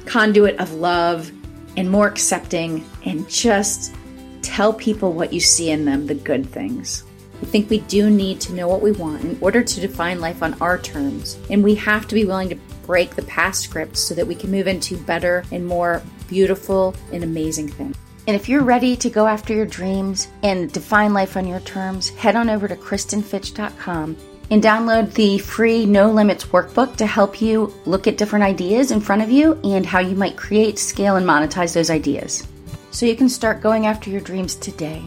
conduit 0.05 0.59
of 0.59 0.73
love 0.73 1.31
and 1.77 1.89
more 1.89 2.07
accepting 2.07 2.85
and 3.05 3.27
just 3.29 3.95
tell 4.41 4.73
people 4.73 5.13
what 5.13 5.33
you 5.33 5.39
see 5.39 5.71
in 5.71 5.85
them, 5.85 6.05
the 6.05 6.15
good 6.15 6.47
things. 6.49 7.03
I 7.41 7.45
think 7.45 7.69
we 7.69 7.79
do 7.79 8.09
need 8.09 8.39
to 8.41 8.53
know 8.53 8.67
what 8.67 8.81
we 8.81 8.91
want 8.91 9.23
in 9.23 9.37
order 9.41 9.63
to 9.63 9.81
define 9.81 10.21
life 10.21 10.41
on 10.41 10.53
our 10.61 10.77
terms. 10.77 11.37
And 11.49 11.63
we 11.63 11.75
have 11.75 12.07
to 12.07 12.15
be 12.15 12.25
willing 12.25 12.49
to 12.49 12.55
break 12.85 13.15
the 13.15 13.23
past 13.23 13.61
script 13.61 13.97
so 13.97 14.13
that 14.15 14.27
we 14.27 14.35
can 14.35 14.51
move 14.51 14.67
into 14.67 14.97
better 14.97 15.43
and 15.51 15.65
more 15.65 16.01
beautiful 16.27 16.95
and 17.11 17.23
amazing 17.23 17.69
things. 17.69 17.97
And 18.27 18.35
if 18.35 18.47
you're 18.47 18.63
ready 18.63 18.95
to 18.95 19.09
go 19.09 19.27
after 19.27 19.53
your 19.53 19.65
dreams 19.65 20.29
and 20.43 20.71
define 20.71 21.13
life 21.13 21.35
on 21.35 21.45
your 21.45 21.59
terms, 21.61 22.09
head 22.09 22.37
on 22.37 22.49
over 22.49 22.67
to 22.67 22.75
KristenFitch.com 22.75 24.15
and 24.53 24.63
download 24.63 25.11
the 25.13 25.39
free 25.39 25.83
No 25.83 26.11
Limits 26.11 26.45
workbook 26.45 26.95
to 26.97 27.07
help 27.07 27.41
you 27.41 27.73
look 27.85 28.05
at 28.05 28.17
different 28.17 28.45
ideas 28.45 28.91
in 28.91 29.01
front 29.01 29.23
of 29.23 29.31
you 29.31 29.59
and 29.63 29.83
how 29.83 29.97
you 29.97 30.15
might 30.15 30.37
create, 30.37 30.77
scale, 30.77 31.15
and 31.15 31.25
monetize 31.25 31.73
those 31.73 31.89
ideas. 31.89 32.47
So 32.91 33.07
you 33.07 33.15
can 33.15 33.29
start 33.29 33.61
going 33.61 33.87
after 33.87 34.11
your 34.11 34.21
dreams 34.21 34.53
today. 34.53 35.01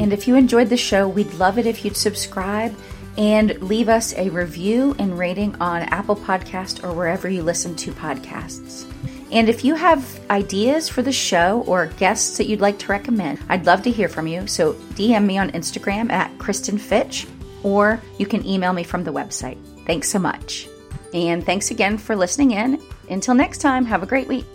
And 0.00 0.12
if 0.12 0.26
you 0.26 0.34
enjoyed 0.34 0.68
the 0.68 0.76
show, 0.76 1.06
we'd 1.06 1.32
love 1.34 1.58
it 1.58 1.66
if 1.66 1.84
you'd 1.84 1.96
subscribe 1.96 2.74
and 3.16 3.56
leave 3.62 3.88
us 3.88 4.14
a 4.14 4.30
review 4.30 4.96
and 4.98 5.16
rating 5.16 5.54
on 5.60 5.82
Apple 5.82 6.16
Podcast 6.16 6.82
or 6.82 6.92
wherever 6.92 7.28
you 7.28 7.44
listen 7.44 7.76
to 7.76 7.92
podcasts. 7.92 8.84
And 9.30 9.48
if 9.48 9.64
you 9.64 9.76
have 9.76 10.20
ideas 10.28 10.88
for 10.88 11.02
the 11.02 11.12
show 11.12 11.62
or 11.68 11.86
guests 11.86 12.36
that 12.38 12.48
you'd 12.48 12.60
like 12.60 12.80
to 12.80 12.88
recommend, 12.88 13.38
I'd 13.48 13.66
love 13.66 13.82
to 13.82 13.92
hear 13.92 14.08
from 14.08 14.26
you. 14.26 14.48
So 14.48 14.72
DM 14.94 15.24
me 15.24 15.38
on 15.38 15.52
Instagram 15.52 16.10
at 16.10 16.36
Kristen 16.38 16.78
Fitch, 16.78 17.28
or 17.62 18.00
you 18.18 18.26
can 18.26 18.46
email 18.46 18.72
me 18.72 18.82
from 18.82 19.04
the 19.04 19.12
website. 19.12 19.58
Thanks 19.86 20.08
so 20.08 20.18
much. 20.18 20.68
And 21.12 21.44
thanks 21.44 21.70
again 21.70 21.98
for 21.98 22.14
listening 22.14 22.52
in. 22.52 22.80
Until 23.08 23.34
next 23.34 23.58
time, 23.58 23.84
have 23.84 24.02
a 24.02 24.06
great 24.06 24.28
week. 24.28 24.46